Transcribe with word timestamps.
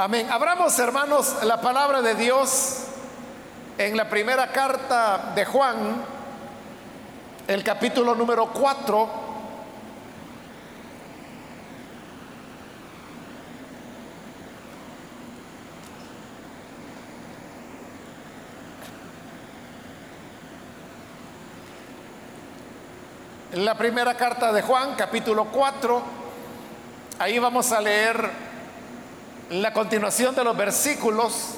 Amén. 0.00 0.30
Abramos, 0.30 0.78
hermanos, 0.78 1.42
la 1.42 1.60
palabra 1.60 2.00
de 2.00 2.14
Dios 2.14 2.84
en 3.76 3.96
la 3.96 4.08
primera 4.08 4.52
carta 4.52 5.32
de 5.34 5.44
Juan, 5.44 5.76
el 7.48 7.64
capítulo 7.64 8.14
número 8.14 8.46
4. 8.52 9.10
La 23.54 23.74
primera 23.76 24.16
carta 24.16 24.52
de 24.52 24.62
Juan, 24.62 24.94
capítulo 24.96 25.46
4, 25.46 26.02
ahí 27.18 27.40
vamos 27.40 27.72
a 27.72 27.80
leer 27.80 28.47
la 29.50 29.72
continuación 29.72 30.34
de 30.34 30.44
los 30.44 30.56
versículos 30.56 31.54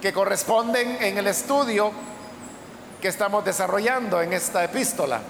que 0.00 0.12
corresponden 0.12 0.98
en 1.00 1.16
el 1.16 1.26
estudio 1.26 1.90
que 3.00 3.08
estamos 3.08 3.44
desarrollando 3.44 4.20
en 4.20 4.32
esta 4.32 4.62
epístola. 4.62 5.20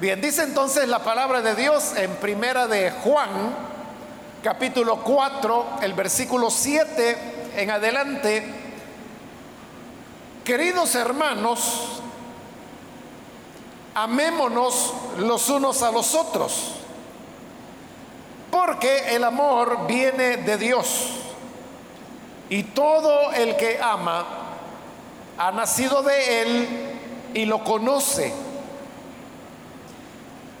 Bien, 0.00 0.20
dice 0.20 0.44
entonces 0.44 0.88
la 0.88 1.00
palabra 1.00 1.42
de 1.42 1.54
Dios 1.54 1.92
en 1.96 2.16
primera 2.16 2.66
de 2.66 2.90
Juan, 2.90 3.28
capítulo 4.42 5.02
4, 5.02 5.78
el 5.82 5.92
versículo 5.94 6.50
7 6.50 7.18
en 7.56 7.70
adelante. 7.70 8.54
Queridos 10.44 10.94
hermanos, 10.94 12.00
amémonos 13.94 14.94
los 15.18 15.48
unos 15.50 15.82
a 15.82 15.90
los 15.90 16.14
otros 16.14 16.85
porque 18.56 19.14
el 19.14 19.22
amor 19.22 19.86
viene 19.86 20.38
de 20.38 20.56
Dios. 20.56 21.10
Y 22.48 22.62
todo 22.62 23.30
el 23.32 23.54
que 23.56 23.78
ama 23.82 24.24
ha 25.36 25.52
nacido 25.52 26.02
de 26.02 26.42
Él 26.42 26.68
y 27.34 27.44
lo 27.44 27.62
conoce. 27.62 28.32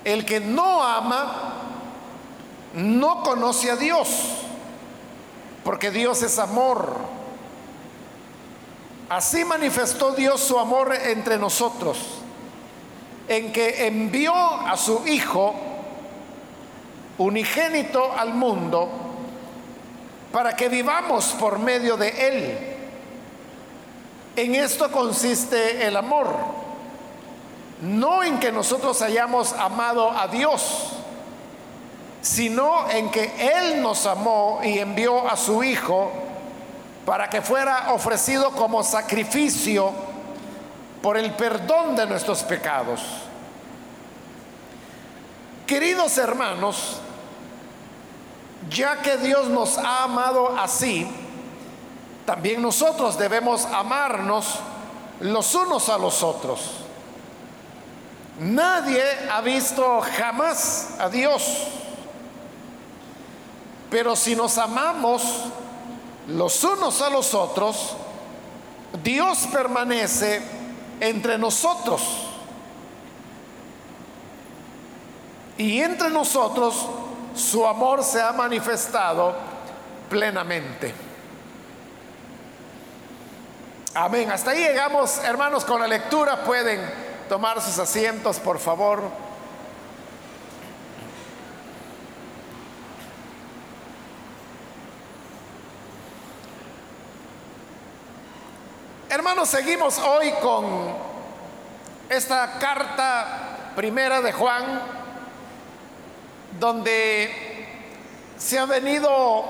El 0.04 0.26
que 0.26 0.40
no 0.40 0.82
ama 0.82 1.54
no 2.74 3.22
conoce 3.22 3.70
a 3.70 3.76
Dios, 3.76 4.08
porque 5.64 5.90
Dios 5.90 6.22
es 6.22 6.38
amor. 6.38 6.98
Así 9.08 9.42
manifestó 9.46 10.12
Dios 10.12 10.42
su 10.42 10.58
amor 10.58 10.94
entre 10.94 11.38
nosotros, 11.38 11.96
en 13.26 13.52
que 13.54 13.86
envió 13.86 14.34
a 14.34 14.76
su 14.76 15.06
Hijo 15.06 15.75
unigénito 17.18 18.12
al 18.16 18.34
mundo 18.34 18.88
para 20.32 20.54
que 20.54 20.68
vivamos 20.68 21.34
por 21.38 21.58
medio 21.58 21.96
de 21.96 22.08
Él. 22.08 22.58
En 24.36 24.54
esto 24.54 24.90
consiste 24.90 25.86
el 25.86 25.96
amor, 25.96 26.28
no 27.80 28.22
en 28.22 28.38
que 28.38 28.52
nosotros 28.52 29.00
hayamos 29.00 29.54
amado 29.54 30.10
a 30.10 30.28
Dios, 30.28 30.90
sino 32.20 32.90
en 32.90 33.10
que 33.10 33.32
Él 33.38 33.80
nos 33.80 34.04
amó 34.04 34.60
y 34.62 34.78
envió 34.78 35.26
a 35.26 35.36
su 35.36 35.62
Hijo 35.64 36.12
para 37.06 37.30
que 37.30 37.40
fuera 37.40 37.94
ofrecido 37.94 38.50
como 38.50 38.82
sacrificio 38.82 39.92
por 41.00 41.16
el 41.16 41.30
perdón 41.32 41.94
de 41.96 42.04
nuestros 42.04 42.42
pecados. 42.42 43.00
Queridos 45.66 46.18
hermanos, 46.18 47.00
ya 48.70 49.02
que 49.02 49.16
Dios 49.18 49.48
nos 49.48 49.78
ha 49.78 50.04
amado 50.04 50.56
así, 50.58 51.06
también 52.24 52.60
nosotros 52.60 53.16
debemos 53.18 53.64
amarnos 53.66 54.58
los 55.20 55.54
unos 55.54 55.88
a 55.88 55.98
los 55.98 56.22
otros. 56.22 56.60
Nadie 58.38 59.02
ha 59.30 59.40
visto 59.40 60.02
jamás 60.18 60.96
a 60.98 61.08
Dios, 61.08 61.68
pero 63.90 64.14
si 64.16 64.36
nos 64.36 64.58
amamos 64.58 65.22
los 66.28 66.62
unos 66.64 67.00
a 67.00 67.08
los 67.08 67.32
otros, 67.32 67.94
Dios 69.02 69.46
permanece 69.52 70.42
entre 71.00 71.38
nosotros. 71.38 72.02
Y 75.58 75.80
entre 75.80 76.10
nosotros 76.10 76.74
su 77.36 77.66
amor 77.66 78.02
se 78.02 78.20
ha 78.20 78.32
manifestado 78.32 79.34
plenamente. 80.08 80.94
Amén. 83.94 84.30
Hasta 84.30 84.50
ahí 84.50 84.60
llegamos, 84.60 85.18
hermanos, 85.18 85.64
con 85.64 85.80
la 85.80 85.86
lectura. 85.86 86.42
Pueden 86.44 86.80
tomar 87.28 87.60
sus 87.60 87.78
asientos, 87.78 88.38
por 88.38 88.58
favor. 88.58 89.02
Hermanos, 99.10 99.48
seguimos 99.48 99.98
hoy 99.98 100.30
con 100.42 100.64
esta 102.08 102.58
carta 102.58 103.72
primera 103.74 104.20
de 104.20 104.32
Juan 104.32 104.95
donde 106.58 107.66
se 108.38 108.58
ha 108.58 108.66
venido 108.66 109.44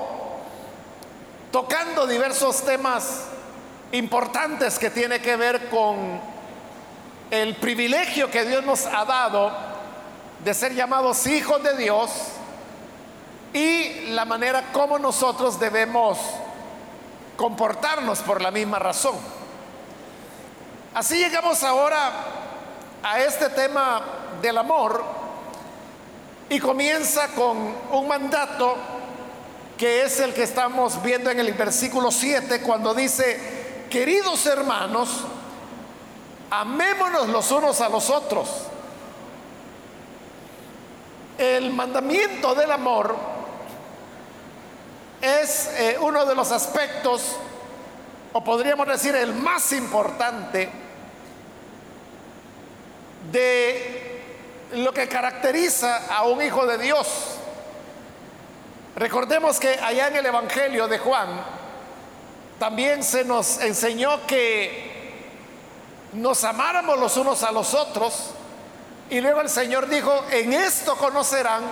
tocando 1.51 2.07
diversos 2.07 2.63
temas 2.63 3.25
importantes 3.91 4.77
que 4.77 4.89
tiene 4.89 5.19
que 5.19 5.35
ver 5.35 5.69
con 5.69 6.19
el 7.31 7.55
privilegio 7.55 8.29
que 8.29 8.45
Dios 8.45 8.63
nos 8.63 8.85
ha 8.85 9.05
dado 9.05 9.51
de 10.43 10.53
ser 10.53 10.73
llamados 10.73 11.25
hijos 11.27 11.61
de 11.63 11.77
Dios 11.77 12.11
y 13.53 14.09
la 14.11 14.25
manera 14.25 14.71
como 14.71 14.99
nosotros 14.99 15.59
debemos 15.59 16.19
comportarnos 17.35 18.19
por 18.19 18.41
la 18.41 18.51
misma 18.51 18.79
razón. 18.79 19.15
Así 20.93 21.17
llegamos 21.17 21.63
ahora 21.63 22.11
a 23.03 23.19
este 23.21 23.49
tema 23.49 24.01
del 24.41 24.57
amor 24.57 25.16
y 26.49 26.59
comienza 26.59 27.27
con 27.29 27.57
un 27.91 28.07
mandato 28.07 28.77
que 29.77 30.03
es 30.03 30.19
el 30.19 30.33
que 30.33 30.43
estamos 30.43 31.01
viendo 31.03 31.29
en 31.29 31.39
el 31.39 31.53
versículo 31.53 32.09
7 32.09 32.61
cuando 32.61 32.93
dice, 32.93 33.85
queridos 33.89 34.45
hermanos, 34.45 35.25
amémonos 36.49 37.29
los 37.29 37.51
unos 37.51 37.81
a 37.81 37.89
los 37.89 38.09
otros. 38.09 38.49
El 41.37 41.71
mandamiento 41.71 42.55
del 42.55 42.71
amor 42.71 43.15
es 45.21 45.69
eh, 45.77 45.97
uno 46.01 46.25
de 46.25 46.33
los 46.33 46.51
aspectos, 46.51 47.35
o 48.33 48.43
podríamos 48.43 48.87
decir 48.87 49.15
el 49.15 49.33
más 49.35 49.71
importante, 49.73 50.69
de 53.31 54.06
lo 54.73 54.93
que 54.93 55.07
caracteriza 55.07 56.07
a 56.13 56.23
un 56.23 56.41
hijo 56.41 56.65
de 56.65 56.77
Dios. 56.77 57.07
Recordemos 58.95 59.59
que 59.59 59.69
allá 59.69 60.07
en 60.07 60.15
el 60.17 60.25
Evangelio 60.25 60.87
de 60.87 60.97
Juan 60.97 61.29
también 62.59 63.03
se 63.03 63.23
nos 63.23 63.59
enseñó 63.61 64.25
que 64.25 64.95
nos 66.13 66.43
amáramos 66.43 66.99
los 66.99 67.15
unos 67.17 67.43
a 67.43 67.51
los 67.51 67.73
otros 67.73 68.31
y 69.09 69.21
luego 69.21 69.41
el 69.41 69.49
Señor 69.49 69.87
dijo, 69.87 70.25
en 70.31 70.53
esto 70.53 70.95
conocerán 70.95 71.63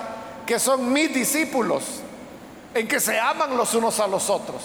que 0.45 0.59
son 0.59 0.93
mis 0.93 1.13
discípulos, 1.13 1.83
en 2.73 2.87
que 2.87 2.99
se 2.99 3.19
aman 3.19 3.57
los 3.57 3.73
unos 3.73 3.99
a 3.99 4.07
los 4.07 4.29
otros. 4.29 4.61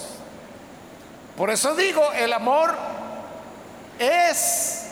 Por 1.36 1.50
eso 1.50 1.74
digo, 1.74 2.12
el 2.12 2.32
amor 2.32 2.76
es 3.98 4.86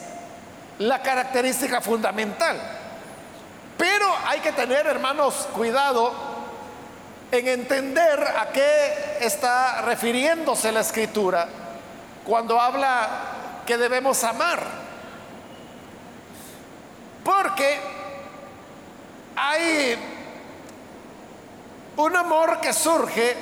la 0.79 1.03
característica 1.03 1.81
fundamental. 1.81 2.78
Pero 3.79 4.07
hay 4.27 4.41
que 4.41 4.53
tener, 4.53 4.87
hermanos, 4.87 5.49
cuidado 5.55 6.13
en 7.31 7.49
entender 7.49 8.23
a 8.23 8.49
qué 8.49 9.19
está 9.21 9.83
refiriéndose 9.83 10.73
la 10.73 10.81
escritura 10.81 11.49
cuando 12.25 12.61
habla 12.61 13.09
que 13.65 13.79
debemos 13.79 14.23
amar. 14.25 14.63
Porque 17.25 17.81
hay 19.37 19.97
un 21.97 22.17
amor 22.17 22.61
que 22.61 22.73
surge 22.73 23.37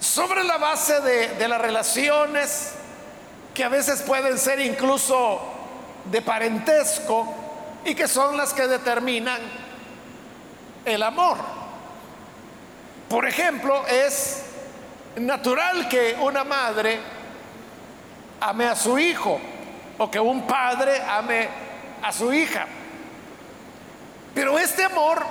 sobre 0.00 0.44
la 0.44 0.58
base 0.58 1.00
de, 1.00 1.48
las 1.48 1.60
relaciones 1.60 2.72
que 3.54 3.64
a 3.64 3.68
veces 3.68 4.02
pueden 4.02 4.38
ser 4.38 4.60
incluso 4.60 5.40
de 6.06 6.22
parentesco 6.22 7.34
y 7.84 7.94
que 7.94 8.08
son 8.08 8.36
las 8.36 8.52
que 8.52 8.66
determinan 8.66 9.40
el 10.84 11.02
amor. 11.02 11.38
Por 13.08 13.26
ejemplo, 13.26 13.86
es 13.86 14.44
natural 15.16 15.88
que 15.88 16.16
una 16.20 16.44
madre 16.44 16.98
ame 18.40 18.66
a 18.66 18.76
su 18.76 18.98
hijo 18.98 19.40
o 19.98 20.10
que 20.10 20.20
un 20.20 20.46
padre 20.46 21.02
ame 21.02 21.48
a 22.02 22.12
su 22.12 22.32
hija. 22.32 22.66
Pero 24.34 24.58
este 24.58 24.84
amor 24.84 25.24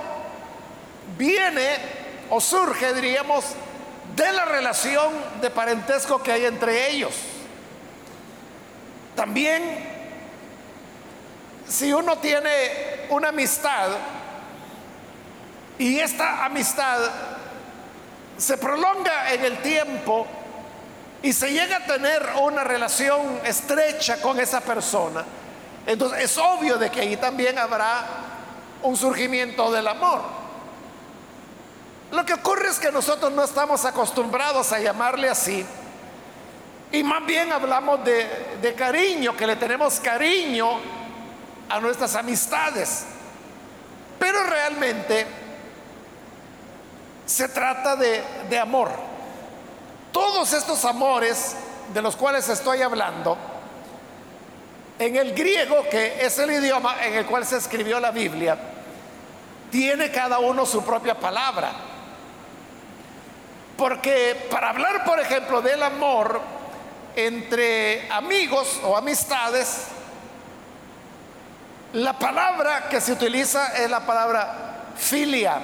viene 1.16 1.76
o 2.28 2.40
surge, 2.40 2.92
diríamos, 2.94 3.44
de 4.14 4.32
la 4.32 4.44
relación 4.44 5.12
de 5.40 5.50
parentesco 5.50 6.22
que 6.22 6.32
hay 6.32 6.44
entre 6.44 6.90
ellos. 6.90 7.14
También, 9.16 9.62
si 11.70 11.92
uno 11.92 12.18
tiene 12.18 13.06
una 13.10 13.28
amistad 13.28 13.90
y 15.78 16.00
esta 16.00 16.44
amistad 16.44 16.98
se 18.36 18.58
prolonga 18.58 19.32
en 19.32 19.44
el 19.44 19.58
tiempo 19.58 20.26
y 21.22 21.32
se 21.32 21.52
llega 21.52 21.76
a 21.76 21.86
tener 21.86 22.26
una 22.42 22.64
relación 22.64 23.40
estrecha 23.44 24.20
con 24.20 24.40
esa 24.40 24.60
persona, 24.60 25.24
entonces 25.86 26.24
es 26.24 26.38
obvio 26.38 26.76
de 26.76 26.90
que 26.90 27.02
ahí 27.02 27.16
también 27.16 27.56
habrá 27.56 28.04
un 28.82 28.96
surgimiento 28.96 29.70
del 29.70 29.86
amor. 29.86 30.22
Lo 32.10 32.26
que 32.26 32.34
ocurre 32.34 32.68
es 32.68 32.80
que 32.80 32.90
nosotros 32.90 33.30
no 33.30 33.44
estamos 33.44 33.84
acostumbrados 33.84 34.72
a 34.72 34.80
llamarle 34.80 35.28
así. 35.28 35.64
Y 36.90 37.04
más 37.04 37.24
bien 37.24 37.52
hablamos 37.52 38.04
de, 38.04 38.56
de, 38.60 38.74
cariño, 38.74 39.36
que 39.36 39.46
le 39.46 39.54
tenemos 39.54 40.00
cariño 40.00 40.99
a 41.70 41.80
nuestras 41.80 42.14
amistades. 42.14 43.04
Pero 44.18 44.42
realmente 44.44 45.26
se 47.24 47.48
trata 47.48 47.96
de, 47.96 48.22
de 48.48 48.58
amor. 48.58 48.90
Todos 50.12 50.52
estos 50.52 50.84
amores 50.84 51.56
de 51.94 52.02
los 52.02 52.16
cuales 52.16 52.48
estoy 52.48 52.82
hablando, 52.82 53.36
en 54.98 55.16
el 55.16 55.34
griego, 55.34 55.88
que 55.90 56.24
es 56.24 56.38
el 56.38 56.50
idioma 56.50 57.04
en 57.04 57.14
el 57.14 57.26
cual 57.26 57.46
se 57.46 57.56
escribió 57.56 57.98
la 58.00 58.10
Biblia, 58.10 58.58
tiene 59.70 60.10
cada 60.10 60.40
uno 60.40 60.66
su 60.66 60.84
propia 60.84 61.14
palabra. 61.14 61.72
Porque 63.76 64.48
para 64.50 64.70
hablar, 64.70 65.04
por 65.04 65.18
ejemplo, 65.18 65.62
del 65.62 65.82
amor 65.82 66.40
entre 67.16 68.10
amigos 68.12 68.80
o 68.84 68.96
amistades, 68.96 69.86
la 71.92 72.18
palabra 72.18 72.88
que 72.88 73.00
se 73.00 73.12
utiliza 73.12 73.76
es 73.76 73.90
la 73.90 74.00
palabra 74.00 74.92
filia. 74.96 75.58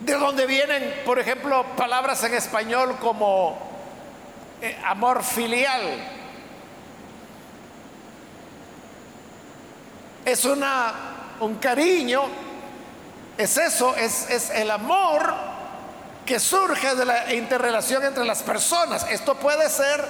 De 0.00 0.12
donde 0.14 0.46
vienen, 0.46 1.02
por 1.04 1.18
ejemplo, 1.18 1.64
palabras 1.76 2.22
en 2.24 2.34
español 2.34 2.96
como 3.00 3.58
eh, 4.60 4.76
amor 4.84 5.22
filial. 5.24 5.82
Es 10.24 10.44
una, 10.44 10.92
un 11.40 11.56
cariño 11.56 12.44
es 13.36 13.56
eso, 13.56 13.96
es, 13.96 14.30
es 14.30 14.50
el 14.50 14.70
amor 14.70 15.34
que 16.24 16.38
surge 16.38 16.94
de 16.94 17.04
la 17.04 17.34
interrelación 17.34 18.04
entre 18.04 18.24
las 18.24 18.42
personas. 18.42 19.06
Esto 19.10 19.34
puede 19.34 19.68
ser, 19.68 20.04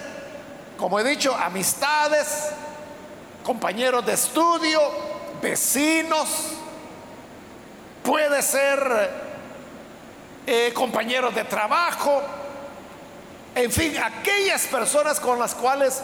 como 0.76 1.00
he 1.00 1.04
dicho, 1.04 1.34
amistades, 1.34 2.50
compañeros 3.44 4.04
de 4.04 4.14
estudio, 4.14 4.80
vecinos, 5.40 6.28
puede 8.02 8.42
ser 8.42 9.10
eh, 10.46 10.72
compañeros 10.74 11.34
de 11.34 11.44
trabajo, 11.44 12.22
en 13.54 13.70
fin, 13.70 13.96
aquellas 13.98 14.66
personas 14.66 15.20
con 15.20 15.38
las 15.38 15.54
cuales 15.54 16.02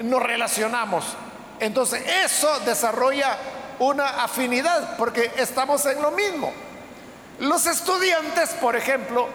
nos 0.00 0.22
relacionamos. 0.22 1.04
Entonces, 1.58 2.02
eso 2.24 2.60
desarrolla 2.60 3.38
una 3.78 4.24
afinidad 4.24 4.96
porque 4.96 5.30
estamos 5.36 5.86
en 5.86 6.02
lo 6.02 6.10
mismo. 6.10 6.52
Los 7.38 7.66
estudiantes, 7.66 8.50
por 8.60 8.76
ejemplo, 8.76 9.28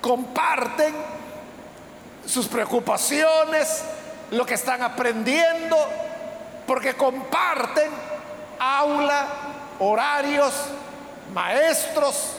comparten 0.00 0.94
sus 2.26 2.46
preocupaciones, 2.46 3.82
lo 4.30 4.46
que 4.46 4.54
están 4.54 4.82
aprendiendo, 4.82 5.76
porque 6.70 6.94
comparten 6.94 7.90
aula, 8.60 9.26
horarios, 9.80 10.54
maestros, 11.34 12.36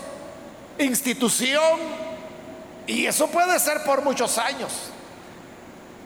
institución, 0.77 1.79
y 2.87 3.07
eso 3.07 3.27
puede 3.27 3.59
ser 3.59 3.83
por 3.83 4.01
muchos 4.01 4.37
años. 4.37 4.71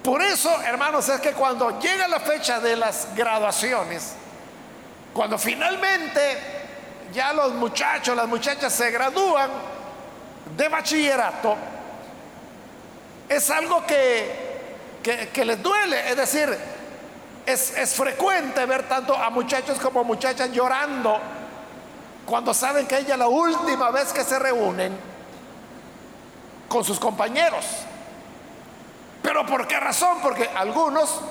Por 0.03 0.23
eso, 0.23 0.49
hermanos, 0.63 1.07
es 1.07 1.21
que 1.21 1.33
cuando 1.33 1.79
llega 1.79 2.07
la 2.07 2.19
fecha 2.19 2.59
de 2.59 2.75
las 2.75 3.09
graduaciones, 3.15 4.13
cuando 5.13 5.37
finalmente 5.37 6.19
ya 7.13 7.31
los 7.31 7.53
muchachos, 7.53 8.15
las 8.15 8.27
muchachas 8.27 8.73
se 8.73 8.89
gradúan 8.89 9.51
de 10.57 10.67
bachillerato, 10.67 11.57
es 13.29 13.51
algo 13.51 13.85
que, 13.85 15.29
que, 15.31 15.45
les 15.45 15.61
duele. 15.61 16.09
Es 16.09 16.17
decir, 16.17 16.74
es, 17.45 17.93
frecuente 17.93 18.65
ver 18.65 18.87
tanto 18.87 19.15
a 19.15 19.29
muchachos 19.29 19.79
como 19.79 20.03
muchachas 20.03 20.51
llorando 20.51 21.19
cuando 22.25 22.53
saben 22.53 22.87
que 22.87 22.97
ella 22.97 23.13
es 23.13 23.19
la 23.19 23.27
última 23.27 23.91
vez 23.91 24.11
que 24.11 24.23
se 24.23 24.39
reúnen 24.39 24.97
con 26.67 26.83
sus 26.83 26.99
compañeros. 26.99 27.65
Pero 29.21 29.45
¿por 29.45 29.67
qué 29.67 29.79
razón? 29.79 30.19
Porque 30.21 30.49
algunos 30.55 31.21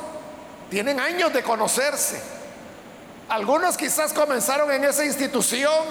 tienen 0.70 1.00
años 1.00 1.32
de 1.32 1.42
conocerse 1.42 2.34
algunos 3.28 3.76
quizás 3.76 4.12
comenzaron 4.12 4.70
en 4.70 4.84
esa 4.84 5.04
institución 5.04 5.84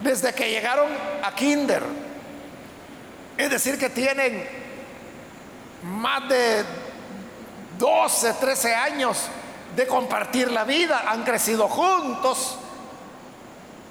desde 0.00 0.32
que 0.32 0.50
llegaron 0.50 0.88
a 1.22 1.34
Kinder. 1.34 1.82
Es 3.36 3.50
decir, 3.50 3.78
que 3.78 3.90
tienen 3.90 4.48
más 5.82 6.28
de 6.28 6.64
12, 7.80 8.34
13 8.34 8.74
años 8.74 9.22
de 9.74 9.86
compartir 9.86 10.52
la 10.52 10.64
vida, 10.64 11.04
han 11.06 11.24
crecido 11.24 11.66
juntos 11.66 12.58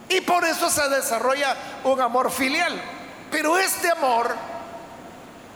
y 0.07 0.21
por 0.21 0.45
eso 0.45 0.69
se 0.69 0.87
desarrolla 0.89 1.55
un 1.83 1.99
amor 1.99 2.29
filial. 2.31 2.79
Pero 3.31 3.57
este 3.57 3.89
amor 3.89 4.35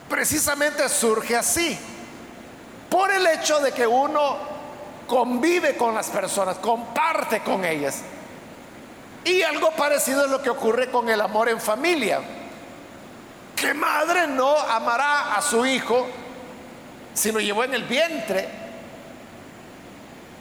precisamente 0.09 0.89
surge 0.89 1.37
así, 1.37 1.77
por 2.89 3.11
el 3.11 3.25
hecho 3.27 3.59
de 3.59 3.71
que 3.71 3.85
uno 3.85 4.37
convive 5.07 5.77
con 5.77 5.93
las 5.93 6.09
personas, 6.09 6.57
comparte 6.57 7.41
con 7.41 7.63
ellas. 7.63 8.01
Y 9.25 9.43
algo 9.43 9.71
parecido 9.71 10.25
es 10.25 10.31
lo 10.31 10.41
que 10.41 10.49
ocurre 10.49 10.89
con 10.89 11.07
el 11.07 11.21
amor 11.21 11.49
en 11.49 11.61
familia. 11.61 12.19
¿Qué 13.55 13.75
madre 13.75 14.27
no 14.27 14.57
amará 14.57 15.35
a 15.35 15.41
su 15.41 15.65
hijo 15.65 16.07
si 17.13 17.31
lo 17.31 17.39
llevó 17.39 17.63
en 17.63 17.73
el 17.73 17.83
vientre? 17.83 18.47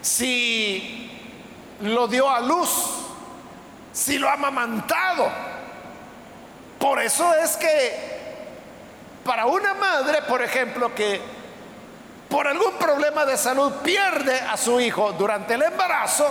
Si 0.00 1.10
lo 1.80 2.08
dio 2.08 2.28
a 2.28 2.40
luz, 2.40 2.70
si 3.92 4.18
lo 4.18 4.28
ha 4.28 4.34
amamantado. 4.34 5.30
Por 6.78 7.00
eso 7.00 7.32
es 7.34 7.56
que 7.56 8.12
para 9.24 9.46
una 9.46 9.74
madre, 9.74 10.22
por 10.22 10.42
ejemplo, 10.42 10.94
que 10.94 11.20
por 12.28 12.48
algún 12.48 12.72
problema 12.72 13.24
de 13.24 13.36
salud 13.36 13.72
pierde 13.82 14.40
a 14.40 14.56
su 14.56 14.80
hijo 14.80 15.12
durante 15.12 15.54
el 15.54 15.62
embarazo, 15.62 16.28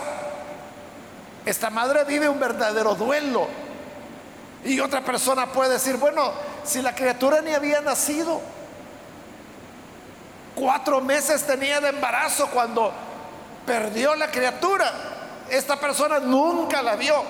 esta 1.45 1.69
madre 1.69 2.03
vive 2.03 2.27
un 2.27 2.39
verdadero 2.39 2.95
duelo. 2.95 3.47
Y 4.63 4.79
otra 4.79 5.01
persona 5.01 5.47
puede 5.47 5.71
decir, 5.71 5.97
bueno, 5.97 6.31
si 6.63 6.81
la 6.81 6.93
criatura 6.93 7.41
ni 7.41 7.53
había 7.53 7.81
nacido, 7.81 8.41
cuatro 10.61 11.01
meses 11.01 11.41
tenía 11.47 11.81
de 11.81 11.89
embarazo 11.89 12.47
cuando 12.51 12.93
perdió 13.65 14.13
la 14.13 14.29
criatura, 14.29 14.91
esta 15.49 15.77
persona 15.77 16.19
nunca 16.19 16.83
la 16.83 16.95
vio, 16.95 17.23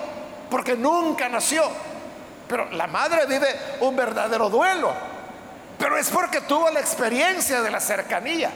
porque 0.50 0.76
nunca 0.76 1.30
nació. 1.30 1.62
Pero 2.46 2.70
la 2.72 2.86
madre 2.86 3.24
vive 3.24 3.48
un 3.80 3.96
verdadero 3.96 4.50
duelo 4.50 4.92
pero 5.82 5.98
es 5.98 6.10
porque 6.10 6.40
tuvo 6.42 6.70
la 6.70 6.78
experiencia 6.78 7.60
de 7.60 7.68
la 7.68 7.80
cercanía. 7.80 8.52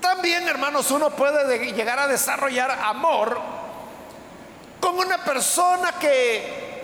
También, 0.00 0.48
hermanos, 0.48 0.90
uno 0.90 1.10
puede 1.10 1.72
llegar 1.72 1.98
a 1.98 2.06
desarrollar 2.06 2.70
amor 2.82 3.38
con 4.80 4.96
una 4.98 5.22
persona 5.22 5.92
que, 6.00 6.80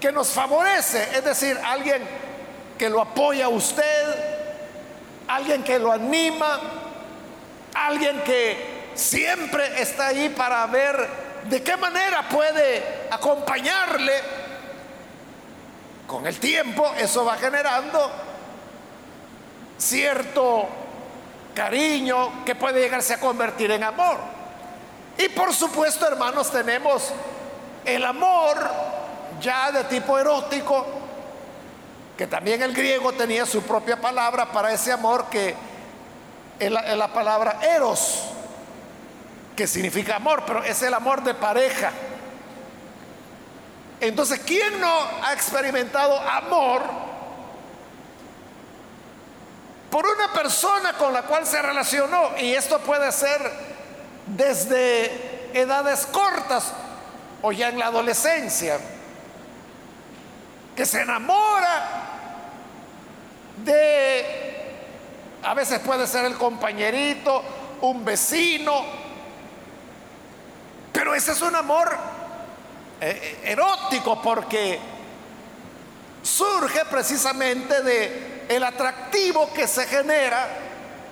que 0.00 0.10
nos 0.10 0.30
favorece, 0.30 1.16
es 1.16 1.24
decir, 1.24 1.56
alguien 1.64 2.02
que 2.76 2.90
lo 2.90 3.00
apoya 3.00 3.44
a 3.44 3.50
usted, 3.50 4.29
alguien 5.30 5.62
que 5.62 5.78
lo 5.78 5.92
anima, 5.92 6.60
alguien 7.74 8.20
que 8.22 8.90
siempre 8.94 9.80
está 9.80 10.08
ahí 10.08 10.28
para 10.30 10.66
ver 10.66 11.08
de 11.44 11.62
qué 11.62 11.76
manera 11.76 12.28
puede 12.28 13.06
acompañarle. 13.10 14.12
Con 16.06 16.26
el 16.26 16.40
tiempo 16.40 16.92
eso 16.98 17.24
va 17.24 17.36
generando 17.36 18.10
cierto 19.78 20.68
cariño 21.54 22.44
que 22.44 22.56
puede 22.56 22.80
llegarse 22.80 23.14
a 23.14 23.20
convertir 23.20 23.70
en 23.70 23.84
amor. 23.84 24.18
Y 25.16 25.28
por 25.28 25.54
supuesto, 25.54 26.08
hermanos, 26.08 26.50
tenemos 26.50 27.12
el 27.84 28.04
amor 28.04 28.56
ya 29.40 29.70
de 29.70 29.84
tipo 29.84 30.18
erótico, 30.18 30.86
que 32.20 32.26
también 32.26 32.60
el 32.60 32.74
griego 32.74 33.14
tenía 33.14 33.46
su 33.46 33.62
propia 33.62 33.98
palabra 33.98 34.52
para 34.52 34.70
ese 34.74 34.92
amor 34.92 35.30
que 35.30 35.54
es 36.58 36.70
la, 36.70 37.10
palabra 37.14 37.60
eros, 37.62 38.24
que 39.56 39.66
significa 39.66 40.16
amor, 40.16 40.42
pero 40.46 40.62
es 40.62 40.82
el 40.82 40.92
amor 40.92 41.22
de 41.22 41.32
pareja. 41.32 41.90
Entonces, 44.02 44.38
¿quién 44.44 44.78
no 44.82 45.00
ha 45.24 45.32
experimentado 45.32 46.20
amor 46.20 46.82
por 49.90 50.06
una 50.06 50.30
persona 50.30 50.92
con 50.98 51.14
la 51.14 51.22
cual 51.22 51.46
se 51.46 51.62
relacionó? 51.62 52.36
Y 52.36 52.52
esto 52.52 52.80
puede 52.80 53.10
ser 53.12 53.40
desde 54.26 55.48
edades 55.54 56.04
cortas 56.04 56.70
o 57.40 57.50
ya 57.50 57.70
en 57.70 57.78
la 57.78 57.86
adolescencia, 57.86 58.78
que 60.76 60.84
se 60.84 61.00
enamora 61.00 62.08
de, 63.64 64.24
a 65.42 65.54
veces 65.54 65.80
puede 65.80 66.06
ser 66.06 66.24
el 66.24 66.36
compañerito, 66.36 67.42
un 67.82 68.04
vecino, 68.04 68.84
pero 70.92 71.14
ese 71.14 71.32
es 71.32 71.42
un 71.42 71.54
amor 71.54 71.96
eh, 73.00 73.38
eh, 73.42 73.52
erótico 73.52 74.20
porque 74.20 74.78
surge 76.22 76.84
precisamente 76.90 77.82
de 77.82 78.44
el 78.48 78.64
atractivo 78.64 79.52
que 79.52 79.66
se 79.66 79.86
genera 79.86 80.48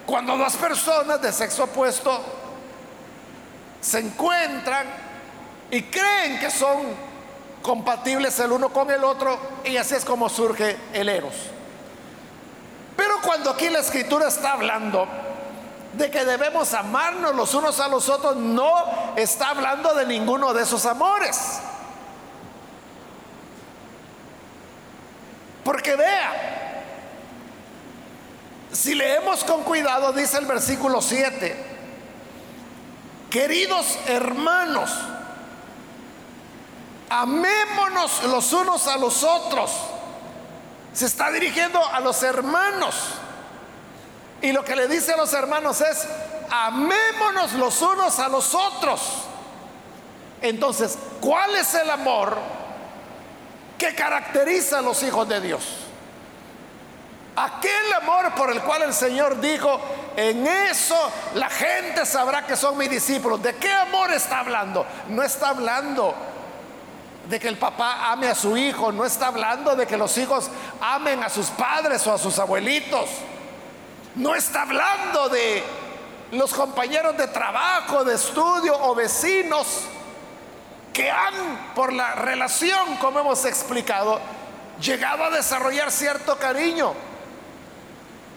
cuando 0.04 0.36
dos 0.36 0.56
personas 0.56 1.20
de 1.22 1.32
sexo 1.32 1.64
opuesto 1.64 2.20
se 3.80 4.00
encuentran 4.00 4.86
y 5.70 5.82
creen 5.82 6.38
que 6.40 6.50
son 6.50 7.08
compatibles 7.62 8.38
el 8.40 8.52
uno 8.52 8.70
con 8.70 8.90
el 8.90 9.04
otro 9.04 9.38
y 9.64 9.76
así 9.76 9.94
es 9.94 10.04
como 10.04 10.28
surge 10.28 10.76
el 10.92 11.08
eros. 11.08 11.34
Pero 12.98 13.20
cuando 13.22 13.50
aquí 13.50 13.70
la 13.70 13.78
escritura 13.78 14.26
está 14.26 14.54
hablando 14.54 15.06
de 15.92 16.10
que 16.10 16.24
debemos 16.24 16.74
amarnos 16.74 17.32
los 17.32 17.54
unos 17.54 17.78
a 17.78 17.86
los 17.86 18.08
otros, 18.08 18.34
no 18.34 18.72
está 19.14 19.50
hablando 19.50 19.94
de 19.94 20.04
ninguno 20.04 20.52
de 20.52 20.64
esos 20.64 20.84
amores. 20.84 21.60
Porque 25.62 25.94
vea, 25.94 26.82
si 28.72 28.96
leemos 28.96 29.44
con 29.44 29.62
cuidado, 29.62 30.12
dice 30.12 30.36
el 30.38 30.46
versículo 30.46 31.00
7, 31.00 31.56
queridos 33.30 33.96
hermanos, 34.08 34.90
amémonos 37.08 38.24
los 38.24 38.52
unos 38.52 38.88
a 38.88 38.96
los 38.96 39.22
otros 39.22 39.70
se 40.92 41.06
está 41.06 41.30
dirigiendo 41.30 41.84
a 41.84 42.00
los 42.00 42.22
hermanos. 42.22 42.94
Y 44.40 44.52
lo 44.52 44.64
que 44.64 44.76
le 44.76 44.88
dice 44.88 45.12
a 45.12 45.16
los 45.16 45.32
hermanos 45.32 45.80
es, 45.80 46.06
amémonos 46.50 47.52
los 47.54 47.80
unos 47.82 48.18
a 48.18 48.28
los 48.28 48.54
otros. 48.54 49.00
Entonces, 50.40 50.98
¿cuál 51.20 51.56
es 51.56 51.74
el 51.74 51.90
amor 51.90 52.36
que 53.76 53.94
caracteriza 53.94 54.78
a 54.78 54.82
los 54.82 55.02
hijos 55.02 55.28
de 55.28 55.40
Dios? 55.40 55.64
Aquel 57.34 57.92
amor 58.00 58.34
por 58.34 58.50
el 58.50 58.60
cual 58.62 58.82
el 58.82 58.92
Señor 58.92 59.40
dijo, 59.40 59.80
en 60.16 60.44
eso 60.46 60.96
la 61.34 61.48
gente 61.48 62.04
sabrá 62.04 62.44
que 62.44 62.56
son 62.56 62.76
mis 62.76 62.90
discípulos. 62.90 63.40
¿De 63.40 63.54
qué 63.54 63.72
amor 63.72 64.12
está 64.12 64.40
hablando? 64.40 64.84
No 65.08 65.22
está 65.22 65.50
hablando 65.50 66.14
de 67.28 67.38
que 67.38 67.48
el 67.48 67.58
papá 67.58 68.10
ame 68.10 68.28
a 68.28 68.34
su 68.34 68.56
hijo, 68.56 68.90
no 68.90 69.04
está 69.04 69.26
hablando 69.26 69.76
de 69.76 69.86
que 69.86 69.98
los 69.98 70.16
hijos 70.16 70.48
amen 70.80 71.22
a 71.22 71.28
sus 71.28 71.48
padres 71.48 72.06
o 72.06 72.14
a 72.14 72.18
sus 72.18 72.38
abuelitos. 72.38 73.10
No 74.14 74.34
está 74.34 74.62
hablando 74.62 75.28
de 75.28 75.62
los 76.32 76.54
compañeros 76.54 77.16
de 77.18 77.28
trabajo, 77.28 78.02
de 78.02 78.14
estudio 78.14 78.74
o 78.80 78.94
vecinos 78.94 79.82
que 80.92 81.10
han, 81.10 81.74
por 81.74 81.92
la 81.92 82.14
relación, 82.14 82.96
como 82.96 83.20
hemos 83.20 83.44
explicado, 83.44 84.18
llegado 84.80 85.24
a 85.24 85.30
desarrollar 85.30 85.92
cierto 85.92 86.36
cariño. 86.38 86.94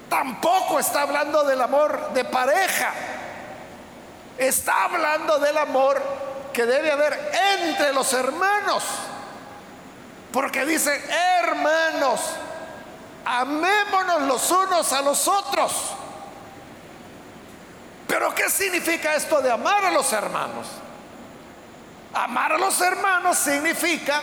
Tampoco 0.09 0.79
está 0.79 1.03
hablando 1.03 1.45
del 1.45 1.61
amor 1.61 2.11
de 2.13 2.25
pareja. 2.25 2.91
Está 4.37 4.83
hablando 4.83 5.39
del 5.39 5.57
amor 5.57 6.01
que 6.53 6.65
debe 6.65 6.91
haber 6.91 7.31
entre 7.59 7.93
los 7.93 8.11
hermanos. 8.13 8.83
Porque 10.31 10.65
dice, 10.65 11.01
hermanos, 11.41 12.21
amémonos 13.25 14.21
los 14.23 14.51
unos 14.51 14.93
a 14.93 15.01
los 15.01 15.27
otros. 15.27 15.93
Pero 18.07 18.33
¿qué 18.35 18.49
significa 18.49 19.15
esto 19.15 19.41
de 19.41 19.51
amar 19.51 19.85
a 19.85 19.91
los 19.91 20.11
hermanos? 20.13 20.67
Amar 22.13 22.53
a 22.53 22.57
los 22.57 22.79
hermanos 22.81 23.37
significa 23.37 24.21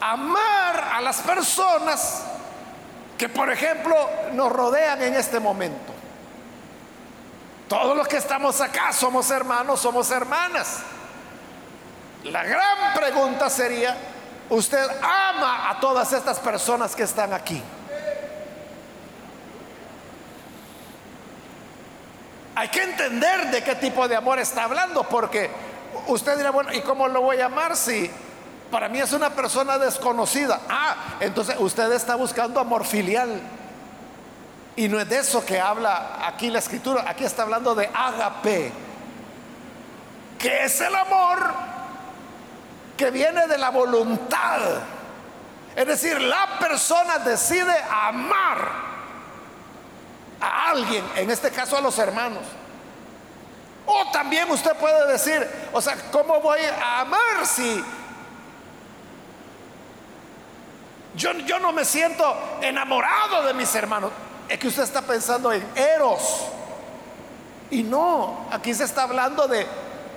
amar 0.00 0.90
a 0.94 1.00
las 1.00 1.20
personas 1.20 2.22
que, 3.18 3.28
por 3.28 3.50
ejemplo, 3.50 3.94
nos 4.32 4.50
rodean 4.50 5.02
en 5.02 5.14
este 5.14 5.40
momento. 5.40 5.89
Todos 7.70 7.96
los 7.96 8.08
que 8.08 8.16
estamos 8.16 8.60
acá 8.60 8.92
somos 8.92 9.30
hermanos, 9.30 9.78
somos 9.78 10.10
hermanas. 10.10 10.80
La 12.24 12.42
gran 12.42 12.92
pregunta 12.96 13.48
sería, 13.48 13.96
¿usted 14.48 14.84
ama 15.00 15.70
a 15.70 15.78
todas 15.78 16.12
estas 16.12 16.40
personas 16.40 16.96
que 16.96 17.04
están 17.04 17.32
aquí? 17.32 17.62
Hay 22.56 22.66
que 22.70 22.82
entender 22.82 23.52
de 23.52 23.62
qué 23.62 23.76
tipo 23.76 24.08
de 24.08 24.16
amor 24.16 24.40
está 24.40 24.64
hablando, 24.64 25.04
porque 25.04 25.48
usted 26.08 26.38
dirá, 26.38 26.50
bueno, 26.50 26.72
¿y 26.72 26.80
cómo 26.80 27.06
lo 27.06 27.20
voy 27.20 27.38
a 27.38 27.46
amar 27.46 27.76
si 27.76 28.10
para 28.72 28.88
mí 28.88 28.98
es 28.98 29.12
una 29.12 29.30
persona 29.30 29.78
desconocida? 29.78 30.60
Ah, 30.68 30.96
entonces 31.20 31.54
usted 31.60 31.92
está 31.92 32.16
buscando 32.16 32.58
amor 32.58 32.84
filial. 32.84 33.40
Y 34.76 34.88
no 34.88 35.00
es 35.00 35.08
de 35.08 35.18
eso 35.18 35.44
que 35.44 35.60
habla 35.60 36.20
aquí 36.24 36.50
la 36.50 36.60
escritura, 36.60 37.04
aquí 37.06 37.24
está 37.24 37.42
hablando 37.42 37.74
de 37.74 37.90
agape, 37.92 38.72
que 40.38 40.64
es 40.64 40.80
el 40.80 40.94
amor 40.94 41.52
que 42.96 43.10
viene 43.10 43.46
de 43.46 43.58
la 43.58 43.70
voluntad. 43.70 44.60
Es 45.74 45.86
decir, 45.86 46.20
la 46.20 46.58
persona 46.58 47.18
decide 47.18 47.74
amar 47.90 48.90
a 50.40 50.70
alguien, 50.70 51.04
en 51.16 51.30
este 51.30 51.50
caso 51.50 51.76
a 51.76 51.80
los 51.80 51.98
hermanos. 51.98 52.42
O 53.86 54.10
también 54.12 54.50
usted 54.50 54.74
puede 54.76 55.10
decir, 55.10 55.48
o 55.72 55.80
sea, 55.80 55.96
¿cómo 56.12 56.40
voy 56.40 56.60
a 56.60 57.00
amar 57.00 57.44
si 57.44 57.84
yo, 61.14 61.32
yo 61.32 61.58
no 61.58 61.72
me 61.72 61.84
siento 61.84 62.36
enamorado 62.60 63.44
de 63.44 63.54
mis 63.54 63.74
hermanos? 63.74 64.12
Es 64.50 64.58
que 64.58 64.66
usted 64.66 64.82
está 64.82 65.00
pensando 65.00 65.52
en 65.52 65.64
eros. 65.76 66.48
Y 67.70 67.84
no, 67.84 68.48
aquí 68.50 68.74
se 68.74 68.82
está 68.82 69.04
hablando 69.04 69.46
de 69.46 69.64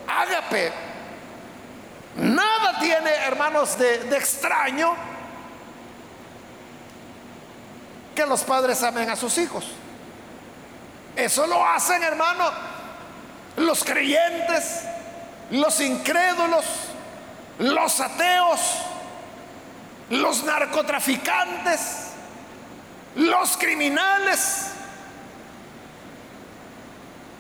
ágape. 0.08 0.74
Nada 2.16 2.80
tiene, 2.80 3.12
hermanos, 3.12 3.78
de, 3.78 4.00
de 4.06 4.18
extraño 4.18 4.96
que 8.16 8.26
los 8.26 8.44
padres 8.44 8.82
amen 8.82 9.08
a 9.12 9.16
sus 9.16 9.38
hijos. 9.38 9.66
Eso 11.16 11.46
lo 11.46 11.64
hacen, 11.64 12.02
hermano, 12.02 12.50
los 13.58 13.84
creyentes, 13.84 14.82
los 15.52 15.80
incrédulos, 15.80 16.66
los 17.60 18.00
ateos, 18.00 18.60
los 20.10 20.44
narcotraficantes, 20.44 22.03
los 23.16 23.58
criminales 23.58 24.68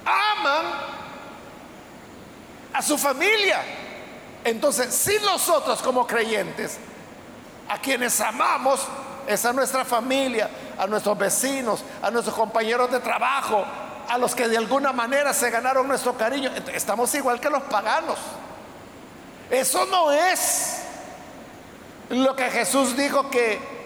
aman 0.05 0.65
a 2.73 2.81
su 2.81 2.97
familia. 2.97 3.61
Entonces, 4.43 4.93
si 4.93 5.17
nosotros 5.19 5.81
como 5.81 6.05
creyentes, 6.05 6.77
a 7.69 7.77
quienes 7.79 8.19
amamos, 8.19 8.81
es 9.25 9.45
a 9.45 9.53
nuestra 9.53 9.85
familia, 9.85 10.49
a 10.77 10.85
nuestros 10.85 11.17
vecinos, 11.17 11.83
a 12.01 12.11
nuestros 12.11 12.35
compañeros 12.35 12.91
de 12.91 12.99
trabajo, 12.99 13.63
a 14.09 14.17
los 14.17 14.35
que 14.35 14.47
de 14.49 14.57
alguna 14.57 14.91
manera 14.91 15.33
se 15.33 15.49
ganaron 15.49 15.87
nuestro 15.87 16.17
cariño, 16.17 16.51
estamos 16.73 17.13
igual 17.15 17.39
que 17.39 17.49
los 17.49 17.63
paganos. 17.63 18.17
Eso 19.49 19.85
no 19.85 20.11
es 20.11 20.81
lo 22.09 22.35
que 22.35 22.49
Jesús 22.49 22.97
dijo 22.97 23.29
que 23.29 23.82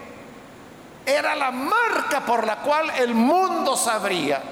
era 1.08 1.38
la 1.38 1.52
marca 1.52 2.26
por 2.26 2.46
la 2.46 2.58
cual 2.58 2.90
el 2.90 3.16
mundo 3.16 3.78
sabría 3.78 4.44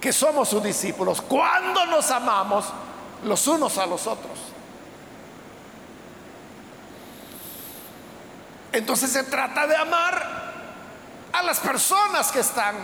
que 0.00 0.12
somos 0.12 0.48
sus 0.48 0.60
discípulos 0.60 1.22
cuando 1.22 1.86
nos 1.86 2.10
amamos 2.10 2.66
los 3.22 3.46
unos 3.46 3.78
a 3.78 3.86
los 3.86 4.08
otros. 4.08 4.36
Entonces 8.72 9.12
se 9.12 9.22
trata 9.22 9.68
de 9.68 9.76
amar 9.76 10.52
a 11.32 11.42
las 11.44 11.60
personas 11.60 12.32
que 12.32 12.40
están 12.40 12.74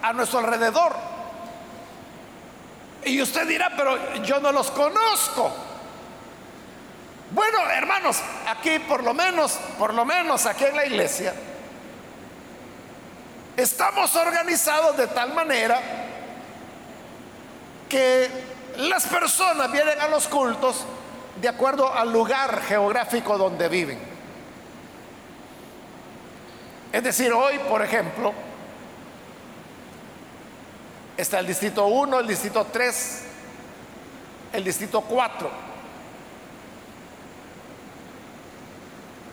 a 0.00 0.12
nuestro 0.12 0.38
alrededor. 0.38 0.94
Y 3.04 3.20
usted 3.20 3.48
dirá, 3.48 3.72
pero 3.76 4.22
yo 4.22 4.38
no 4.38 4.52
los 4.52 4.70
conozco. 4.70 5.52
Bueno, 7.34 7.68
hermanos, 7.68 8.18
aquí 8.46 8.78
por 8.78 9.02
lo 9.02 9.12
menos, 9.12 9.58
por 9.76 9.92
lo 9.92 10.04
menos 10.04 10.46
aquí 10.46 10.66
en 10.66 10.76
la 10.76 10.86
iglesia, 10.86 11.34
estamos 13.56 14.14
organizados 14.14 14.96
de 14.96 15.08
tal 15.08 15.34
manera 15.34 15.80
que 17.88 18.30
las 18.76 19.04
personas 19.06 19.72
vienen 19.72 20.00
a 20.00 20.06
los 20.06 20.28
cultos 20.28 20.84
de 21.40 21.48
acuerdo 21.48 21.92
al 21.92 22.12
lugar 22.12 22.62
geográfico 22.62 23.36
donde 23.36 23.68
viven. 23.68 23.98
Es 26.92 27.02
decir, 27.02 27.32
hoy, 27.32 27.58
por 27.68 27.82
ejemplo, 27.82 28.32
está 31.16 31.40
el 31.40 31.48
distrito 31.48 31.84
1, 31.86 32.20
el 32.20 32.28
distrito 32.28 32.64
3, 32.72 33.22
el 34.52 34.62
distrito 34.62 35.00
4. 35.00 35.63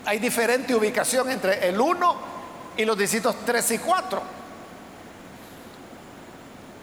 Hay 0.06 0.20
diferente 0.20 0.74
ubicación 0.74 1.30
entre 1.30 1.68
el 1.68 1.80
1 1.80 2.16
y 2.78 2.86
los 2.86 2.98
distritos 2.98 3.36
3 3.46 3.72
y 3.72 3.78
4, 3.78 4.22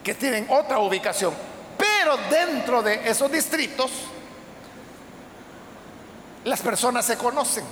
que 0.03 0.13
tienen 0.15 0.47
otra 0.49 0.79
ubicación. 0.79 1.33
Pero 1.77 2.17
dentro 2.29 2.81
de 2.81 3.09
esos 3.09 3.31
distritos, 3.31 3.91
las 6.43 6.61
personas 6.61 7.05
se 7.05 7.17
conocen. 7.17 7.65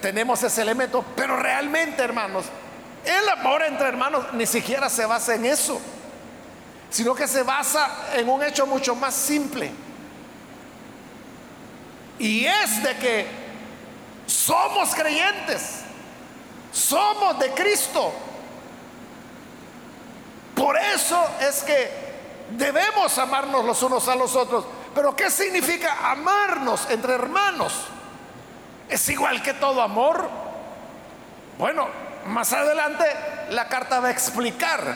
tenemos 0.00 0.42
ese 0.42 0.62
elemento, 0.62 1.04
pero 1.14 1.36
realmente, 1.36 2.02
hermanos, 2.02 2.44
el 3.04 3.28
amor 3.28 3.62
entre 3.62 3.88
hermanos 3.88 4.26
ni 4.32 4.46
siquiera 4.46 4.88
se 4.88 5.06
basa 5.06 5.34
en 5.34 5.46
eso, 5.46 5.80
sino 6.90 7.14
que 7.14 7.28
se 7.28 7.42
basa 7.42 8.08
en 8.14 8.28
un 8.28 8.42
hecho 8.42 8.66
mucho 8.66 8.94
más 8.94 9.14
simple. 9.14 9.70
Y 12.20 12.44
es 12.44 12.82
de 12.82 12.96
que 12.96 13.26
somos 14.26 14.94
creyentes, 14.94 15.80
somos 16.70 17.38
de 17.38 17.50
Cristo. 17.52 18.12
Por 20.54 20.76
eso 20.76 21.18
es 21.40 21.62
que 21.62 21.90
debemos 22.50 23.16
amarnos 23.16 23.64
los 23.64 23.82
unos 23.82 24.06
a 24.06 24.14
los 24.14 24.36
otros. 24.36 24.66
Pero 24.94 25.16
¿qué 25.16 25.30
significa 25.30 26.10
amarnos 26.10 26.90
entre 26.90 27.14
hermanos? 27.14 27.72
¿Es 28.90 29.08
igual 29.08 29.42
que 29.42 29.54
todo 29.54 29.80
amor? 29.80 30.28
Bueno, 31.56 31.88
más 32.26 32.52
adelante 32.52 33.04
la 33.48 33.66
carta 33.66 33.98
va 33.98 34.08
a 34.08 34.10
explicar 34.10 34.94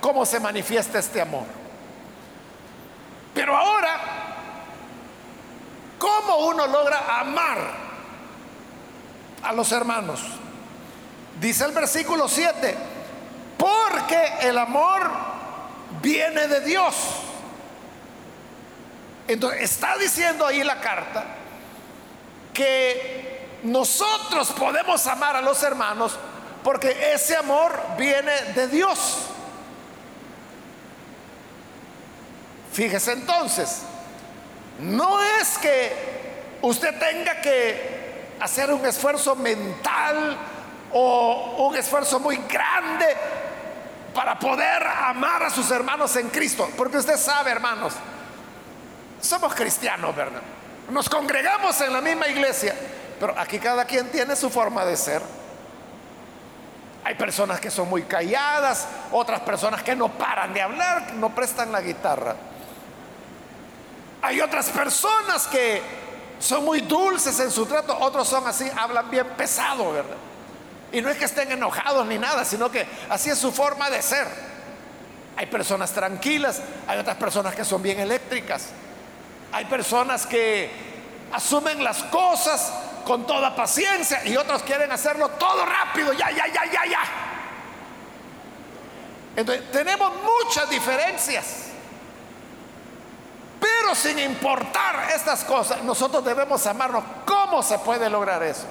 cómo 0.00 0.24
se 0.24 0.38
manifiesta 0.38 1.00
este 1.00 1.20
amor. 1.20 1.46
Pero 3.34 3.56
ahora, 3.56 4.19
¿cómo 6.10 6.46
uno 6.46 6.66
logra 6.66 7.20
amar 7.20 7.58
a 9.42 9.52
los 9.52 9.70
hermanos? 9.72 10.20
Dice 11.40 11.64
el 11.64 11.72
versículo 11.72 12.28
7, 12.28 12.76
porque 13.56 14.32
el 14.42 14.58
amor 14.58 15.10
viene 16.02 16.48
de 16.48 16.60
Dios. 16.60 16.94
Entonces, 19.28 19.62
está 19.62 19.96
diciendo 19.96 20.46
ahí 20.46 20.62
la 20.64 20.80
carta 20.80 21.24
que 22.52 23.60
nosotros 23.62 24.50
podemos 24.52 25.06
amar 25.06 25.36
a 25.36 25.40
los 25.40 25.62
hermanos 25.62 26.18
porque 26.64 27.12
ese 27.14 27.36
amor 27.36 27.78
viene 27.96 28.32
de 28.54 28.68
Dios. 28.68 29.18
Fíjese 32.72 33.12
entonces, 33.12 33.82
no 34.82 35.22
es 35.22 35.58
que 35.58 36.58
usted 36.62 36.98
tenga 36.98 37.40
que 37.40 38.34
hacer 38.40 38.72
un 38.72 38.84
esfuerzo 38.86 39.36
mental 39.36 40.38
o 40.92 41.66
un 41.68 41.76
esfuerzo 41.76 42.18
muy 42.18 42.36
grande 42.48 43.06
para 44.14 44.38
poder 44.38 44.82
amar 44.86 45.44
a 45.44 45.50
sus 45.50 45.70
hermanos 45.70 46.16
en 46.16 46.28
Cristo. 46.28 46.68
Porque 46.76 46.98
usted 46.98 47.16
sabe, 47.16 47.50
hermanos, 47.50 47.94
somos 49.20 49.54
cristianos, 49.54 50.14
¿verdad? 50.16 50.42
Nos 50.90 51.08
congregamos 51.08 51.80
en 51.82 51.92
la 51.92 52.00
misma 52.00 52.28
iglesia, 52.28 52.74
pero 53.20 53.38
aquí 53.38 53.58
cada 53.58 53.84
quien 53.84 54.10
tiene 54.10 54.34
su 54.34 54.50
forma 54.50 54.84
de 54.84 54.96
ser. 54.96 55.22
Hay 57.04 57.14
personas 57.14 57.60
que 57.60 57.70
son 57.70 57.88
muy 57.88 58.02
calladas, 58.02 58.86
otras 59.12 59.40
personas 59.40 59.82
que 59.82 59.96
no 59.96 60.08
paran 60.08 60.52
de 60.52 60.60
hablar, 60.60 61.12
no 61.14 61.34
prestan 61.34 61.72
la 61.72 61.80
guitarra. 61.80 62.34
Hay 64.22 64.40
otras 64.40 64.68
personas 64.68 65.46
que 65.46 65.82
son 66.38 66.64
muy 66.64 66.80
dulces 66.80 67.38
en 67.40 67.50
su 67.50 67.66
trato, 67.66 67.96
otros 67.98 68.28
son 68.28 68.46
así, 68.46 68.70
hablan 68.76 69.10
bien 69.10 69.26
pesado, 69.36 69.92
¿verdad? 69.92 70.16
Y 70.92 71.00
no 71.00 71.08
es 71.10 71.16
que 71.16 71.24
estén 71.24 71.52
enojados 71.52 72.06
ni 72.06 72.18
nada, 72.18 72.44
sino 72.44 72.70
que 72.70 72.86
así 73.08 73.30
es 73.30 73.38
su 73.38 73.52
forma 73.52 73.90
de 73.90 74.02
ser. 74.02 74.26
Hay 75.36 75.46
personas 75.46 75.92
tranquilas, 75.92 76.60
hay 76.86 76.98
otras 76.98 77.16
personas 77.16 77.54
que 77.54 77.64
son 77.64 77.82
bien 77.82 78.00
eléctricas. 78.00 78.66
Hay 79.52 79.64
personas 79.66 80.26
que 80.26 80.70
asumen 81.32 81.82
las 81.82 82.02
cosas 82.04 82.72
con 83.04 83.26
toda 83.26 83.54
paciencia 83.54 84.24
y 84.26 84.36
otros 84.36 84.62
quieren 84.62 84.92
hacerlo 84.92 85.28
todo 85.30 85.64
rápido, 85.64 86.12
ya, 86.12 86.30
ya, 86.30 86.46
ya, 86.46 86.64
ya, 86.66 86.86
ya. 86.90 87.00
Entonces, 89.36 89.70
tenemos 89.70 90.12
muchas 90.22 90.68
diferencias. 90.68 91.69
Pero 93.60 93.94
sin 93.94 94.18
importar 94.18 95.10
estas 95.14 95.44
cosas, 95.44 95.82
nosotros 95.82 96.24
debemos 96.24 96.66
amarnos. 96.66 97.04
¿Cómo 97.26 97.62
se 97.62 97.78
puede 97.78 98.08
lograr 98.08 98.42
eso? 98.42 98.64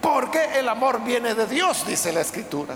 Porque 0.00 0.58
el 0.58 0.68
amor 0.68 1.02
viene 1.02 1.34
de 1.34 1.46
Dios, 1.46 1.84
dice 1.86 2.12
la 2.12 2.20
escritura. 2.20 2.74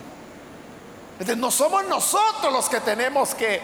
Entonces, 1.13 1.37
no 1.37 1.51
somos 1.51 1.85
nosotros 1.87 2.53
los 2.53 2.69
que 2.69 2.81
tenemos 2.81 3.35
que 3.35 3.61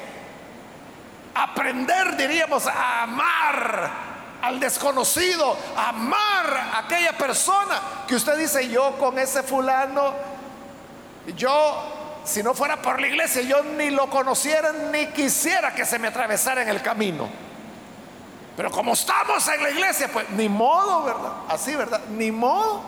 aprender, 1.34 2.16
diríamos, 2.16 2.66
a 2.66 3.02
amar 3.02 3.90
al 4.42 4.58
desconocido, 4.58 5.56
amar 5.76 6.70
a 6.74 6.78
aquella 6.80 7.16
persona 7.16 7.80
que 8.06 8.16
usted 8.16 8.36
dice, 8.36 8.68
yo 8.68 8.96
con 8.98 9.18
ese 9.18 9.42
fulano, 9.42 10.14
yo, 11.36 12.20
si 12.24 12.42
no 12.42 12.54
fuera 12.54 12.80
por 12.80 13.00
la 13.00 13.06
iglesia, 13.06 13.42
yo 13.42 13.62
ni 13.62 13.90
lo 13.90 14.10
conociera 14.10 14.72
ni 14.72 15.06
quisiera 15.08 15.74
que 15.74 15.84
se 15.84 15.98
me 15.98 16.08
atravesara 16.08 16.62
en 16.62 16.68
el 16.68 16.82
camino. 16.82 17.51
Pero 18.56 18.70
como 18.70 18.92
estamos 18.92 19.46
en 19.48 19.62
la 19.62 19.70
iglesia, 19.70 20.10
pues 20.12 20.28
ni 20.30 20.48
modo, 20.48 21.04
¿verdad? 21.04 21.32
Así, 21.48 21.74
¿verdad? 21.74 22.00
Ni 22.10 22.30
modo. 22.30 22.82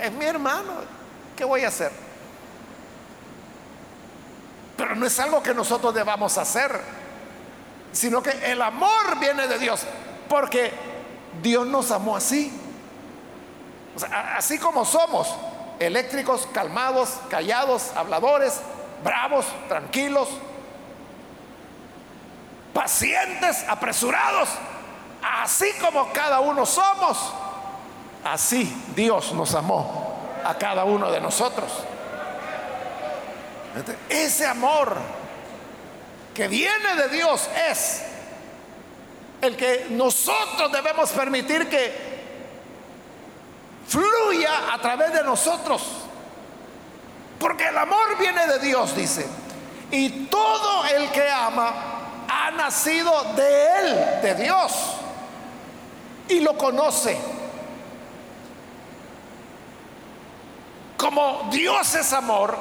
Es 0.00 0.10
mi 0.12 0.24
hermano. 0.24 0.72
¿Qué 1.36 1.44
voy 1.44 1.64
a 1.64 1.68
hacer? 1.68 1.92
Pero 4.76 4.94
no 4.94 5.06
es 5.06 5.18
algo 5.20 5.42
que 5.42 5.52
nosotros 5.52 5.94
debamos 5.94 6.38
hacer, 6.38 6.80
sino 7.92 8.22
que 8.22 8.30
el 8.50 8.62
amor 8.62 9.18
viene 9.18 9.46
de 9.46 9.58
Dios. 9.58 9.82
Porque 10.28 10.72
Dios 11.42 11.66
nos 11.66 11.90
amó 11.90 12.16
así. 12.16 12.50
así 14.36 14.58
como 14.58 14.86
somos, 14.86 15.34
eléctricos, 15.78 16.48
calmados, 16.52 17.18
callados, 17.28 17.90
habladores, 17.94 18.60
bravos, 19.04 19.44
tranquilos, 19.68 20.28
pacientes, 22.72 23.64
apresurados, 23.68 24.48
así 25.22 25.66
como 25.80 26.12
cada 26.12 26.40
uno 26.40 26.64
somos, 26.66 27.32
así 28.24 28.72
Dios 28.94 29.32
nos 29.32 29.54
amó 29.54 30.18
a 30.44 30.54
cada 30.54 30.84
uno 30.84 31.10
de 31.10 31.20
nosotros. 31.20 31.70
Ese 34.08 34.46
amor 34.46 34.96
que 36.34 36.48
viene 36.48 36.96
de 36.96 37.08
Dios 37.08 37.48
es 37.70 38.02
el 39.40 39.56
que 39.56 39.86
nosotros 39.90 40.70
debemos 40.72 41.10
permitir 41.10 41.68
que 41.68 42.10
fluya 43.86 44.72
a 44.72 44.78
través 44.80 45.12
de 45.12 45.24
nosotros. 45.24 45.82
Porque 47.38 47.68
el 47.68 47.78
amor 47.78 48.18
viene 48.18 48.46
de 48.46 48.58
Dios, 48.58 48.94
dice. 48.94 49.26
Y 49.90 50.26
todo 50.26 50.84
el 50.84 51.10
que 51.10 51.28
ama 51.28 51.99
ha 52.30 52.50
nacido 52.52 53.10
de 53.34 53.66
Él, 53.78 54.22
de 54.22 54.34
Dios, 54.36 54.72
y 56.28 56.40
lo 56.40 56.56
conoce. 56.56 57.18
Como 60.96 61.48
Dios 61.50 61.94
es 61.94 62.12
amor, 62.12 62.56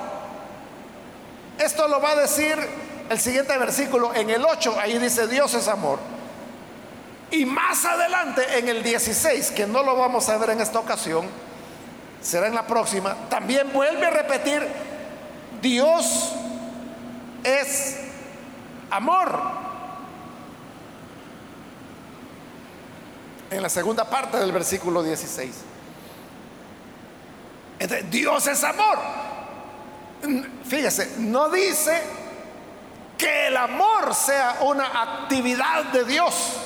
esto 1.60 1.88
lo 1.88 2.02
va 2.02 2.12
a 2.12 2.16
decir 2.16 2.58
el 3.10 3.20
siguiente 3.20 3.58
versículo, 3.58 4.14
en 4.14 4.30
el 4.30 4.44
8, 4.46 4.78
ahí 4.80 4.98
dice 4.98 5.28
Dios 5.28 5.54
es 5.54 5.68
amor. 5.68 6.00
Y 7.32 7.46
más 7.46 7.86
adelante, 7.86 8.58
en 8.58 8.70
el 8.70 8.82
16, 8.82 9.52
que 9.52 9.68
no 9.68 9.84
lo 9.84 9.96
vamos 9.96 10.30
a 10.30 10.38
ver 10.38 10.52
en 10.52 10.62
esta 10.62 10.80
ocasión, 10.80 11.28
será 12.22 12.48
en 12.48 12.56
la 12.56 12.66
próxima, 12.66 13.16
también 13.30 13.72
vuelve 13.72 14.06
a 14.06 14.10
repetir, 14.10 14.68
Dios 15.62 16.32
es 17.44 18.09
amor. 18.90 19.40
En 23.52 23.62
la 23.62 23.70
segunda 23.70 24.10
parte 24.10 24.38
del 24.38 24.52
versículo 24.52 25.02
16. 25.02 25.56
Dios 28.10 28.48
es 28.48 28.64
amor. 28.64 29.00
Fíjese, 30.66 31.16
no 31.18 31.50
dice 31.50 32.02
que 33.18 33.48
el 33.48 33.58
amor 33.58 34.14
sea 34.14 34.58
una 34.62 35.02
actividad 35.02 35.86
de 35.86 36.04
Dios. 36.06 36.58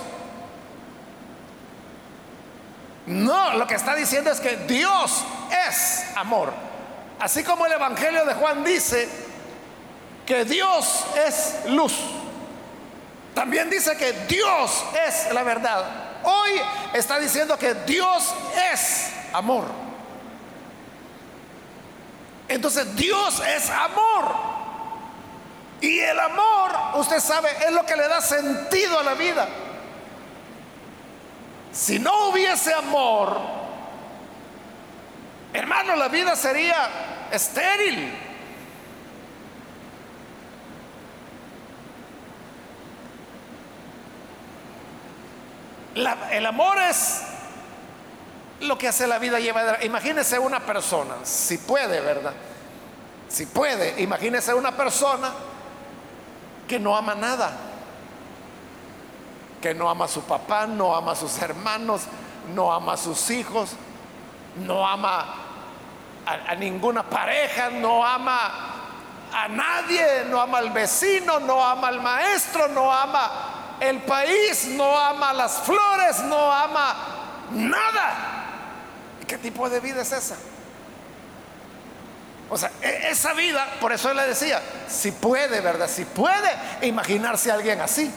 No, 3.05 3.53
lo 3.55 3.67
que 3.67 3.75
está 3.75 3.95
diciendo 3.95 4.31
es 4.31 4.39
que 4.39 4.57
Dios 4.57 5.23
es 5.67 6.05
amor. 6.15 6.53
Así 7.19 7.43
como 7.43 7.65
el 7.65 7.73
Evangelio 7.73 8.25
de 8.25 8.33
Juan 8.33 8.63
dice 8.63 9.07
que 10.25 10.45
Dios 10.45 11.05
es 11.27 11.69
luz. 11.69 11.93
También 13.33 13.69
dice 13.69 13.97
que 13.97 14.13
Dios 14.27 14.83
es 15.07 15.33
la 15.33 15.43
verdad. 15.43 15.85
Hoy 16.23 16.51
está 16.93 17.19
diciendo 17.19 17.57
que 17.57 17.73
Dios 17.73 18.33
es 18.71 19.11
amor. 19.33 19.65
Entonces 22.47 22.95
Dios 22.95 23.41
es 23.45 23.69
amor. 23.69 24.53
Y 25.81 25.99
el 25.99 26.19
amor, 26.19 26.71
usted 26.95 27.19
sabe, 27.19 27.49
es 27.65 27.71
lo 27.71 27.85
que 27.85 27.95
le 27.95 28.07
da 28.07 28.21
sentido 28.21 28.99
a 28.99 29.03
la 29.03 29.15
vida. 29.15 29.49
Si 31.73 31.99
no 31.99 32.29
hubiese 32.29 32.73
amor, 32.73 33.37
hermano, 35.51 35.95
la 35.95 36.07
vida 36.07 36.35
sería 36.35 37.27
estéril. 37.31 38.13
El 45.95 46.45
amor 46.45 46.77
es 46.79 47.21
lo 48.61 48.77
que 48.77 48.87
hace 48.87 49.07
la 49.07 49.19
vida 49.19 49.39
llevadera. 49.39 49.83
Imagínese 49.83 50.39
una 50.39 50.59
persona, 50.59 51.15
si 51.23 51.57
puede, 51.57 51.99
¿verdad? 52.01 52.33
Si 53.27 53.45
puede, 53.45 54.01
imagínese 54.01 54.53
una 54.53 54.71
persona 54.71 55.31
que 56.67 56.79
no 56.79 56.95
ama 56.95 57.15
nada 57.15 57.51
que 59.63 59.73
no 59.73 59.89
ama 59.89 60.05
a 60.05 60.07
su 60.09 60.21
papá, 60.23 60.67
no 60.67 60.93
ama 60.93 61.13
a 61.13 61.15
sus 61.15 61.41
hermanos, 61.41 62.01
no 62.53 62.73
ama 62.73 62.93
a 62.93 62.97
sus 62.97 63.29
hijos, 63.29 63.69
no 64.57 64.85
ama 64.85 65.25
a, 66.25 66.53
ninguna 66.55 67.01
pareja, 67.03 67.69
no 67.69 68.05
ama 68.05 68.51
a 69.31 69.47
nadie, 69.47 70.25
no 70.29 70.41
ama 70.41 70.57
al 70.57 70.69
vecino, 70.71 71.39
no 71.39 71.63
ama 71.63 71.87
al 71.87 72.01
maestro, 72.01 72.67
no 72.67 72.91
ama 72.91 73.31
el 73.79 74.01
país, 74.01 74.67
no 74.69 74.97
ama 74.97 75.33
las 75.33 75.59
flores, 75.61 76.19
no 76.23 76.51
ama 76.51 76.95
nada. 77.51 78.33
¿Qué 79.27 79.37
tipo 79.37 79.69
de 79.69 79.79
vida 79.79 80.01
es 80.01 80.11
esa? 80.11 80.35
O 82.49 82.57
sea, 82.57 82.71
e, 82.81 83.09
esa 83.09 83.33
vida, 83.33 83.65
por 83.79 83.91
eso 83.91 84.13
le 84.13 84.27
decía, 84.27 84.61
si 84.87 85.11
puede, 85.11 85.59
¿verdad? 85.61 85.87
Si 85.87 86.05
puede 86.05 86.49
imaginarse 86.81 87.49
a 87.49 87.55
alguien 87.55 87.81
así. 87.81 88.13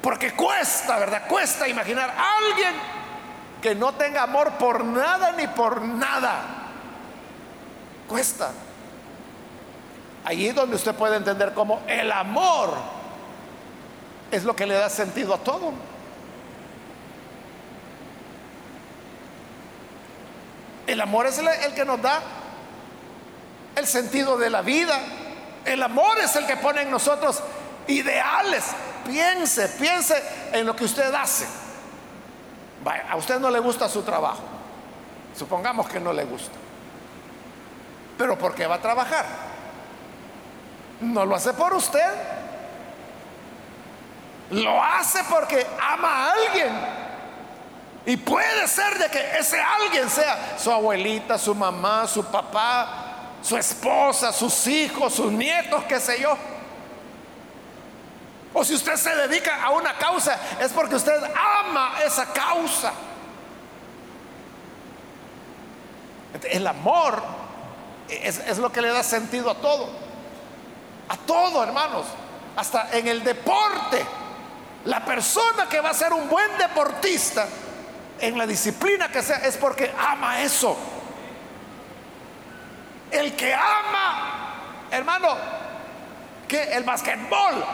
Porque 0.00 0.34
cuesta, 0.34 0.98
¿verdad? 0.98 1.26
Cuesta 1.26 1.66
imaginar 1.66 2.10
a 2.10 2.36
alguien 2.36 2.74
que 3.62 3.74
no 3.74 3.94
tenga 3.94 4.22
amor 4.22 4.52
por 4.52 4.84
nada 4.84 5.32
ni 5.32 5.46
por 5.46 5.80
nada. 5.80 6.42
Cuesta. 8.06 8.50
Allí 10.24 10.50
donde 10.52 10.76
usted 10.76 10.94
puede 10.94 11.16
entender 11.16 11.54
cómo 11.54 11.82
el 11.86 12.12
amor 12.12 12.74
es 14.30 14.44
lo 14.44 14.54
que 14.56 14.66
le 14.66 14.74
da 14.74 14.88
sentido 14.90 15.34
a 15.34 15.38
todo. 15.38 15.72
El 20.86 21.00
amor 21.00 21.26
es 21.26 21.38
el, 21.38 21.74
que 21.74 21.84
nos 21.84 22.00
da 22.00 22.20
el 23.76 23.86
sentido 23.86 24.36
de 24.36 24.50
la 24.50 24.62
vida. 24.62 24.98
El 25.64 25.82
amor 25.82 26.18
es 26.20 26.36
el 26.36 26.46
que 26.46 26.56
pone 26.56 26.82
en 26.82 26.90
nosotros 26.90 27.42
ideales, 27.86 28.64
Piense, 29.04 29.68
piense 29.68 30.22
en 30.52 30.64
lo 30.64 30.74
que 30.74 30.84
usted 30.84 31.12
hace. 31.12 31.46
a 33.10 33.16
usted 33.16 33.38
no 33.38 33.50
le 33.50 33.58
gusta 33.58 33.88
su 33.88 34.02
trabajo. 34.02 34.42
Supongamos 35.36 35.88
que 35.88 36.00
no 36.00 36.12
le 36.12 36.24
gusta. 36.24 36.56
Pero 38.16 38.38
¿por 38.38 38.54
qué 38.54 38.66
va 38.66 38.76
a 38.76 38.80
trabajar? 38.80 39.26
No 41.00 41.26
lo 41.26 41.34
hace 41.34 41.52
por 41.52 41.74
usted. 41.74 42.08
Lo 44.50 44.82
hace 44.82 45.22
porque 45.24 45.66
ama 45.80 46.08
a 46.08 46.32
alguien. 46.32 46.72
Y 48.06 48.16
puede 48.18 48.68
ser 48.68 48.98
de 48.98 49.08
que 49.08 49.38
ese 49.38 49.60
alguien 49.60 50.10
sea 50.10 50.58
su 50.58 50.70
abuelita, 50.70 51.38
su 51.38 51.54
mamá, 51.54 52.06
su 52.06 52.24
papá, 52.24 53.04
su 53.42 53.56
esposa, 53.56 54.32
sus 54.32 54.66
hijos, 54.66 55.14
sus 55.14 55.32
nietos, 55.32 55.84
qué 55.84 55.98
sé 55.98 56.20
yo. 56.20 56.36
O 58.52 58.64
si 58.64 58.74
usted 58.74 58.96
se 58.96 59.14
dedica 59.14 59.62
a 59.62 59.70
una 59.70 59.96
causa, 59.96 60.38
es 60.60 60.70
porque 60.72 60.94
usted 60.94 61.20
ama 61.34 61.94
esa 62.04 62.26
causa. 62.26 62.92
El 66.44 66.66
amor 66.66 67.22
es, 68.08 68.58
lo 68.58 68.70
que 68.70 68.82
le 68.82 68.88
da 68.88 69.02
sentido 69.02 69.50
a 69.50 69.54
todo. 69.54 69.88
A 71.08 71.16
todo, 71.16 71.62
hermanos. 71.62 72.06
Hasta 72.56 72.90
en 72.92 73.08
el 73.08 73.24
deporte. 73.24 74.04
La 74.84 75.04
persona 75.04 75.68
que 75.68 75.80
va 75.80 75.90
a 75.90 75.94
ser 75.94 76.12
un 76.12 76.28
buen 76.28 76.58
deportista 76.58 77.46
en 78.20 78.36
la 78.36 78.46
disciplina 78.46 79.08
que 79.08 79.22
sea 79.22 79.38
es 79.38 79.56
porque 79.56 79.92
ama 79.98 80.42
eso. 80.42 80.76
El 83.10 83.34
que 83.34 83.54
ama, 83.54 84.86
hermano, 84.90 85.28
que 86.46 86.62
el 86.74 86.84
basquetbol 86.84 87.64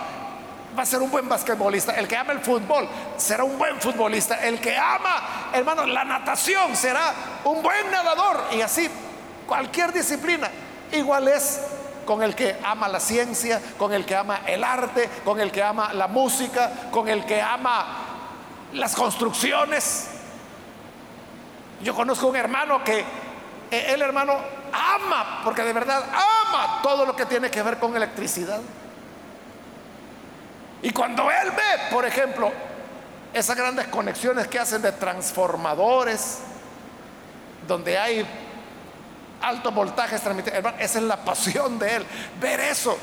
va 0.79 0.83
a 0.83 0.87
ser 0.87 1.03
un 1.03 1.11
buen 1.11 1.29
basquetbolista. 1.29 1.93
El 1.93 2.07
que 2.07 2.17
ama 2.17 2.33
el 2.33 2.41
fútbol 2.41 2.89
será 3.17 3.45
un 3.45 3.59
buen 3.59 3.81
futbolista. 3.81 4.47
El 4.47 4.61
que 4.61 4.77
ama, 4.77 5.51
hermano, 5.53 5.87
la 5.87 6.05
natación 6.05 6.77
será 6.77 7.13
un 7.45 7.63
buen 7.63 7.91
nadador. 7.91 8.45
Y 8.53 8.61
así, 8.61 8.89
cualquier 9.47 9.93
disciplina. 9.93 10.49
Igual 10.93 11.29
es 11.29 11.61
con 12.05 12.23
el 12.23 12.35
que 12.35 12.59
ama 12.65 12.89
la 12.89 13.01
ciencia, 13.01 13.61
con 13.79 13.93
el 13.93 14.05
que 14.05 14.17
ama 14.17 14.41
el 14.47 14.65
arte, 14.65 15.09
con 15.25 15.41
el 15.41 15.51
que 15.51 15.63
ama 15.63 15.93
la 15.93 16.09
música, 16.09 16.71
con 16.91 17.09
el 17.09 17.25
que 17.25 17.41
ama 17.41 17.87
las 18.73 18.95
construcciones. 18.95 20.09
Yo 21.83 21.95
conozco 21.95 22.27
un 22.27 22.37
hermano 22.37 22.85
que 22.85 23.01
eh, 23.71 23.87
el 23.89 24.03
hermano 24.03 24.37
ama, 24.73 25.41
porque 25.45 25.63
de 25.63 25.73
verdad 25.73 26.05
ama 26.13 26.81
todo 26.83 27.07
lo 27.07 27.17
que 27.17 27.27
tiene 27.27 27.51
que 27.51 27.63
ver 27.63 27.79
con 27.79 27.97
electricidad. 27.97 28.61
Y 30.83 30.91
cuando 30.91 31.31
él 31.31 31.51
ve, 31.51 31.91
por 31.91 32.05
ejemplo, 32.05 32.51
esas 33.33 33.57
grandes 33.57 33.87
conexiones 33.89 34.49
que 34.49 34.59
hacen 34.59 34.83
de 34.83 34.93
transformadores, 34.93 36.39
donde 37.67 37.99
hay 37.99 38.27
altos 39.41 39.75
voltajes 39.75 40.21
transmitidos, 40.21 40.75
esa 40.79 40.99
es 40.99 41.05
la 41.05 41.17
pasión 41.25 41.79
de 41.79 41.97
él, 41.97 42.07
ver 42.41 42.61
eso. 42.61 42.97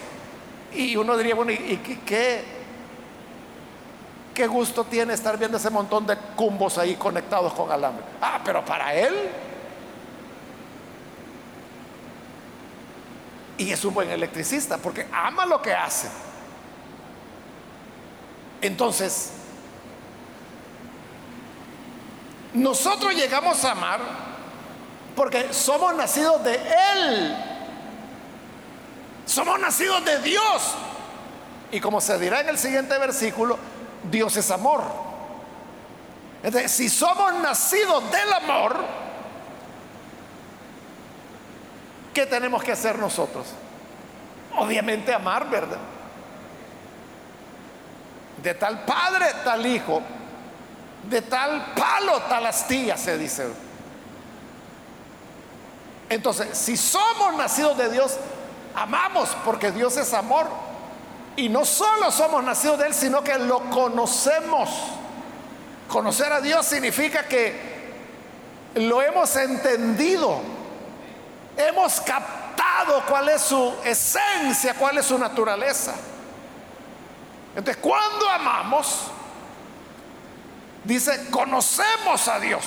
Y 0.73 0.95
uno 0.95 1.17
diría, 1.17 1.35
bueno, 1.35 1.51
¿y, 1.51 1.77
qué, 2.05 2.43
qué 4.33 4.47
gusto 4.47 4.83
tiene 4.83 5.13
estar 5.13 5.37
viendo 5.37 5.57
ese 5.57 5.69
montón 5.69 6.05
de 6.05 6.17
cumbos 6.35 6.77
ahí 6.77 6.95
conectados 6.95 7.53
con 7.53 7.71
alambre? 7.71 8.03
Ah, 8.21 8.39
pero 8.43 8.63
para 8.63 8.93
él. 8.93 9.15
Y 13.57 13.71
es 13.71 13.83
un 13.85 13.93
buen 13.93 14.09
electricista 14.09 14.77
porque 14.77 15.07
ama 15.11 15.45
lo 15.45 15.61
que 15.61 15.73
hace. 15.73 16.09
Entonces, 18.61 19.31
nosotros 22.53 23.13
llegamos 23.15 23.63
a 23.65 23.71
amar 23.71 24.26
porque 25.17 25.51
somos 25.51 25.95
nacidos 25.95 26.43
de 26.43 26.53
Él. 26.93 27.35
Somos 29.25 29.59
nacidos 29.59 30.05
de 30.05 30.19
Dios. 30.19 30.75
Y 31.71 31.81
como 31.81 31.99
se 31.99 32.19
dirá 32.19 32.41
en 32.41 32.49
el 32.49 32.57
siguiente 32.59 32.95
versículo, 32.99 33.57
Dios 34.11 34.37
es 34.37 34.51
amor. 34.51 34.83
Entonces, 36.43 36.71
si 36.71 36.87
somos 36.87 37.33
nacidos 37.39 38.03
del 38.11 38.31
amor, 38.31 38.85
¿qué 42.13 42.27
tenemos 42.27 42.63
que 42.63 42.73
hacer 42.73 42.99
nosotros? 42.99 43.47
Obviamente 44.55 45.11
amar, 45.11 45.49
¿verdad? 45.49 45.79
De 48.43 48.53
tal 48.53 48.85
padre, 48.85 49.25
tal 49.43 49.65
hijo, 49.65 49.99
de 51.09 51.23
tal 51.23 51.73
palo, 51.73 52.21
tal 52.29 52.45
astilla, 52.45 52.95
se 52.95 53.17
dice. 53.17 53.66
Entonces, 56.09 56.57
si 56.57 56.77
somos 56.77 57.35
nacidos 57.35 57.77
de 57.77 57.89
Dios, 57.89 58.17
amamos 58.75 59.29
porque 59.43 59.71
Dios 59.71 59.97
es 59.97 60.13
amor. 60.13 60.47
Y 61.35 61.49
no 61.49 61.65
solo 61.65 62.11
somos 62.11 62.43
nacidos 62.43 62.79
de 62.79 62.87
Él, 62.87 62.93
sino 62.93 63.23
que 63.23 63.37
lo 63.37 63.69
conocemos. 63.69 64.69
Conocer 65.87 66.31
a 66.33 66.41
Dios 66.41 66.65
significa 66.65 67.27
que 67.27 67.77
lo 68.75 69.01
hemos 69.01 69.35
entendido. 69.35 70.41
Hemos 71.55 72.01
captado 72.01 73.03
cuál 73.07 73.29
es 73.29 73.41
su 73.41 73.73
esencia, 73.83 74.73
cuál 74.75 74.97
es 74.97 75.05
su 75.05 75.17
naturaleza. 75.17 75.93
Entonces, 77.55 77.81
cuando 77.81 78.29
amamos, 78.29 79.01
dice, 80.83 81.29
conocemos 81.31 82.27
a 82.27 82.39
Dios. 82.39 82.63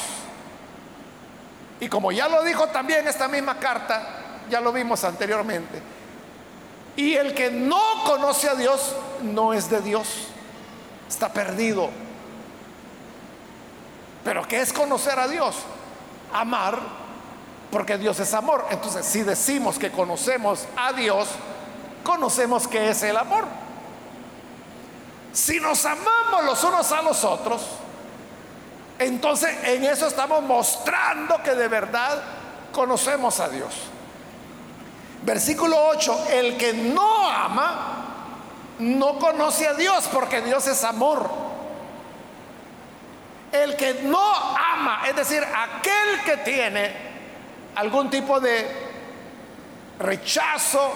Y 1.81 1.89
como 1.89 2.13
ya 2.13 2.29
lo 2.29 2.43
dijo 2.45 2.69
también 2.69 3.09
esta 3.09 3.27
misma 3.27 3.59
carta, 3.59 4.03
ya 4.49 4.61
lo 4.61 4.73
vimos 4.73 5.03
anteriormente, 5.05 5.81
y 6.97 7.15
el 7.15 7.35
que 7.35 7.51
no 7.51 7.81
conoce 8.05 8.49
a 8.49 8.55
Dios 8.55 8.95
no 9.23 9.55
es 9.55 9.71
de 9.71 9.81
Dios, 9.81 10.29
está 11.09 11.33
perdido. 11.33 11.89
Pero 14.23 14.47
¿qué 14.47 14.61
es 14.61 14.73
conocer 14.73 15.19
a 15.19 15.27
Dios? 15.27 15.57
Amar, 16.33 16.79
porque 17.71 17.97
Dios 17.97 18.21
es 18.21 18.35
amor. 18.35 18.67
Entonces, 18.71 19.07
si 19.07 19.23
decimos 19.23 19.79
que 19.79 19.91
conocemos 19.91 20.67
a 20.77 20.93
Dios, 20.93 21.29
conocemos 22.05 22.69
que 22.69 22.91
es 22.91 23.03
el 23.03 23.17
amor. 23.17 23.45
Si 25.33 25.59
nos 25.61 25.87
amamos 25.87 26.45
los 26.45 26.63
unos 26.65 26.93
a 26.93 27.03
los 27.03 27.25
otros, 27.25 27.63
entonces 29.01 29.51
en 29.65 29.83
eso 29.85 30.07
estamos 30.07 30.43
mostrando 30.43 31.43
que 31.43 31.55
de 31.55 31.69
verdad 31.69 32.23
conocemos 32.71 33.41
a 33.41 33.49
Dios. 33.49 33.75
Versículo 35.23 35.89
8, 35.89 36.27
el 36.33 36.59
que 36.59 36.75
no 36.75 37.31
ama 37.31 38.05
no 38.79 39.19
conoce 39.19 39.67
a 39.67 39.73
Dios 39.73 40.07
porque 40.13 40.43
Dios 40.43 40.67
es 40.67 40.85
amor. 40.85 41.31
El 43.53 43.75
que 43.75 44.03
no 44.05 44.33
ama, 44.35 45.03
es 45.09 45.17
decir, 45.17 45.43
aquel 45.43 46.23
que 46.25 46.37
tiene 46.39 46.93
algún 47.77 48.11
tipo 48.11 48.39
de 48.39 48.69
rechazo, 49.99 50.93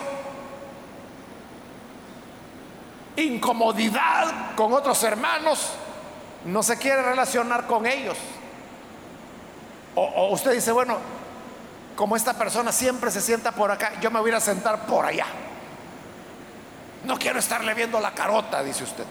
incomodidad 3.16 4.54
con 4.56 4.74
otros 4.74 5.02
hermanos, 5.04 5.70
no 6.44 6.62
se 6.62 6.76
quiere 6.76 7.02
relacionar 7.02 7.66
con 7.66 7.86
ellos. 7.86 8.16
O, 9.94 10.32
usted 10.32 10.52
dice, 10.52 10.72
bueno, 10.72 10.98
como 11.96 12.16
esta 12.16 12.34
persona 12.34 12.72
siempre 12.72 13.10
se 13.10 13.20
sienta 13.20 13.52
por 13.52 13.70
acá, 13.70 13.92
yo 14.00 14.10
me 14.10 14.20
voy 14.20 14.32
a 14.32 14.40
sentar 14.40 14.86
por 14.86 15.06
allá. 15.06 15.26
No 17.04 17.18
quiero 17.18 17.38
estarle 17.38 17.74
viendo 17.74 18.00
la 18.00 18.12
carota, 18.12 18.62
dice 18.62 18.84
usted. 18.84 19.04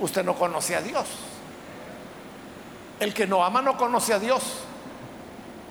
Usted 0.00 0.24
no 0.24 0.34
conoce 0.34 0.74
a 0.74 0.80
Dios. 0.80 1.06
El 2.98 3.14
que 3.14 3.26
no 3.26 3.44
ama 3.44 3.62
no 3.62 3.76
conoce 3.76 4.14
a 4.14 4.18
Dios, 4.18 4.42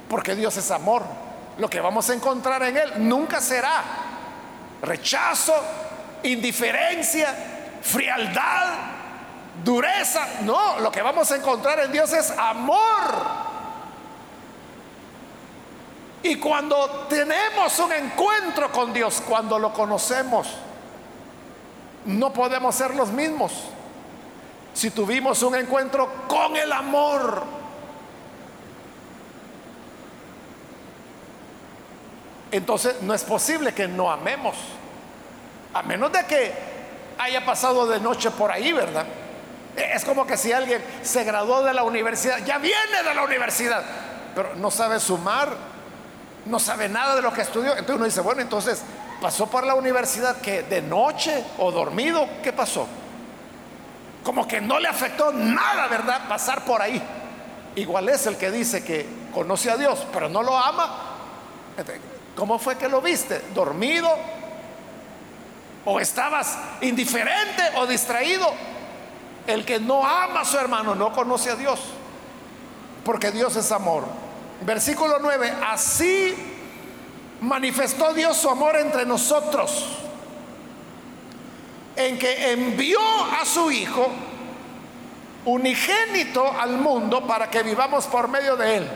porque 0.07 0.35
Dios 0.35 0.55
es 0.57 0.71
amor. 0.71 1.03
Lo 1.57 1.69
que 1.69 1.81
vamos 1.81 2.09
a 2.09 2.13
encontrar 2.13 2.61
en 2.63 2.77
Él 2.77 2.93
nunca 2.97 3.41
será 3.41 3.83
rechazo, 4.81 5.53
indiferencia, 6.23 7.33
frialdad, 7.81 8.94
dureza. 9.63 10.27
No, 10.41 10.79
lo 10.79 10.91
que 10.91 11.01
vamos 11.01 11.31
a 11.31 11.35
encontrar 11.35 11.79
en 11.79 11.91
Dios 11.91 12.11
es 12.13 12.31
amor. 12.31 13.45
Y 16.23 16.37
cuando 16.37 17.05
tenemos 17.07 17.77
un 17.79 17.91
encuentro 17.91 18.71
con 18.71 18.91
Dios, 18.91 19.21
cuando 19.27 19.59
lo 19.59 19.71
conocemos, 19.71 20.47
no 22.05 22.33
podemos 22.33 22.73
ser 22.73 22.95
los 22.95 23.09
mismos. 23.09 23.51
Si 24.73 24.89
tuvimos 24.89 25.43
un 25.43 25.55
encuentro 25.55 26.25
con 26.27 26.57
el 26.57 26.71
amor, 26.71 27.43
entonces 32.51 33.01
no 33.03 33.13
es 33.13 33.23
posible 33.23 33.73
que 33.73 33.87
no 33.87 34.11
amemos. 34.11 34.55
A 35.73 35.83
menos 35.83 36.11
de 36.11 36.25
que 36.25 36.53
haya 37.19 37.45
pasado 37.45 37.85
de 37.85 37.99
noche 37.99 38.31
por 38.31 38.51
ahí, 38.51 38.73
¿verdad? 38.73 39.05
Es 39.75 40.05
como 40.05 40.25
que 40.25 40.37
si 40.37 40.53
alguien 40.53 40.83
se 41.01 41.23
graduó 41.23 41.63
de 41.63 41.73
la 41.73 41.83
universidad, 41.83 42.43
ya 42.45 42.57
viene 42.57 43.03
de 43.03 43.13
la 43.13 43.23
universidad, 43.23 43.83
pero 44.33 44.55
no 44.55 44.71
sabe 44.71 44.99
sumar, 44.99 45.49
no 46.45 46.59
sabe 46.59 46.87
nada 46.87 47.15
de 47.15 47.21
lo 47.21 47.33
que 47.33 47.41
estudió. 47.41 47.71
Entonces 47.71 47.95
uno 47.95 48.05
dice, 48.05 48.21
bueno, 48.21 48.41
entonces 48.41 48.81
pasó 49.21 49.47
por 49.47 49.65
la 49.65 49.75
universidad 49.75 50.37
que 50.37 50.63
de 50.63 50.81
noche 50.81 51.43
o 51.57 51.71
dormido, 51.71 52.27
¿qué 52.43 52.53
pasó? 52.53 52.87
Como 54.23 54.47
que 54.47 54.61
no 54.61 54.79
le 54.79 54.87
afectó 54.87 55.31
nada, 55.31 55.87
¿verdad? 55.87 56.27
Pasar 56.27 56.63
por 56.63 56.81
ahí. 56.81 57.01
Igual 57.75 58.09
es 58.09 58.25
el 58.27 58.37
que 58.37 58.51
dice 58.51 58.83
que 58.83 59.05
conoce 59.33 59.69
a 59.69 59.77
Dios, 59.77 60.07
pero 60.13 60.29
no 60.29 60.41
lo 60.41 60.57
ama. 60.57 61.17
¿Cómo 62.35 62.57
fue 62.57 62.77
que 62.77 62.87
lo 62.87 63.01
viste? 63.01 63.41
¿Dormido? 63.53 64.09
¿O 65.83 65.99
estabas 65.99 66.57
indiferente 66.81 67.61
o 67.75 67.85
distraído? 67.85 68.51
El 69.47 69.65
que 69.65 69.79
no 69.79 70.05
ama 70.05 70.41
a 70.41 70.45
su 70.45 70.57
hermano 70.57 70.95
no 70.95 71.11
conoce 71.13 71.51
a 71.51 71.55
Dios, 71.55 71.79
porque 73.03 73.31
Dios 73.31 73.55
es 73.55 73.71
amor. 73.71 74.05
Versículo 74.61 75.19
9, 75.19 75.53
así 75.67 76.35
manifestó 77.41 78.13
Dios 78.13 78.37
su 78.37 78.49
amor 78.49 78.75
entre 78.77 79.05
nosotros, 79.05 79.97
en 81.95 82.17
que 82.17 82.51
envió 82.51 82.99
a 83.39 83.45
su 83.45 83.71
Hijo 83.71 84.07
unigénito 85.45 86.51
al 86.59 86.77
mundo 86.77 87.25
para 87.27 87.49
que 87.49 87.61
vivamos 87.61 88.07
por 88.07 88.27
medio 88.27 88.57
de 88.57 88.77
Él. 88.77 88.87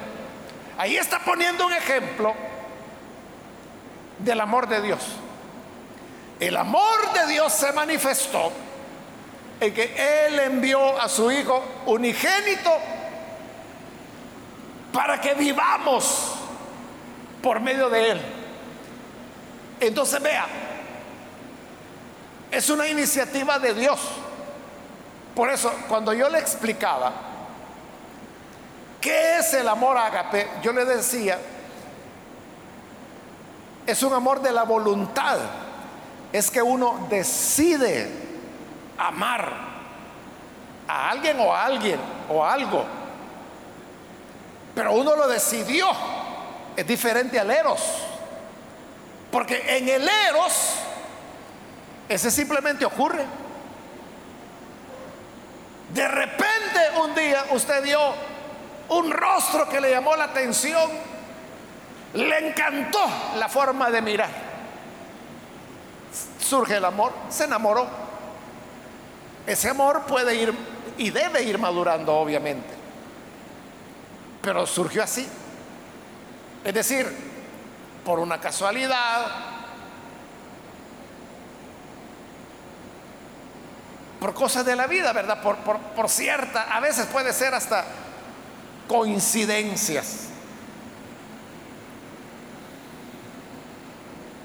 Ahí 0.78 0.98
está 0.98 1.20
poniendo 1.20 1.66
un 1.68 1.74
ejemplo 1.74 2.34
del 4.18 4.42
amor 4.42 4.68
de 4.68 4.82
Dios. 4.82 5.00
El 6.40 6.58
amor 6.58 7.14
de 7.14 7.28
Dios 7.28 7.54
se 7.54 7.72
manifestó 7.74 8.52
en 9.60 9.74
que 9.74 10.26
Él 10.28 10.40
envió 10.40 11.00
a 11.00 11.10
su 11.10 11.32
Hijo 11.32 11.64
unigénito 11.86 12.72
para 14.94 15.20
que 15.20 15.34
vivamos 15.34 16.36
por 17.42 17.60
medio 17.60 17.90
de 17.90 18.12
Él. 18.12 18.22
Entonces 19.80 20.22
vea, 20.22 20.46
es 22.52 22.70
una 22.70 22.88
iniciativa 22.88 23.60
de 23.60 23.74
Dios. 23.74 24.00
Por 25.36 25.50
eso, 25.50 25.72
cuando 25.88 26.14
yo 26.14 26.30
le 26.30 26.40
explicaba 26.40 27.14
qué 29.00 29.38
es 29.38 29.54
el 29.54 29.68
amor 29.68 29.98
ágape, 29.98 30.48
yo 30.62 30.74
le 30.74 30.84
decía, 30.86 31.40
es 33.86 34.04
un 34.04 34.14
amor 34.14 34.42
de 34.42 34.52
la 34.52 34.64
voluntad. 34.64 35.38
Es 36.32 36.52
que 36.52 36.62
uno 36.62 37.08
decide 37.10 38.29
amar 39.08 39.52
a 40.88 41.10
alguien 41.10 41.40
o 41.40 41.54
a 41.54 41.66
alguien 41.66 42.00
o 42.30 42.44
a 42.44 42.54
algo 42.54 43.00
pero 44.80 44.94
uno 44.94 45.14
lo 45.14 45.28
decidió. 45.28 45.88
Es 46.74 46.88
diferente 46.88 47.38
al 47.38 47.52
Eros. 47.52 47.82
Porque 49.30 49.78
en 49.78 49.90
el 49.90 50.08
Eros, 50.08 50.76
ese 52.08 52.32
simplemente 52.32 52.86
ocurre. 52.86 53.26
De 55.94 56.08
repente 56.08 56.80
un 57.04 57.14
día 57.14 57.44
usted 57.52 57.84
dio 57.84 58.00
un 58.88 59.12
rostro 59.12 59.68
que 59.68 59.82
le 59.82 59.92
llamó 59.92 60.16
la 60.16 60.24
atención. 60.24 60.90
Le 62.14 62.48
encantó 62.48 63.02
la 63.36 63.50
forma 63.50 63.90
de 63.90 64.02
mirar. 64.02 64.30
Surge 66.40 66.78
el 66.78 66.86
amor, 66.86 67.12
se 67.28 67.44
enamoró. 67.44 68.09
Ese 69.50 69.70
amor 69.70 70.04
puede 70.04 70.36
ir 70.36 70.54
y 70.98 71.10
debe 71.10 71.44
ir 71.44 71.58
madurando, 71.58 72.16
obviamente 72.16 72.80
pero 74.42 74.66
surgió 74.66 75.04
así. 75.04 75.28
Es 76.64 76.74
decir, 76.74 77.08
por 78.04 78.20
una 78.20 78.40
casualidad, 78.40 79.28
por 84.20 84.34
cosas 84.34 84.66
de 84.66 84.76
la 84.76 84.88
vida, 84.88 85.14
¿verdad? 85.14 85.42
Por, 85.42 86.10
cierta, 86.10 86.76
a 86.76 86.80
veces 86.80 87.06
puede 87.08 87.32
ser 87.34 87.54
hasta 87.54 87.86
coincidencias. 88.88 90.26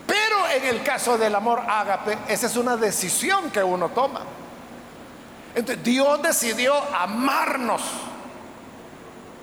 Pero 0.06 0.48
en 0.50 0.64
el 0.66 0.82
caso 0.82 1.18
del 1.18 1.34
amor 1.34 1.62
ágape, 1.66 2.18
esa 2.28 2.46
es 2.46 2.56
una 2.56 2.76
decisión 2.76 3.50
que 3.50 3.62
uno 3.62 3.88
toma. 3.88 4.20
Entonces, 5.54 5.84
Dios 5.84 6.20
decidió 6.22 6.74
amarnos. 6.94 7.82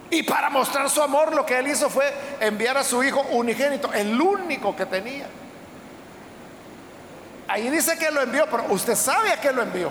Y 0.09 0.23
para 0.23 0.49
mostrar 0.49 0.89
su 0.89 1.01
amor, 1.01 1.33
lo 1.33 1.45
que 1.45 1.57
él 1.57 1.67
hizo 1.67 1.89
fue 1.89 2.13
enviar 2.41 2.77
a 2.77 2.83
su 2.83 3.01
hijo 3.01 3.21
unigénito, 3.31 3.93
el 3.93 4.19
único 4.19 4.75
que 4.75 4.85
tenía. 4.85 5.25
Ahí 7.47 7.69
dice 7.69 7.97
que 7.97 8.11
lo 8.11 8.21
envió, 8.21 8.45
pero 8.49 8.65
usted 8.69 8.95
sabe 8.95 9.31
a 9.31 9.39
qué 9.39 9.53
lo 9.53 9.61
envió. 9.61 9.89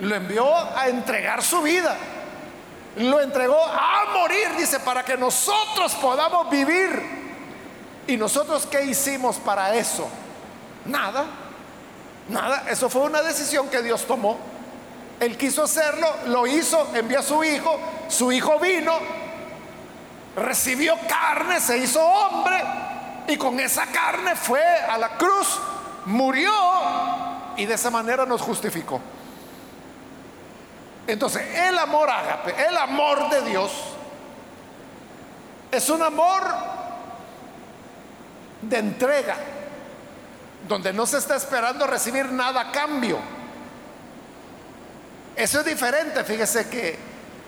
Lo 0.00 0.14
envió 0.14 0.54
a 0.54 0.88
entregar 0.88 1.42
su 1.42 1.62
vida. 1.62 1.96
Lo 2.96 3.20
entregó 3.20 3.62
a 3.64 4.04
morir, 4.12 4.48
dice, 4.58 4.80
para 4.80 5.02
que 5.02 5.16
nosotros 5.16 5.94
podamos 5.94 6.50
vivir. 6.50 7.22
¿Y 8.06 8.16
nosotros 8.18 8.66
qué 8.66 8.84
hicimos 8.84 9.36
para 9.36 9.74
eso? 9.74 10.08
Nada. 10.84 11.24
Nada. 12.28 12.64
Eso 12.68 12.88
fue 12.88 13.02
una 13.02 13.22
decisión 13.22 13.68
que 13.68 13.82
Dios 13.82 14.06
tomó. 14.06 14.38
Él 15.20 15.36
quiso 15.36 15.62
hacerlo, 15.62 16.08
lo 16.26 16.46
hizo, 16.46 16.90
envió 16.94 17.20
a 17.20 17.22
su 17.22 17.44
hijo, 17.44 17.78
su 18.08 18.32
hijo 18.32 18.58
vino, 18.58 18.92
recibió 20.34 20.96
carne, 21.08 21.60
se 21.60 21.78
hizo 21.78 22.04
hombre 22.04 22.60
y 23.28 23.36
con 23.36 23.60
esa 23.60 23.86
carne 23.86 24.34
fue 24.34 24.64
a 24.64 24.98
la 24.98 25.10
cruz, 25.10 25.60
murió 26.06 26.52
y 27.56 27.66
de 27.66 27.74
esa 27.74 27.90
manera 27.90 28.26
nos 28.26 28.42
justificó. 28.42 29.00
Entonces, 31.06 31.42
el 31.56 31.78
amor 31.78 32.10
ágape, 32.10 32.54
el 32.66 32.76
amor 32.76 33.28
de 33.30 33.42
Dios, 33.42 33.72
es 35.70 35.88
un 35.88 36.02
amor 36.02 36.42
de 38.60 38.78
entrega, 38.78 39.36
donde 40.68 40.92
no 40.92 41.06
se 41.06 41.18
está 41.18 41.36
esperando 41.36 41.86
recibir 41.86 42.30
nada 42.32 42.60
a 42.60 42.72
cambio. 42.72 43.18
Eso 45.36 45.60
es 45.60 45.66
diferente, 45.66 46.22
fíjese 46.24 46.68
que, 46.68 46.98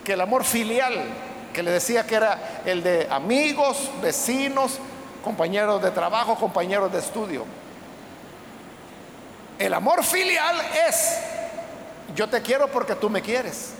que 0.02 0.14
el 0.14 0.20
amor 0.20 0.44
filial, 0.44 0.94
que 1.52 1.62
le 1.62 1.70
decía 1.70 2.06
que 2.06 2.14
era 2.14 2.62
el 2.64 2.82
de 2.82 3.06
amigos, 3.10 3.90
vecinos, 4.02 4.78
compañeros 5.22 5.82
de 5.82 5.90
trabajo, 5.90 6.36
compañeros 6.36 6.92
de 6.92 6.98
estudio. 6.98 7.44
El 9.58 9.72
amor 9.72 10.02
filial 10.02 10.56
es 10.88 11.18
yo 12.14 12.28
te 12.28 12.42
quiero 12.42 12.68
porque 12.68 12.94
tú 12.94 13.10
me 13.10 13.22
quieres. 13.22 13.74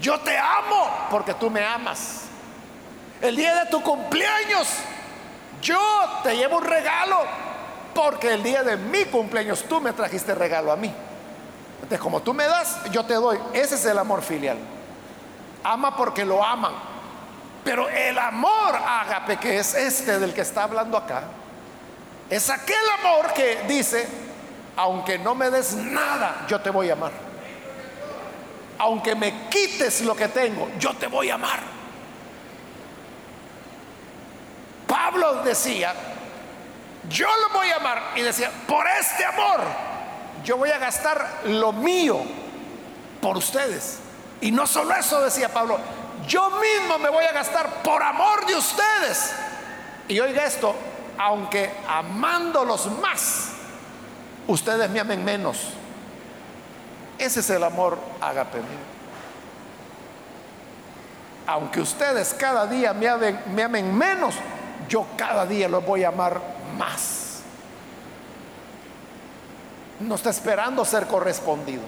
Yo 0.00 0.20
te 0.20 0.36
amo 0.36 0.90
porque 1.10 1.34
tú 1.34 1.50
me 1.50 1.64
amas. 1.64 2.22
El 3.20 3.34
día 3.34 3.64
de 3.64 3.70
tu 3.70 3.82
cumpleaños, 3.82 4.68
yo 5.62 5.80
te 6.22 6.36
llevo 6.36 6.58
un 6.58 6.64
regalo 6.64 7.24
porque 7.96 8.34
el 8.34 8.42
día 8.42 8.62
de 8.62 8.76
mi 8.76 9.06
cumpleaños 9.06 9.64
tú 9.64 9.80
me 9.80 9.94
trajiste 9.94 10.34
regalo 10.34 10.70
a 10.70 10.76
mí. 10.76 10.92
Entonces, 11.76 11.98
como 11.98 12.20
tú 12.20 12.34
me 12.34 12.44
das, 12.44 12.78
yo 12.92 13.06
te 13.06 13.14
doy. 13.14 13.38
Ese 13.54 13.76
es 13.76 13.86
el 13.86 13.98
amor 13.98 14.22
filial. 14.22 14.58
Ama 15.64 15.96
porque 15.96 16.22
lo 16.22 16.44
aman. 16.44 16.74
Pero 17.64 17.88
el 17.88 18.18
amor 18.18 18.76
ágape, 18.76 19.38
que 19.38 19.58
es 19.58 19.74
este 19.74 20.18
del 20.18 20.34
que 20.34 20.42
está 20.42 20.64
hablando 20.64 20.98
acá, 20.98 21.22
es 22.28 22.50
aquel 22.50 22.76
amor 23.00 23.32
que 23.32 23.64
dice, 23.66 24.06
aunque 24.76 25.18
no 25.18 25.34
me 25.34 25.50
des 25.50 25.72
nada, 25.72 26.44
yo 26.48 26.60
te 26.60 26.68
voy 26.68 26.90
a 26.90 26.92
amar. 26.92 27.12
Aunque 28.78 29.14
me 29.14 29.48
quites 29.48 30.02
lo 30.02 30.14
que 30.14 30.28
tengo, 30.28 30.68
yo 30.78 30.94
te 30.94 31.06
voy 31.06 31.30
a 31.30 31.36
amar. 31.36 31.60
Pablo 34.86 35.42
decía, 35.42 35.94
yo 37.08 37.26
lo 37.26 37.54
voy 37.54 37.68
a 37.68 37.76
amar. 37.76 38.02
Y 38.16 38.22
decía, 38.22 38.50
por 38.66 38.86
este 38.86 39.24
amor, 39.24 39.60
yo 40.44 40.56
voy 40.56 40.70
a 40.70 40.78
gastar 40.78 41.40
lo 41.44 41.72
mío 41.72 42.20
por 43.20 43.36
ustedes. 43.36 43.98
Y 44.40 44.50
no 44.50 44.66
solo 44.66 44.94
eso, 44.94 45.20
decía 45.22 45.48
Pablo, 45.48 45.78
yo 46.26 46.50
mismo 46.50 46.98
me 46.98 47.08
voy 47.08 47.24
a 47.24 47.32
gastar 47.32 47.82
por 47.82 48.02
amor 48.02 48.46
de 48.46 48.54
ustedes. 48.54 49.32
Y 50.08 50.20
oiga 50.20 50.44
esto, 50.44 50.74
aunque 51.18 51.70
amándolos 51.88 52.86
más, 53.00 53.50
ustedes 54.46 54.88
me 54.90 55.00
amen 55.00 55.24
menos. 55.24 55.72
Ese 57.18 57.40
es 57.40 57.50
el 57.50 57.64
amor 57.64 57.98
agape 58.20 58.58
Aunque 61.46 61.80
ustedes 61.80 62.34
cada 62.34 62.66
día 62.66 62.92
me 62.92 63.08
amen, 63.08 63.40
me 63.54 63.62
amen 63.62 63.96
menos, 63.96 64.34
yo 64.88 65.06
cada 65.16 65.46
día 65.46 65.68
los 65.68 65.84
voy 65.84 66.04
a 66.04 66.08
amar 66.08 66.55
más. 66.76 67.40
No 70.00 70.14
está 70.14 70.30
esperando 70.30 70.84
ser 70.84 71.06
correspondido. 71.06 71.82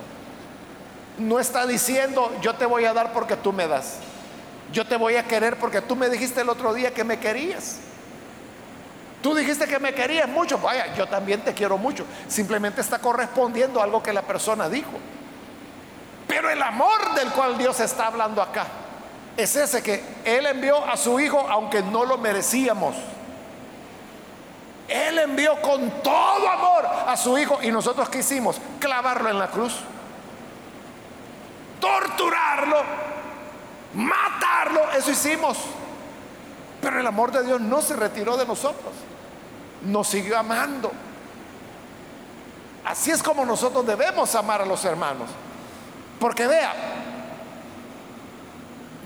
No 1.18 1.40
está 1.40 1.66
diciendo, 1.66 2.32
yo 2.40 2.54
te 2.54 2.64
voy 2.64 2.84
a 2.84 2.92
dar 2.92 3.12
porque 3.12 3.36
tú 3.36 3.52
me 3.52 3.66
das. 3.66 3.96
Yo 4.72 4.86
te 4.86 4.96
voy 4.96 5.16
a 5.16 5.24
querer 5.24 5.58
porque 5.58 5.80
tú 5.80 5.96
me 5.96 6.08
dijiste 6.08 6.40
el 6.40 6.48
otro 6.48 6.72
día 6.74 6.94
que 6.94 7.04
me 7.04 7.18
querías. 7.18 7.78
Tú 9.22 9.34
dijiste 9.34 9.66
que 9.66 9.80
me 9.80 9.92
querías 9.94 10.28
mucho, 10.28 10.58
vaya, 10.58 10.94
yo 10.94 11.06
también 11.08 11.40
te 11.40 11.52
quiero 11.52 11.76
mucho. 11.76 12.04
Simplemente 12.28 12.80
está 12.80 12.98
correspondiendo 12.98 13.80
a 13.80 13.84
algo 13.84 14.02
que 14.02 14.12
la 14.12 14.22
persona 14.22 14.68
dijo. 14.68 14.92
Pero 16.28 16.50
el 16.50 16.62
amor 16.62 17.14
del 17.14 17.30
cual 17.30 17.58
Dios 17.58 17.80
está 17.80 18.06
hablando 18.06 18.40
acá 18.40 18.66
es 19.38 19.54
ese 19.54 19.82
que 19.84 20.02
Él 20.24 20.46
envió 20.46 20.84
a 20.84 20.96
su 20.96 21.18
Hijo 21.20 21.38
aunque 21.48 21.80
no 21.80 22.04
lo 22.04 22.18
merecíamos. 22.18 22.96
Él 24.88 25.18
envió 25.18 25.60
con 25.60 26.02
todo 26.02 26.48
amor 26.48 26.86
a 26.86 27.16
su 27.16 27.36
Hijo 27.36 27.58
y 27.62 27.70
nosotros 27.70 28.08
quisimos 28.08 28.60
clavarlo 28.80 29.28
en 29.28 29.38
la 29.38 29.48
cruz, 29.48 29.76
torturarlo, 31.80 32.82
matarlo, 33.94 34.90
eso 34.92 35.10
hicimos. 35.10 35.58
Pero 36.80 37.00
el 37.00 37.06
amor 37.06 37.32
de 37.32 37.44
Dios 37.44 37.60
no 37.60 37.82
se 37.82 37.96
retiró 37.96 38.36
de 38.36 38.46
nosotros 38.46 38.94
nos 39.82 40.08
siguió 40.08 40.38
amando. 40.38 40.90
Así 42.84 43.10
es 43.10 43.22
como 43.22 43.44
nosotros 43.44 43.86
debemos 43.86 44.34
amar 44.34 44.62
a 44.62 44.66
los 44.66 44.84
hermanos. 44.84 45.28
Porque 46.18 46.46
vea, 46.46 46.74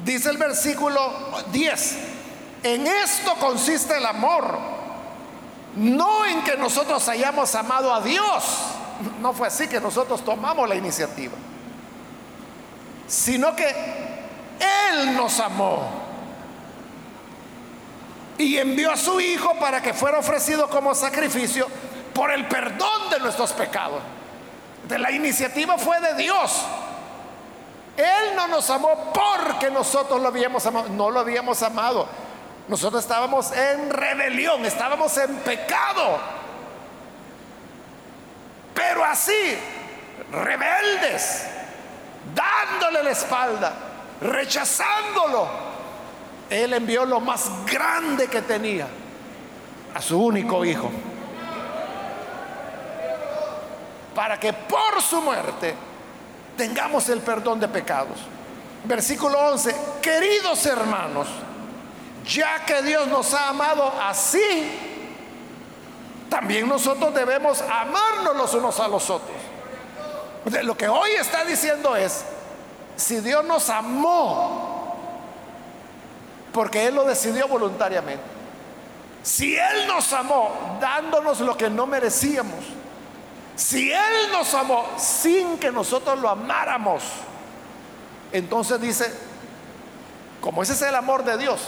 dice 0.04 0.30
el 0.30 0.38
versículo 0.38 1.12
10, 1.52 1.98
en 2.62 2.86
esto 2.86 3.34
consiste 3.38 3.96
el 3.96 4.06
amor, 4.06 4.56
no 5.76 6.24
en 6.26 6.42
que 6.44 6.56
nosotros 6.56 7.06
hayamos 7.08 7.54
amado 7.54 7.92
a 7.92 8.00
Dios, 8.00 8.44
no 9.20 9.32
fue 9.32 9.48
así 9.48 9.68
que 9.68 9.80
nosotros 9.80 10.24
tomamos 10.24 10.68
la 10.68 10.74
iniciativa, 10.74 11.34
sino 13.06 13.56
que 13.56 13.68
Él 13.68 15.16
nos 15.16 15.40
amó 15.40 16.02
y 18.38 18.58
envió 18.58 18.92
a 18.92 18.96
su 18.96 19.20
Hijo 19.20 19.54
para 19.58 19.80
que 19.80 19.94
fuera 19.94 20.18
ofrecido 20.18 20.68
como 20.68 20.94
sacrificio 20.94 21.66
por 22.14 22.30
el 22.30 22.46
perdón 22.46 23.10
de 23.10 23.20
nuestros 23.20 23.52
pecados. 23.52 24.02
De 24.88 24.98
la 24.98 25.10
iniciativa 25.10 25.78
fue 25.78 26.00
de 26.00 26.14
Dios. 26.14 26.62
Él 27.96 28.34
no 28.36 28.48
nos 28.48 28.68
amó 28.70 29.12
porque 29.12 29.70
nosotros 29.70 30.20
lo 30.20 30.28
habíamos 30.28 30.64
amado, 30.66 30.88
no 30.88 31.10
lo 31.10 31.20
habíamos 31.20 31.62
amado. 31.62 32.06
Nosotros 32.68 33.02
estábamos 33.02 33.52
en 33.52 33.90
rebelión, 33.90 34.64
estábamos 34.64 35.16
en 35.18 35.36
pecado. 35.38 36.18
Pero 38.74 39.04
así, 39.04 39.58
rebeldes, 40.30 41.46
dándole 42.34 43.02
la 43.02 43.10
espalda, 43.10 43.72
rechazándolo, 44.20 45.48
él 46.48 46.72
envió 46.72 47.04
lo 47.04 47.20
más 47.20 47.50
grande 47.66 48.28
que 48.28 48.42
tenía, 48.42 48.86
a 49.94 50.00
su 50.00 50.22
único 50.22 50.64
hijo, 50.64 50.90
para 54.14 54.38
que 54.38 54.52
por 54.52 55.02
su 55.02 55.20
muerte 55.20 55.74
tengamos 56.56 57.08
el 57.08 57.20
perdón 57.20 57.60
de 57.60 57.68
pecados. 57.68 58.18
Versículo 58.84 59.38
11, 59.38 59.74
queridos 60.00 60.64
hermanos, 60.66 61.28
ya 62.26 62.64
que 62.64 62.82
Dios 62.82 63.08
nos 63.08 63.32
ha 63.34 63.48
amado 63.48 63.92
así, 64.00 64.70
también 66.28 66.68
nosotros 66.68 67.14
debemos 67.14 67.60
amarnos 67.62 68.36
los 68.36 68.54
unos 68.54 68.80
a 68.80 68.88
los 68.88 69.10
otros. 69.10 69.36
Lo 70.62 70.76
que 70.76 70.88
hoy 70.88 71.10
está 71.12 71.44
diciendo 71.44 71.94
es, 71.94 72.24
si 72.96 73.20
Dios 73.20 73.44
nos 73.44 73.68
amó 73.70 74.72
porque 76.52 76.86
Él 76.86 76.94
lo 76.94 77.04
decidió 77.04 77.48
voluntariamente. 77.48 78.22
Si 79.22 79.56
Él 79.56 79.86
nos 79.86 80.12
amó 80.12 80.78
dándonos 80.80 81.40
lo 81.40 81.56
que 81.56 81.70
no 81.70 81.86
merecíamos, 81.86 82.64
Si 83.54 83.92
Él 83.92 84.32
nos 84.32 84.54
amó 84.54 84.86
sin 84.96 85.58
que 85.58 85.70
nosotros 85.70 86.18
lo 86.18 86.28
amáramos, 86.28 87.02
entonces 88.32 88.80
dice, 88.80 89.12
como 90.40 90.62
ese 90.62 90.72
es 90.72 90.82
el 90.82 90.94
amor 90.94 91.22
de 91.22 91.36
Dios, 91.36 91.60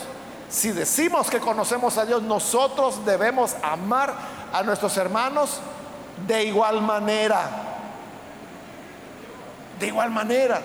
si 0.49 0.73
decimos 0.73 1.31
que 1.31 1.41
conocemos 1.41 1.99
a 1.99 2.07
Dios, 2.07 2.23
nosotros 2.23 3.05
debemos 3.05 3.57
amar 3.63 4.15
a 4.53 4.63
nuestros 4.63 4.97
hermanos 4.97 5.61
de 6.27 6.45
igual 6.45 6.81
manera. 6.81 7.49
De 9.79 9.87
igual 9.89 10.11
manera. 10.11 10.63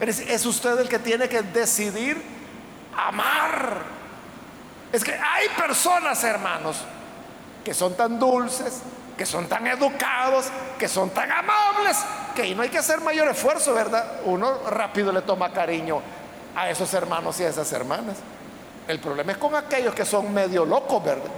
Es 0.00 0.44
usted 0.44 0.78
el 0.78 0.88
que 0.88 0.98
tiene 0.98 1.28
que 1.28 1.42
decidir 1.42 2.22
amar. 2.96 3.78
Es 4.92 5.02
que 5.02 5.12
hay 5.12 5.48
personas, 5.56 6.22
hermanos, 6.24 6.76
que 7.64 7.74
son 7.74 7.94
tan 7.94 8.18
dulces, 8.18 8.82
que 9.16 9.24
son 9.24 9.46
tan 9.46 9.66
educados, 9.66 10.46
que 10.78 10.88
son 10.88 11.10
tan 11.10 11.30
amables, 11.32 11.96
que 12.34 12.54
no 12.54 12.62
hay 12.62 12.68
que 12.68 12.78
hacer 12.78 13.00
mayor 13.00 13.28
esfuerzo, 13.28 13.72
¿verdad? 13.72 14.20
Uno 14.24 14.58
rápido 14.68 15.10
le 15.10 15.22
toma 15.22 15.52
cariño 15.52 16.02
a 16.54 16.68
esos 16.68 16.92
hermanos 16.92 17.40
y 17.40 17.44
a 17.44 17.48
esas 17.48 17.72
hermanas. 17.72 18.16
El 18.88 19.00
problema 19.00 19.32
es 19.32 19.38
con 19.38 19.54
aquellos 19.54 19.94
que 19.94 20.04
son 20.04 20.32
medio 20.32 20.64
locos, 20.64 21.02
¿verdad? 21.02 21.30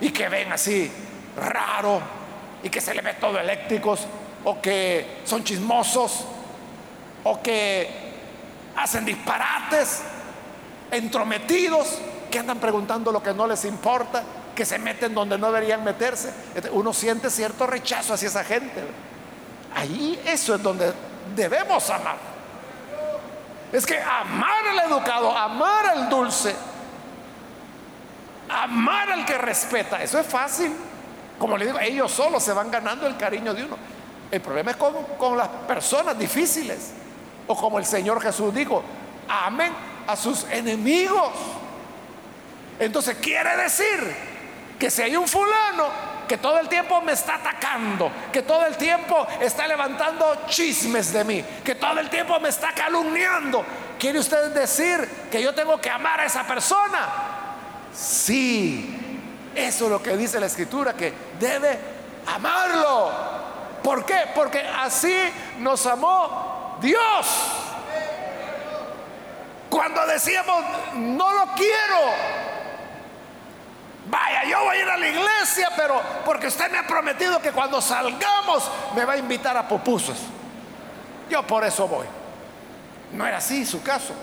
Y 0.00 0.10
que 0.10 0.28
ven 0.28 0.52
así 0.52 0.90
raro 1.36 2.00
y 2.62 2.68
que 2.68 2.80
se 2.80 2.94
le 2.94 3.02
ve 3.02 3.14
todo 3.14 3.38
eléctricos 3.38 4.06
o 4.44 4.60
que 4.60 5.20
son 5.24 5.42
chismosos 5.42 6.24
o 7.24 7.42
que 7.42 7.88
hacen 8.76 9.04
disparates, 9.04 10.02
entrometidos, 10.90 11.98
que 12.30 12.38
andan 12.38 12.58
preguntando 12.58 13.10
lo 13.10 13.22
que 13.22 13.32
no 13.32 13.46
les 13.46 13.64
importa, 13.64 14.22
que 14.54 14.64
se 14.64 14.78
meten 14.78 15.14
donde 15.14 15.38
no 15.38 15.50
deberían 15.50 15.82
meterse. 15.82 16.32
Uno 16.72 16.92
siente 16.92 17.30
cierto 17.30 17.66
rechazo 17.66 18.14
hacia 18.14 18.28
esa 18.28 18.44
gente. 18.44 18.82
Ahí 19.74 20.20
eso 20.26 20.54
es 20.54 20.62
donde 20.62 20.92
debemos 21.34 21.88
amar. 21.90 22.35
Es 23.72 23.84
que 23.84 23.98
amar 24.00 24.66
al 24.68 24.90
educado, 24.90 25.36
amar 25.36 25.86
al 25.86 26.08
dulce, 26.08 26.54
amar 28.48 29.10
al 29.10 29.24
que 29.24 29.36
respeta, 29.38 30.02
eso 30.02 30.18
es 30.18 30.26
fácil. 30.26 30.72
Como 31.38 31.58
le 31.58 31.66
digo, 31.66 31.78
ellos 31.78 32.10
solos 32.12 32.42
se 32.42 32.52
van 32.52 32.70
ganando 32.70 33.06
el 33.06 33.16
cariño 33.16 33.52
de 33.52 33.64
uno. 33.64 33.76
El 34.30 34.40
problema 34.40 34.70
es 34.70 34.76
con, 34.76 34.94
con 35.18 35.36
las 35.36 35.48
personas 35.48 36.18
difíciles. 36.18 36.92
O 37.46 37.56
como 37.56 37.78
el 37.78 37.84
Señor 37.84 38.20
Jesús 38.20 38.54
dijo, 38.54 38.82
amen 39.28 39.72
a 40.06 40.16
sus 40.16 40.44
enemigos. 40.44 41.32
Entonces 42.78 43.16
quiere 43.20 43.56
decir 43.56 44.16
que 44.78 44.90
si 44.90 45.02
hay 45.02 45.16
un 45.16 45.26
fulano 45.26 46.05
que 46.26 46.38
todo 46.38 46.58
el 46.58 46.68
tiempo 46.68 47.00
me 47.00 47.12
está 47.12 47.36
atacando, 47.36 48.10
que 48.32 48.42
todo 48.42 48.66
el 48.66 48.76
tiempo 48.76 49.26
está 49.40 49.66
levantando 49.66 50.44
chismes 50.46 51.12
de 51.12 51.24
mí, 51.24 51.44
que 51.64 51.74
todo 51.74 51.98
el 52.00 52.10
tiempo 52.10 52.38
me 52.40 52.48
está 52.48 52.72
calumniando, 52.72 53.64
¿quiere 53.98 54.18
usted 54.18 54.52
decir 54.52 55.28
que 55.30 55.42
yo 55.42 55.54
tengo 55.54 55.80
que 55.80 55.90
amar 55.90 56.20
a 56.20 56.24
esa 56.24 56.44
persona? 56.44 57.08
Sí, 57.94 59.50
eso 59.54 59.84
es 59.86 59.90
lo 59.90 60.02
que 60.02 60.16
dice 60.16 60.38
la 60.38 60.46
escritura, 60.46 60.94
que 60.94 61.12
debe 61.38 61.78
amarlo. 62.26 63.10
¿Por 63.82 64.04
qué? 64.04 64.24
Porque 64.34 64.60
así 64.60 65.14
nos 65.58 65.86
amó 65.86 66.78
Dios. 66.80 67.26
Cuando 69.70 70.06
decíamos, 70.06 70.64
no 70.94 71.32
lo 71.32 71.52
quiero, 71.54 72.00
Vaya, 74.08 74.44
yo 74.44 74.64
voy 74.64 74.76
a 74.76 74.80
ir 74.80 74.88
a 74.88 74.96
la 74.96 75.08
iglesia, 75.08 75.70
pero 75.76 76.00
porque 76.24 76.46
usted 76.46 76.70
me 76.70 76.78
ha 76.78 76.86
prometido 76.86 77.40
que 77.40 77.50
cuando 77.50 77.80
salgamos 77.80 78.70
me 78.94 79.04
va 79.04 79.14
a 79.14 79.16
invitar 79.16 79.56
a 79.56 79.66
pupusas. 79.66 80.18
Yo 81.28 81.44
por 81.44 81.64
eso 81.64 81.88
voy. 81.88 82.06
No 83.12 83.26
era 83.26 83.38
así 83.38 83.66
su 83.66 83.82
caso. 83.82 84.14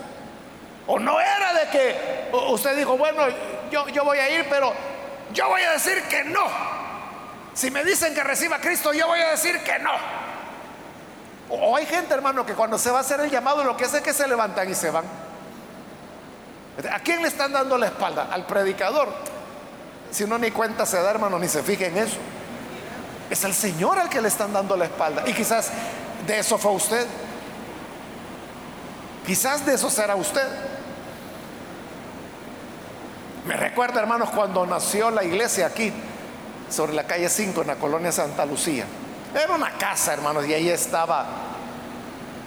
O 0.86 0.98
no 0.98 1.20
era 1.20 1.52
de 1.54 1.68
que 1.68 2.30
usted 2.48 2.76
dijo, 2.76 2.96
bueno, 2.96 3.22
yo, 3.70 3.88
yo 3.88 4.04
voy 4.04 4.18
a 4.18 4.28
ir, 4.30 4.46
pero 4.48 4.72
yo 5.32 5.48
voy 5.48 5.62
a 5.62 5.72
decir 5.72 6.02
que 6.04 6.24
no. 6.24 6.44
Si 7.52 7.70
me 7.70 7.84
dicen 7.84 8.14
que 8.14 8.24
reciba 8.24 8.56
a 8.56 8.60
Cristo, 8.60 8.92
yo 8.92 9.06
voy 9.06 9.20
a 9.20 9.30
decir 9.30 9.60
que 9.60 9.78
no. 9.78 9.92
O 11.50 11.76
hay 11.76 11.84
gente, 11.86 12.14
hermano, 12.14 12.46
que 12.46 12.54
cuando 12.54 12.78
se 12.78 12.90
va 12.90 12.98
a 12.98 13.00
hacer 13.02 13.20
el 13.20 13.30
llamado, 13.30 13.62
lo 13.64 13.76
que 13.76 13.84
hace 13.84 13.98
es 13.98 14.02
que 14.02 14.14
se 14.14 14.26
levantan 14.26 14.68
y 14.70 14.74
se 14.74 14.90
van. 14.90 15.04
¿A 16.90 17.00
quién 17.00 17.22
le 17.22 17.28
están 17.28 17.52
dando 17.52 17.78
la 17.78 17.86
espalda? 17.86 18.28
Al 18.30 18.46
predicador. 18.46 19.33
Si 20.14 20.22
uno 20.22 20.38
ni 20.38 20.52
cuenta 20.52 20.86
se 20.86 21.02
da, 21.02 21.10
hermano, 21.10 21.40
ni 21.40 21.48
se 21.48 21.60
fija 21.64 21.86
en 21.86 21.98
eso. 21.98 22.18
Es 23.28 23.42
el 23.42 23.52
Señor 23.52 23.98
al 23.98 24.08
que 24.08 24.20
le 24.20 24.28
están 24.28 24.52
dando 24.52 24.76
la 24.76 24.84
espalda. 24.84 25.24
Y 25.26 25.32
quizás 25.32 25.72
de 26.24 26.38
eso 26.38 26.56
fue 26.56 26.70
usted. 26.70 27.04
Quizás 29.26 29.66
de 29.66 29.74
eso 29.74 29.90
será 29.90 30.14
usted. 30.14 30.46
Me 33.44 33.56
recuerda, 33.56 34.00
hermanos, 34.00 34.30
cuando 34.30 34.64
nació 34.64 35.10
la 35.10 35.24
iglesia 35.24 35.66
aquí, 35.66 35.92
sobre 36.70 36.92
la 36.92 37.08
calle 37.08 37.28
5, 37.28 37.62
en 37.62 37.66
la 37.66 37.74
colonia 37.74 38.12
Santa 38.12 38.46
Lucía. 38.46 38.84
Era 39.34 39.52
una 39.52 39.72
casa, 39.72 40.12
hermanos, 40.12 40.46
y 40.46 40.54
ahí 40.54 40.68
estaba, 40.68 41.26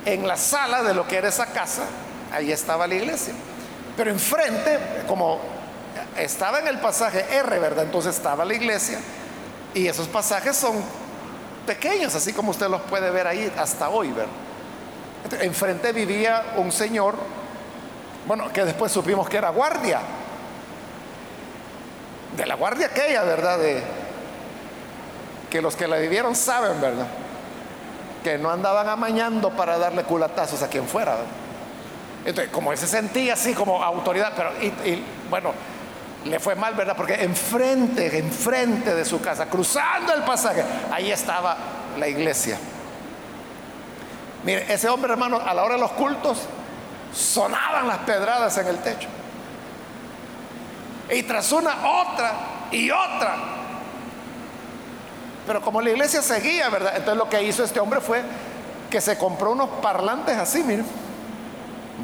en 0.06 0.26
la 0.26 0.38
sala 0.38 0.84
de 0.84 0.94
lo 0.94 1.06
que 1.06 1.18
era 1.18 1.28
esa 1.28 1.48
casa, 1.48 1.84
ahí 2.32 2.50
estaba 2.50 2.88
la 2.88 2.96
iglesia. 2.96 3.34
Pero 3.98 4.10
enfrente, 4.10 4.80
como 5.06 5.57
estaba 6.18 6.60
en 6.60 6.68
el 6.68 6.80
pasaje 6.80 7.26
R, 7.30 7.60
¿verdad? 7.60 7.86
Entonces 7.86 8.16
estaba 8.16 8.46
la 8.46 8.54
iglesia 8.54 9.00
y 9.74 9.88
esos 9.88 10.08
pasajes 10.08 10.56
son 10.56 10.76
pequeños, 11.66 12.16
así 12.16 12.34
como 12.34 12.52
usted 12.52 12.68
los 12.68 12.82
puede 12.82 13.12
ver 13.12 13.28
ahí 13.28 13.52
hasta 13.58 13.90
hoy, 13.90 14.12
¿verdad? 14.12 15.42
Enfrente 15.42 15.92
vivía 15.92 16.54
un 16.56 16.72
señor, 16.72 17.16
bueno, 18.26 18.52
que 18.52 18.64
después 18.64 18.92
supimos 18.92 19.28
que 19.28 19.38
era 19.38 19.50
guardia, 19.50 20.00
de 22.36 22.46
la 22.46 22.56
guardia 22.56 22.88
aquella, 22.88 23.24
¿verdad? 23.24 23.60
De, 23.60 23.84
que 25.50 25.62
los 25.62 25.76
que 25.76 25.88
la 25.88 25.98
vivieron 25.98 26.36
saben, 26.36 26.80
¿verdad? 26.80 27.08
Que 28.24 28.38
no 28.38 28.50
andaban 28.50 28.88
amañando 28.90 29.50
para 29.52 29.78
darle 29.78 30.04
culatazos 30.04 30.62
a 30.62 30.68
quien 30.68 30.88
fuera. 30.88 31.18
Entonces, 32.26 32.52
como 32.52 32.72
él 32.72 32.78
se 32.78 32.88
sentía 32.88 33.34
así 33.34 33.54
como 33.54 33.82
autoridad, 33.82 34.34
pero 34.36 34.52
bueno, 35.30 35.54
le 36.30 36.40
fue 36.40 36.56
mal, 36.56 36.74
¿verdad? 36.74 36.96
Porque 36.96 37.16
enfrente, 37.24 38.18
enfrente 38.18 38.94
de 38.94 39.06
su 39.06 39.22
casa, 39.22 39.48
cruzando 39.48 40.14
el 40.14 40.24
pasaje, 40.24 40.64
ahí 40.92 41.12
estaba 41.12 41.58
la 41.98 42.08
iglesia. 42.08 42.58
Mire, 44.44 44.72
ese 44.72 44.90
hombre, 44.90 45.12
hermano, 45.12 45.42
a 45.44 45.54
la 45.54 45.64
hora 45.64 45.76
de 45.76 45.82
los 45.82 45.92
cultos, 45.92 46.40
sonaban 47.14 47.88
las 47.88 48.00
pedradas 48.00 48.58
en 48.58 48.68
el 48.68 48.78
techo. 48.80 49.08
Y 51.10 51.24
tras 51.24 51.52
una, 51.52 51.76
otra 52.02 52.34
y 52.72 52.92
otra. 52.92 53.36
Pero 55.46 55.62
como 55.62 55.82
la 55.82 55.90
iglesia 55.90 56.22
seguía, 56.22 56.70
¿verdad? 56.70 56.94
Entonces 56.96 57.18
lo 57.18 57.30
que 57.30 57.42
hizo 57.44 57.64
este 57.64 57.80
hombre 57.80 58.02
fue 58.02 58.22
que 58.90 59.00
se 59.00 59.18
compró 59.18 59.52
unos 59.52 59.70
parlantes 59.82 60.38
así, 60.38 60.64
miren. 60.64 60.86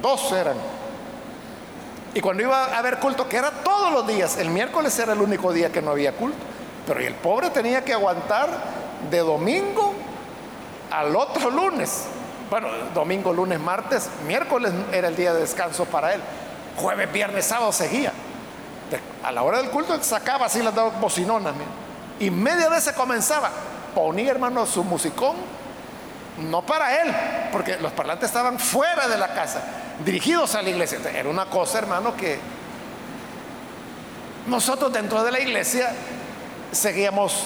Dos 0.01 0.31
eran 0.31 0.55
y 2.13 2.21
cuando 2.21 2.43
iba 2.43 2.65
a 2.65 2.77
haber 2.77 2.99
culto, 2.99 3.27
que 3.27 3.37
era 3.37 3.49
todos 3.49 3.91
los 3.91 4.07
días, 4.07 4.37
el 4.37 4.49
miércoles 4.49 4.97
era 4.99 5.13
el 5.13 5.21
único 5.21 5.51
día 5.51 5.71
que 5.71 5.81
no 5.81 5.91
había 5.91 6.13
culto. 6.13 6.37
Pero 6.85 6.99
el 6.99 7.15
pobre 7.15 7.49
tenía 7.49 7.83
que 7.83 7.93
aguantar 7.93 8.49
de 9.09 9.19
domingo 9.19 9.93
al 10.91 11.15
otro 11.15 11.49
lunes. 11.49 12.05
Bueno, 12.49 12.67
domingo, 12.93 13.33
lunes, 13.33 13.59
martes, 13.59 14.09
miércoles 14.27 14.71
era 14.91 15.07
el 15.07 15.15
día 15.15 15.33
de 15.33 15.41
descanso 15.41 15.85
para 15.85 16.13
él. 16.13 16.21
Jueves, 16.77 17.11
viernes, 17.11 17.45
sábado 17.45 17.71
seguía. 17.71 18.11
A 19.23 19.31
la 19.31 19.41
hora 19.41 19.57
del 19.57 19.71
culto 19.71 20.01
sacaba 20.03 20.45
así 20.45 20.61
las 20.61 20.75
dos 20.75 20.93
bocinonas. 20.99 21.55
Y 22.19 22.29
media 22.29 22.69
vez 22.69 22.83
se 22.83 22.93
comenzaba. 22.93 23.49
Ponía, 23.95 24.29
hermano, 24.29 24.67
su 24.67 24.83
musicón. 24.83 25.35
No 26.37 26.65
para 26.65 27.01
él, 27.01 27.13
porque 27.51 27.77
los 27.77 27.91
parlantes 27.91 28.29
estaban 28.29 28.57
fuera 28.57 29.07
de 29.07 29.17
la 29.17 29.33
casa 29.33 29.61
dirigidos 30.03 30.55
a 30.55 30.61
la 30.61 30.69
iglesia. 30.69 30.99
Era 31.13 31.29
una 31.29 31.45
cosa, 31.45 31.77
hermano, 31.77 32.15
que 32.15 32.39
nosotros 34.47 34.91
dentro 34.91 35.23
de 35.23 35.31
la 35.31 35.39
iglesia 35.39 35.91
seguíamos, 36.71 37.45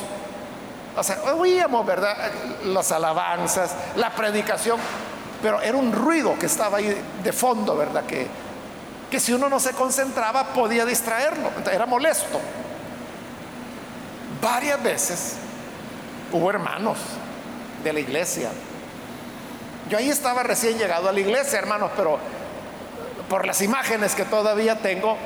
o 0.96 1.04
sea, 1.04 1.22
oíamos, 1.34 1.86
¿verdad? 1.86 2.32
Las 2.66 2.92
alabanzas, 2.92 3.76
la 3.96 4.12
predicación, 4.12 4.80
pero 5.42 5.62
era 5.62 5.78
un 5.78 5.92
ruido 5.92 6.38
que 6.40 6.46
estaba 6.46 6.78
ahí 6.78 6.96
de 7.24 7.34
fondo, 7.34 7.76
¿verdad? 7.76 8.06
Que, 8.06 8.28
que 9.12 9.20
si 9.20 9.34
uno 9.34 9.50
no 9.50 9.60
se 9.60 9.74
concentraba 9.74 10.46
podía 10.48 10.86
distraerlo, 10.86 11.52
era 11.72 11.86
molesto. 11.86 12.40
Varias 14.42 14.82
veces 14.82 15.34
hubo 16.32 16.50
hermanos 16.50 16.98
de 17.84 17.94
la 17.94 18.00
iglesia. 18.00 18.50
Yo 19.90 19.98
ahí 19.98 20.10
estaba 20.10 20.44
recién 20.44 20.78
llegado 20.78 21.08
a 21.08 21.12
la 21.12 21.20
iglesia, 21.20 21.60
hermanos, 21.60 21.92
pero 21.96 22.20
por 23.30 23.46
las 23.46 23.62
imágenes 23.62 24.16
que 24.16 24.26
todavía 24.26 24.78
tengo, 24.78 25.18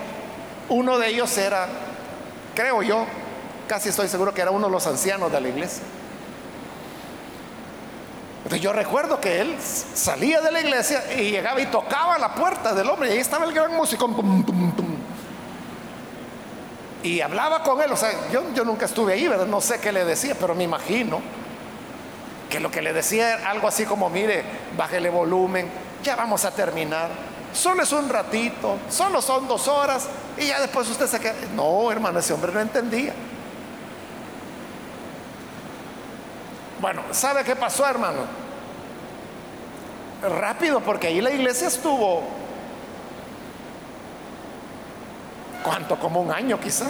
uno 0.69 0.99
de 0.99 1.07
ellos 1.07 1.35
era, 1.37 1.67
creo 2.53 2.83
yo, 2.83 3.05
casi 3.67 3.89
estoy 3.89 4.07
seguro 4.07 4.33
que 4.33 4.41
era 4.41 4.51
uno 4.51 4.67
de 4.67 4.71
los 4.71 4.85
ancianos 4.85 5.31
de 5.31 5.41
la 5.41 5.47
iglesia. 5.47 5.83
Entonces 8.43 8.61
yo 8.61 8.73
recuerdo 8.73 9.19
que 9.19 9.41
él 9.41 9.55
salía 9.61 10.41
de 10.41 10.51
la 10.51 10.61
iglesia 10.61 11.03
y 11.15 11.31
llegaba 11.31 11.59
y 11.61 11.67
tocaba 11.67 12.17
la 12.17 12.35
puerta 12.35 12.73
del 12.73 12.89
hombre 12.89 13.09
y 13.09 13.13
ahí 13.13 13.19
estaba 13.19 13.45
el 13.45 13.53
gran 13.53 13.73
músico. 13.75 14.09
y 17.03 17.21
hablaba 17.21 17.63
con 17.63 17.81
él. 17.81 17.91
O 17.91 17.97
sea, 17.97 18.11
yo, 18.31 18.43
yo 18.53 18.63
nunca 18.63 18.85
estuve 18.85 19.13
ahí, 19.13 19.27
¿verdad? 19.27 19.45
No 19.45 19.61
sé 19.61 19.79
qué 19.79 19.91
le 19.91 20.05
decía, 20.05 20.35
pero 20.39 20.53
me 20.53 20.63
imagino 20.63 21.21
que 22.51 22.59
lo 22.59 22.69
que 22.69 22.81
le 22.83 22.93
decía 22.93 23.33
era 23.33 23.49
algo 23.49 23.67
así 23.67 23.85
como, 23.85 24.09
mire, 24.09 24.43
bájele 24.77 25.09
volumen, 25.09 25.67
ya 26.03 26.15
vamos 26.15 26.45
a 26.45 26.51
terminar. 26.51 27.09
Solo 27.53 27.81
es 27.81 27.91
un 27.91 28.07
ratito, 28.09 28.77
solo 28.89 29.21
son 29.21 29.47
dos 29.47 29.67
horas 29.67 30.07
y 30.37 30.47
ya 30.47 30.59
después 30.59 30.87
usted 30.89 31.07
se 31.07 31.19
queda. 31.19 31.33
No, 31.55 31.91
hermano, 31.91 32.19
ese 32.19 32.33
hombre 32.33 32.51
no 32.51 32.59
entendía. 32.59 33.13
Bueno, 36.79 37.03
¿sabe 37.11 37.43
qué 37.43 37.55
pasó, 37.55 37.87
hermano? 37.87 38.19
Rápido, 40.21 40.81
porque 40.81 41.07
ahí 41.07 41.21
la 41.21 41.31
iglesia 41.31 41.67
estuvo, 41.67 42.23
¿cuánto? 45.63 45.97
Como 45.99 46.21
un 46.21 46.31
año 46.31 46.59
quizá, 46.59 46.87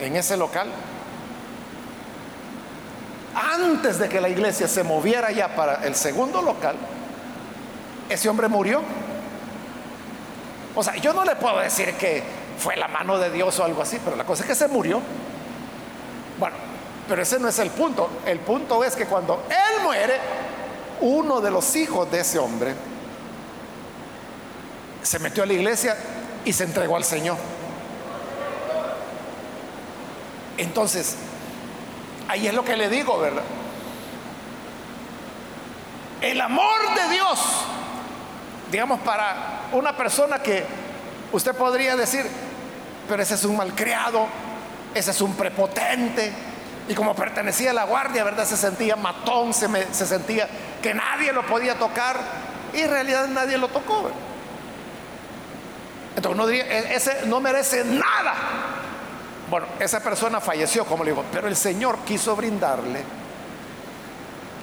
en 0.00 0.16
ese 0.16 0.36
local. 0.36 0.68
Antes 3.38 3.98
de 3.98 4.08
que 4.08 4.20
la 4.20 4.28
iglesia 4.28 4.66
se 4.66 4.82
moviera 4.82 5.30
ya 5.30 5.54
para 5.54 5.84
el 5.86 5.94
segundo 5.94 6.42
local, 6.42 6.74
ese 8.08 8.28
hombre 8.28 8.48
murió. 8.48 8.82
O 10.74 10.82
sea, 10.82 10.96
yo 10.96 11.12
no 11.12 11.24
le 11.24 11.36
puedo 11.36 11.60
decir 11.60 11.94
que 11.94 12.22
fue 12.58 12.76
la 12.76 12.88
mano 12.88 13.16
de 13.16 13.30
Dios 13.30 13.56
o 13.60 13.64
algo 13.64 13.82
así, 13.82 14.00
pero 14.04 14.16
la 14.16 14.24
cosa 14.24 14.42
es 14.42 14.48
que 14.48 14.54
se 14.56 14.66
murió. 14.66 15.00
Bueno, 16.38 16.56
pero 17.08 17.22
ese 17.22 17.38
no 17.38 17.48
es 17.48 17.58
el 17.60 17.70
punto. 17.70 18.10
El 18.26 18.40
punto 18.40 18.82
es 18.82 18.96
que 18.96 19.06
cuando 19.06 19.44
él 19.48 19.84
muere, 19.84 20.14
uno 21.00 21.40
de 21.40 21.52
los 21.52 21.76
hijos 21.76 22.10
de 22.10 22.20
ese 22.20 22.40
hombre 22.40 22.74
se 25.02 25.20
metió 25.20 25.44
a 25.44 25.46
la 25.46 25.52
iglesia 25.52 25.96
y 26.44 26.52
se 26.52 26.64
entregó 26.64 26.96
al 26.96 27.04
Señor. 27.04 27.36
Entonces, 30.56 31.16
ahí 32.28 32.46
es 32.46 32.54
lo 32.54 32.64
que 32.64 32.76
le 32.76 32.88
digo, 32.88 33.18
¿verdad? 33.18 33.42
El 36.20 36.40
amor 36.40 36.94
de 36.94 37.14
Dios, 37.14 37.38
digamos, 38.70 39.00
para 39.00 39.62
una 39.72 39.96
persona 39.96 40.40
que 40.40 40.64
usted 41.32 41.54
podría 41.54 41.96
decir, 41.96 42.26
pero 43.08 43.22
ese 43.22 43.34
es 43.34 43.44
un 43.44 43.56
malcriado, 43.56 44.26
ese 44.94 45.10
es 45.10 45.20
un 45.20 45.34
prepotente, 45.34 46.32
y 46.88 46.94
como 46.94 47.14
pertenecía 47.14 47.70
a 47.70 47.74
la 47.74 47.84
guardia, 47.84 48.24
¿verdad? 48.24 48.46
Se 48.46 48.56
sentía 48.56 48.96
matón, 48.96 49.52
se, 49.52 49.68
se 49.92 50.06
sentía 50.06 50.48
que 50.82 50.94
nadie 50.94 51.32
lo 51.32 51.44
podía 51.46 51.78
tocar 51.78 52.16
y 52.72 52.80
en 52.80 52.90
realidad 52.90 53.26
nadie 53.28 53.58
lo 53.58 53.68
tocó. 53.68 54.10
Entonces 56.16 56.34
uno 56.34 56.46
diría, 56.46 56.66
e-, 56.66 56.94
ese 56.94 57.26
no 57.26 57.40
merece 57.40 57.84
nada. 57.84 58.34
Bueno, 59.50 59.66
esa 59.78 60.00
persona 60.00 60.40
falleció, 60.40 60.84
como 60.84 61.04
le 61.04 61.12
digo, 61.12 61.24
pero 61.32 61.48
el 61.48 61.56
Señor 61.56 61.98
quiso 62.04 62.36
brindarle 62.36 63.02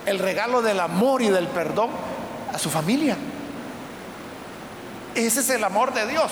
el 0.05 0.19
regalo 0.19 0.61
del 0.61 0.79
amor 0.79 1.21
y 1.21 1.29
del 1.29 1.47
perdón 1.47 1.89
a 2.53 2.59
su 2.59 2.69
familia. 2.69 3.17
Ese 5.15 5.39
es 5.39 5.49
el 5.49 5.63
amor 5.63 5.93
de 5.93 6.05
Dios, 6.05 6.31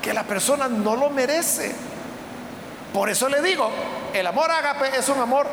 que 0.00 0.14
la 0.14 0.22
persona 0.22 0.68
no 0.68 0.96
lo 0.96 1.10
merece. 1.10 1.74
Por 2.94 3.10
eso 3.10 3.28
le 3.28 3.42
digo, 3.42 3.70
el 4.14 4.26
amor 4.26 4.50
ágape 4.50 4.96
es 4.96 5.08
un 5.08 5.18
amor 5.18 5.46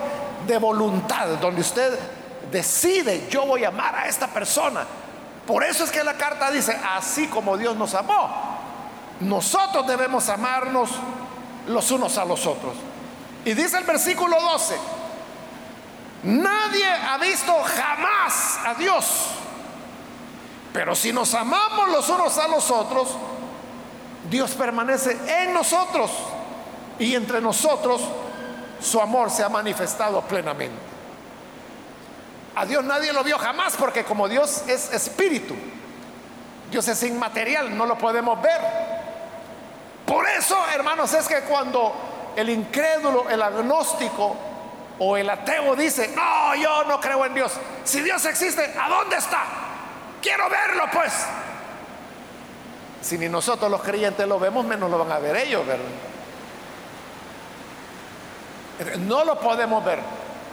de 0.48 0.58
voluntad, 0.58 1.28
donde 1.42 1.62
usted 1.62 1.98
decide, 2.52 3.28
yo 3.30 3.46
voy 3.46 3.66
a 3.66 3.70
amar 3.70 3.96
a 3.96 4.08
esta 4.08 4.28
persona. 4.28 4.86
Por 5.46 5.64
eso 5.64 5.84
es 5.84 5.92
que 5.92 6.04
la 6.04 6.14
carta 6.14 6.52
dice, 6.52 6.80
así 6.96 7.28
como 7.28 7.58
Dios 7.58 7.76
nos 7.76 7.96
amó, 7.96 8.30
nosotros 9.20 9.86
debemos 9.88 10.30
amarnos 10.30 10.92
los 11.68 11.92
unos 11.92 12.18
a 12.18 12.26
los 12.26 12.46
otros. 12.46 12.74
Y 13.46 13.54
dice 13.54 13.78
el 13.78 13.86
versículo 13.86 14.40
12, 14.42 14.76
nadie 16.24 16.86
ha 16.86 17.18
visto 17.18 17.54
jamás 17.64 18.60
a 18.66 18.74
Dios, 18.76 19.06
pero 20.74 20.96
si 20.96 21.14
nos 21.14 21.34
amamos 21.34 21.90
los 21.90 22.10
unos 22.10 22.38
a 22.38 22.48
los 22.48 22.70
otros, 22.70 23.16
Dios 24.30 24.52
permanece 24.52 25.18
en 25.42 25.54
nosotros 25.54 26.12
y 27.00 27.16
entre 27.16 27.42
nosotros 27.42 28.02
su 28.82 29.00
amor 29.02 29.32
se 29.32 29.44
ha 29.44 29.50
manifestado 29.50 30.22
plenamente. 30.22 30.90
A 32.56 32.66
Dios 32.66 32.84
nadie 32.84 33.14
lo 33.14 33.24
vio 33.24 33.38
jamás 33.38 33.76
porque 33.78 34.04
como 34.04 34.28
Dios 34.28 34.64
es 34.68 34.92
espíritu, 34.92 35.56
Dios 36.70 36.88
es 36.88 37.02
inmaterial, 37.04 37.76
no 37.76 37.86
lo 37.86 37.98
podemos 37.98 38.42
ver. 38.42 38.62
Eso, 40.40 40.58
hermanos, 40.74 41.14
es 41.14 41.28
que 41.28 41.42
cuando 41.42 41.94
el 42.34 42.50
incrédulo, 42.50 43.30
el 43.30 43.42
agnóstico 43.42 44.38
o 44.98 45.18
el 45.18 45.30
ateo 45.30 45.76
dice, 45.76 46.14
no, 46.16 46.56
yo 46.56 46.86
no 46.86 46.98
creo 47.02 47.26
en 47.26 47.34
Dios. 47.34 47.52
Si 47.84 48.00
Dios 48.00 48.24
existe, 48.24 48.74
¿a 48.80 48.88
dónde 48.88 49.18
está? 49.18 49.44
Quiero 50.22 50.50
verlo, 50.50 50.86
pues. 50.94 51.12
Si 53.02 53.18
ni 53.18 53.28
nosotros 53.28 53.70
los 53.70 53.82
creyentes 53.82 54.26
lo 54.26 54.40
vemos, 54.40 54.64
menos 54.64 54.90
lo 54.90 54.98
van 55.00 55.12
a 55.12 55.20
ver 55.20 55.36
ellos, 55.36 55.66
¿verdad? 55.68 55.86
No 59.00 59.26
lo 59.26 59.38
podemos 59.42 59.84
ver. 59.84 60.00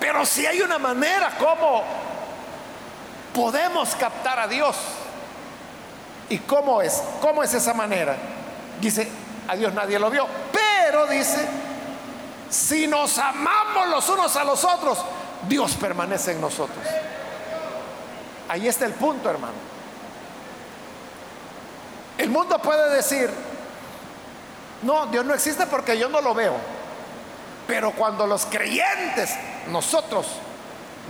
Pero 0.00 0.26
si 0.26 0.46
hay 0.46 0.60
una 0.62 0.78
manera 0.78 1.30
como 1.38 1.84
podemos 3.32 3.94
captar 3.94 4.40
a 4.40 4.48
Dios. 4.48 4.76
¿Y 6.28 6.38
cómo 6.38 6.82
es? 6.82 7.00
¿Cómo 7.20 7.44
es 7.44 7.54
esa 7.54 7.72
manera? 7.72 8.16
Dice, 8.80 9.08
a 9.48 9.56
Dios 9.56 9.72
nadie 9.72 9.98
lo 9.98 10.10
vio. 10.10 10.26
Pero 10.52 11.06
dice, 11.06 11.46
si 12.50 12.86
nos 12.86 13.18
amamos 13.18 13.88
los 13.88 14.08
unos 14.08 14.36
a 14.36 14.44
los 14.44 14.64
otros, 14.64 14.98
Dios 15.48 15.74
permanece 15.74 16.32
en 16.32 16.40
nosotros. 16.40 16.84
Ahí 18.48 18.68
está 18.68 18.86
el 18.86 18.92
punto, 18.92 19.28
hermano. 19.28 19.54
El 22.18 22.30
mundo 22.30 22.58
puede 22.58 22.94
decir, 22.94 23.30
no, 24.82 25.06
Dios 25.06 25.24
no 25.24 25.34
existe 25.34 25.66
porque 25.66 25.98
yo 25.98 26.08
no 26.08 26.20
lo 26.20 26.34
veo. 26.34 26.54
Pero 27.66 27.90
cuando 27.92 28.26
los 28.26 28.46
creyentes, 28.46 29.34
nosotros, 29.68 30.26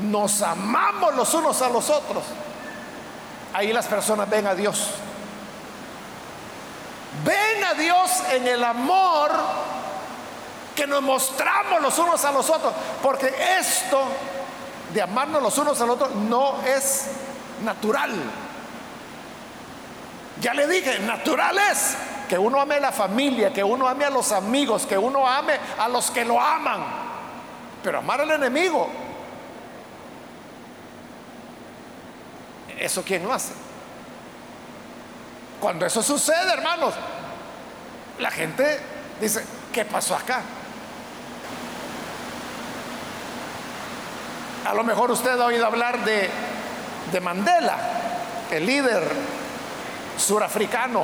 nos 0.00 0.42
amamos 0.42 1.14
los 1.14 1.32
unos 1.34 1.60
a 1.62 1.68
los 1.68 1.90
otros, 1.90 2.24
ahí 3.52 3.72
las 3.72 3.86
personas 3.86 4.28
ven 4.28 4.46
a 4.46 4.54
Dios. 4.54 4.90
Ven 7.24 7.64
a 7.64 7.74
Dios 7.74 8.22
en 8.32 8.46
el 8.46 8.62
amor 8.62 9.30
que 10.74 10.86
nos 10.86 11.02
mostramos 11.02 11.80
los 11.80 11.98
unos 11.98 12.24
a 12.24 12.32
los 12.32 12.48
otros. 12.50 12.72
Porque 13.02 13.32
esto 13.58 14.02
de 14.92 15.02
amarnos 15.02 15.42
los 15.42 15.56
unos 15.58 15.80
a 15.80 15.86
los 15.86 15.96
otros 15.96 16.14
no 16.14 16.62
es 16.62 17.06
natural. 17.64 18.12
Ya 20.40 20.52
le 20.52 20.66
dije, 20.66 20.98
natural 21.00 21.56
es 21.72 21.96
que 22.28 22.38
uno 22.38 22.60
ame 22.60 22.76
a 22.76 22.80
la 22.80 22.92
familia, 22.92 23.52
que 23.52 23.64
uno 23.64 23.88
ame 23.88 24.04
a 24.04 24.10
los 24.10 24.32
amigos, 24.32 24.84
que 24.86 24.98
uno 24.98 25.26
ame 25.26 25.58
a 25.78 25.88
los 25.88 26.10
que 26.10 26.24
lo 26.24 26.40
aman. 26.40 26.84
Pero 27.82 27.98
amar 27.98 28.20
al 28.20 28.30
enemigo, 28.32 28.88
¿eso 32.78 33.02
quién 33.02 33.22
lo 33.22 33.32
hace? 33.32 33.52
Cuando 35.66 35.84
eso 35.84 36.00
sucede, 36.00 36.52
hermanos, 36.52 36.94
la 38.20 38.30
gente 38.30 38.78
dice, 39.20 39.44
¿qué 39.72 39.84
pasó 39.84 40.14
acá? 40.14 40.40
A 44.64 44.72
lo 44.74 44.84
mejor 44.84 45.10
usted 45.10 45.40
ha 45.40 45.44
oído 45.44 45.66
hablar 45.66 46.04
de, 46.04 46.30
de 47.10 47.20
Mandela, 47.20 47.78
el 48.52 48.64
líder 48.64 49.10
surafricano 50.16 51.02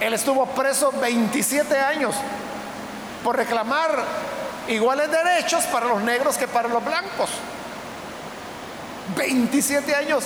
él 0.00 0.14
estuvo 0.14 0.46
preso 0.46 0.90
27 0.90 1.78
años 1.78 2.14
por 3.22 3.36
reclamar 3.36 4.04
iguales 4.68 5.10
derechos 5.10 5.64
para 5.64 5.84
los 5.84 6.00
negros 6.00 6.38
que 6.38 6.48
para 6.48 6.66
los 6.68 6.82
blancos. 6.82 7.28
27 9.18 9.94
años 9.94 10.24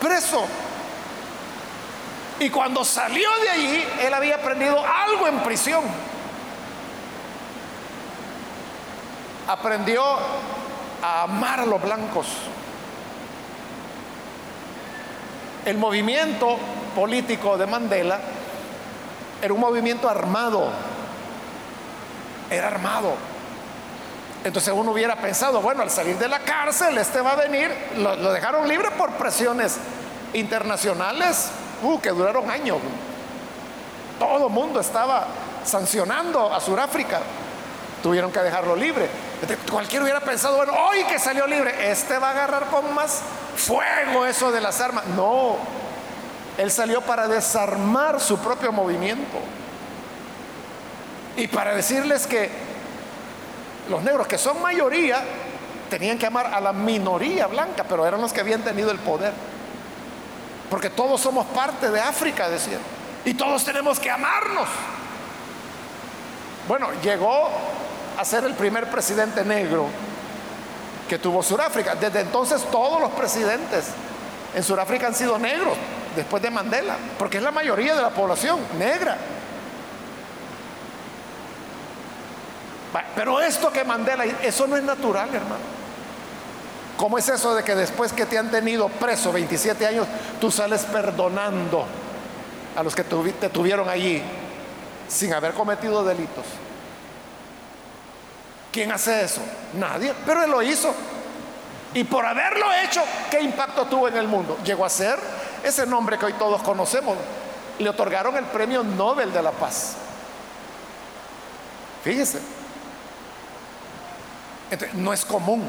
preso. 0.00 0.46
Y 2.40 2.50
cuando 2.50 2.84
salió 2.84 3.28
de 3.42 3.50
allí, 3.50 3.84
él 4.00 4.14
había 4.14 4.36
aprendido 4.36 4.82
algo 4.84 5.28
en 5.28 5.40
prisión. 5.40 5.84
Aprendió 9.46 10.02
a 11.02 11.22
amar 11.22 11.60
a 11.60 11.66
los 11.66 11.80
blancos. 11.80 12.26
El 15.66 15.76
movimiento 15.76 16.56
político 16.96 17.58
de 17.58 17.66
Mandela 17.66 18.18
era 19.42 19.52
un 19.52 19.60
movimiento 19.60 20.08
armado. 20.08 20.70
Era 22.50 22.68
armado. 22.68 23.14
Entonces 24.44 24.72
uno 24.74 24.92
hubiera 24.92 25.16
pensado, 25.16 25.60
bueno, 25.60 25.82
al 25.82 25.90
salir 25.90 26.16
de 26.16 26.26
la 26.26 26.40
cárcel, 26.40 26.96
este 26.96 27.20
va 27.20 27.32
a 27.32 27.36
venir, 27.36 27.70
lo, 27.98 28.32
dejaron 28.32 28.66
libre 28.66 28.90
por 28.92 29.10
presiones 29.12 29.76
internacionales, 30.32 31.50
uh, 31.82 32.00
que 32.00 32.10
duraron 32.10 32.50
años. 32.50 32.78
Todo 34.18 34.48
mundo 34.48 34.80
estaba 34.80 35.26
sancionando 35.64 36.52
a 36.52 36.60
Sudáfrica, 36.60 37.20
tuvieron 38.02 38.30
que 38.30 38.40
dejarlo 38.40 38.76
libre. 38.76 39.08
cualquiera 39.70 40.04
hubiera 40.04 40.20
pensado, 40.20 40.56
bueno, 40.56 40.72
hoy 40.72 41.04
que 41.04 41.18
salió 41.18 41.46
libre, 41.46 41.90
este 41.90 42.18
va 42.18 42.28
a 42.28 42.30
agarrar 42.32 42.66
con 42.66 42.94
más 42.94 43.22
fuego 43.56 44.26
eso 44.26 44.50
de 44.50 44.60
las 44.60 44.80
armas. 44.80 45.06
No, 45.06 45.56
él 46.58 46.70
salió 46.70 47.00
para 47.00 47.28
desarmar 47.28 48.20
su 48.20 48.38
propio 48.38 48.72
movimiento 48.72 49.38
y 51.36 51.46
para 51.46 51.74
decirles 51.74 52.26
que 52.26 52.50
los 53.88 54.02
negros, 54.02 54.26
que 54.26 54.38
son 54.38 54.60
mayoría, 54.60 55.22
tenían 55.88 56.18
que 56.18 56.26
amar 56.26 56.46
a 56.54 56.60
la 56.60 56.72
minoría 56.72 57.46
blanca, 57.46 57.84
pero 57.88 58.06
eran 58.06 58.20
los 58.20 58.32
que 58.32 58.40
habían 58.40 58.62
tenido 58.62 58.90
el 58.90 58.98
poder. 58.98 59.32
Porque 60.70 60.88
todos 60.88 61.20
somos 61.20 61.46
parte 61.48 61.90
de 61.90 62.00
África, 62.00 62.48
decían. 62.48 62.80
Y 63.24 63.34
todos 63.34 63.64
tenemos 63.64 63.98
que 63.98 64.08
amarnos. 64.08 64.68
Bueno, 66.68 66.88
llegó 67.02 67.50
a 68.16 68.24
ser 68.24 68.44
el 68.44 68.54
primer 68.54 68.88
presidente 68.88 69.44
negro 69.44 69.88
que 71.08 71.18
tuvo 71.18 71.42
Sudáfrica. 71.42 71.96
Desde 71.96 72.20
entonces 72.20 72.62
todos 72.70 73.00
los 73.00 73.10
presidentes 73.10 73.86
en 74.54 74.62
Sudáfrica 74.62 75.08
han 75.08 75.14
sido 75.14 75.38
negros, 75.38 75.76
después 76.14 76.40
de 76.42 76.50
Mandela, 76.50 76.96
porque 77.18 77.38
es 77.38 77.42
la 77.42 77.50
mayoría 77.50 77.96
de 77.96 78.02
la 78.02 78.10
población 78.10 78.60
negra. 78.78 79.16
Pero 83.14 83.40
esto 83.40 83.72
que 83.72 83.84
Mandela, 83.84 84.24
eso 84.24 84.66
no 84.66 84.76
es 84.76 84.82
natural, 84.82 85.28
hermano. 85.28 85.79
¿Cómo 86.96 87.18
es 87.18 87.28
eso 87.28 87.54
de 87.54 87.62
que 87.62 87.74
después 87.74 88.12
que 88.12 88.26
te 88.26 88.38
han 88.38 88.50
tenido 88.50 88.88
preso 88.88 89.32
27 89.32 89.86
años, 89.86 90.06
tú 90.40 90.50
sales 90.50 90.82
perdonando 90.84 91.86
a 92.76 92.82
los 92.82 92.94
que 92.94 93.04
te 93.04 93.48
tuvieron 93.48 93.88
allí 93.88 94.22
sin 95.08 95.32
haber 95.32 95.52
cometido 95.54 96.04
delitos? 96.04 96.44
¿Quién 98.72 98.92
hace 98.92 99.24
eso? 99.24 99.40
Nadie, 99.74 100.14
pero 100.24 100.44
él 100.44 100.50
lo 100.50 100.62
hizo. 100.62 100.94
Y 101.94 102.04
por 102.04 102.24
haberlo 102.24 102.66
hecho, 102.84 103.02
¿qué 103.30 103.40
impacto 103.40 103.86
tuvo 103.86 104.08
en 104.08 104.16
el 104.16 104.28
mundo? 104.28 104.58
Llegó 104.64 104.84
a 104.84 104.88
ser 104.88 105.18
ese 105.64 105.86
nombre 105.86 106.18
que 106.18 106.26
hoy 106.26 106.34
todos 106.34 106.62
conocemos. 106.62 107.16
Le 107.78 107.88
otorgaron 107.88 108.36
el 108.36 108.44
premio 108.44 108.84
Nobel 108.84 109.32
de 109.32 109.42
la 109.42 109.50
Paz. 109.50 109.94
Fíjese 112.04 112.38
no 114.94 115.12
es 115.12 115.24
común. 115.24 115.62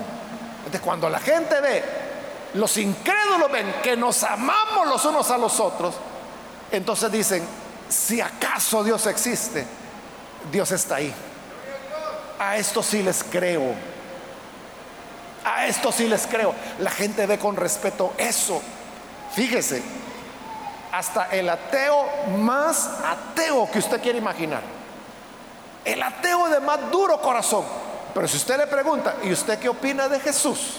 Entonces, 0.66 0.82
cuando 0.82 1.10
la 1.10 1.20
gente 1.20 1.60
ve, 1.60 1.84
los 2.54 2.78
incrédulos 2.78 3.52
ven 3.52 3.74
que 3.82 3.96
nos 3.96 4.24
amamos 4.24 4.88
los 4.88 5.04
unos 5.06 5.30
a 5.32 5.38
los 5.38 5.60
otros, 5.60 5.96
entonces 6.72 7.12
dicen, 7.12 7.44
si 7.90 8.22
acaso 8.22 8.84
Dios 8.84 9.06
existe, 9.08 9.66
Dios 10.52 10.72
está 10.72 10.96
ahí. 10.96 11.14
A 12.40 12.58
esto 12.58 12.82
sí 12.82 13.04
les 13.04 13.24
creo. 13.24 13.74
A 15.44 15.66
esto 15.66 15.92
sí 15.92 16.08
les 16.08 16.28
creo. 16.28 16.54
La 16.80 16.92
gente 16.92 17.26
ve 17.26 17.38
con 17.38 17.56
respeto 17.56 18.14
eso. 18.18 18.62
Fíjese, 19.34 19.82
hasta 20.92 21.26
el 21.32 21.50
ateo 21.50 22.06
más 22.38 22.90
ateo 23.06 23.70
que 23.72 23.80
usted 23.80 24.02
quiere 24.02 24.18
imaginar. 24.18 24.62
El 25.84 26.02
ateo 26.04 26.48
de 26.50 26.60
más 26.60 26.92
duro 26.92 27.22
corazón 27.22 27.64
pero 28.14 28.28
si 28.28 28.38
usted 28.38 28.58
le 28.58 28.68
pregunta, 28.68 29.16
¿y 29.24 29.32
usted 29.32 29.60
qué 29.60 29.70
opina 29.70 30.08
de 30.08 30.20
Jesús? 30.20 30.78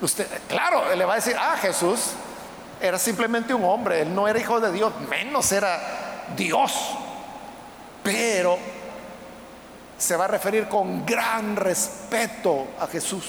Usted, 0.00 0.26
claro, 0.48 0.94
le 0.94 1.04
va 1.04 1.14
a 1.14 1.16
decir, 1.16 1.36
ah, 1.38 1.56
Jesús 1.60 2.10
era 2.80 2.98
simplemente 2.98 3.54
un 3.54 3.64
hombre, 3.64 4.02
él 4.02 4.14
no 4.14 4.28
era 4.28 4.38
hijo 4.38 4.60
de 4.60 4.70
Dios, 4.70 4.92
menos 5.08 5.50
era 5.52 5.80
Dios. 6.36 6.90
Pero 8.02 8.58
se 9.96 10.16
va 10.16 10.26
a 10.26 10.28
referir 10.28 10.68
con 10.68 11.06
gran 11.06 11.56
respeto 11.56 12.66
a 12.78 12.86
Jesús, 12.86 13.24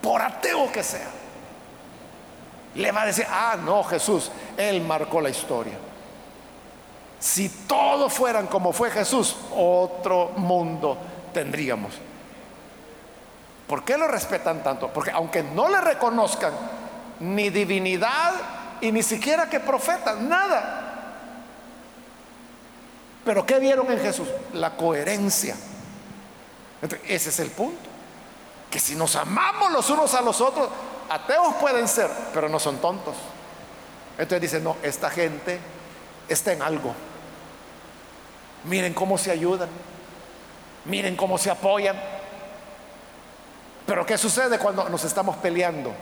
por 0.00 0.22
ateo 0.22 0.72
que 0.72 0.82
sea. 0.82 1.10
Le 2.74 2.92
va 2.92 3.02
a 3.02 3.06
decir, 3.06 3.26
ah, 3.28 3.56
no, 3.62 3.84
Jesús, 3.84 4.30
él 4.56 4.80
marcó 4.80 5.20
la 5.20 5.28
historia. 5.30 5.74
Si 7.36 7.50
todos 7.50 8.14
fueran 8.14 8.46
como 8.46 8.72
fue 8.72 8.90
Jesús, 8.90 9.36
otro 9.54 10.30
mundo 10.36 10.96
tendríamos. 11.34 11.92
¿Por 13.66 13.84
qué 13.84 13.98
lo 13.98 14.08
respetan 14.08 14.62
tanto? 14.62 14.90
Porque 14.90 15.10
aunque 15.10 15.42
no 15.42 15.68
le 15.68 15.82
reconozcan 15.82 16.54
ni 17.20 17.50
divinidad 17.50 18.32
y 18.80 18.90
ni 18.90 19.02
siquiera 19.02 19.50
que 19.50 19.60
profeta, 19.60 20.14
nada. 20.14 20.94
Pero 23.22 23.44
¿qué 23.44 23.58
vieron 23.58 23.92
en 23.92 24.00
Jesús? 24.00 24.28
La 24.54 24.74
coherencia. 24.74 25.56
ese 27.06 27.28
es 27.28 27.38
el 27.38 27.50
punto. 27.50 27.90
Que 28.70 28.80
si 28.80 28.94
nos 28.94 29.14
amamos 29.14 29.72
los 29.72 29.90
unos 29.90 30.14
a 30.14 30.22
los 30.22 30.40
otros, 30.40 30.70
ateos 31.10 31.56
pueden 31.56 31.86
ser, 31.86 32.10
pero 32.32 32.48
no 32.48 32.58
son 32.58 32.78
tontos. 32.78 33.14
Entonces 34.16 34.40
dicen, 34.40 34.64
no, 34.64 34.78
esta 34.82 35.10
gente 35.10 35.60
está 36.30 36.54
en 36.54 36.62
algo. 36.62 36.94
Miren 38.66 38.94
cómo 38.94 39.16
se 39.16 39.30
ayudan. 39.30 39.68
Miren 40.84 41.16
cómo 41.16 41.38
se 41.38 41.50
apoyan. 41.50 41.96
Pero 43.86 44.04
¿qué 44.04 44.18
sucede 44.18 44.58
cuando 44.58 44.88
nos 44.88 45.04
estamos 45.04 45.36
peleando? 45.36 45.92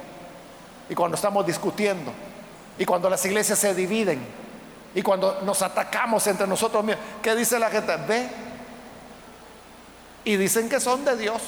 Y 0.88 0.94
cuando 0.94 1.14
estamos 1.14 1.46
discutiendo. 1.46 2.12
Y 2.78 2.84
cuando 2.84 3.10
las 3.10 3.24
iglesias 3.24 3.58
se 3.58 3.74
dividen. 3.74 4.26
Y 4.94 5.02
cuando 5.02 5.42
nos 5.42 5.60
atacamos 5.62 6.26
entre 6.26 6.46
nosotros 6.46 6.82
mismos. 6.84 7.04
¿Qué 7.22 7.34
dice 7.34 7.58
la 7.58 7.70
gente? 7.70 7.96
Ve. 8.08 8.28
Y 10.24 10.36
dicen 10.36 10.68
que 10.68 10.80
son 10.80 11.04
de 11.04 11.16
Dios. 11.16 11.42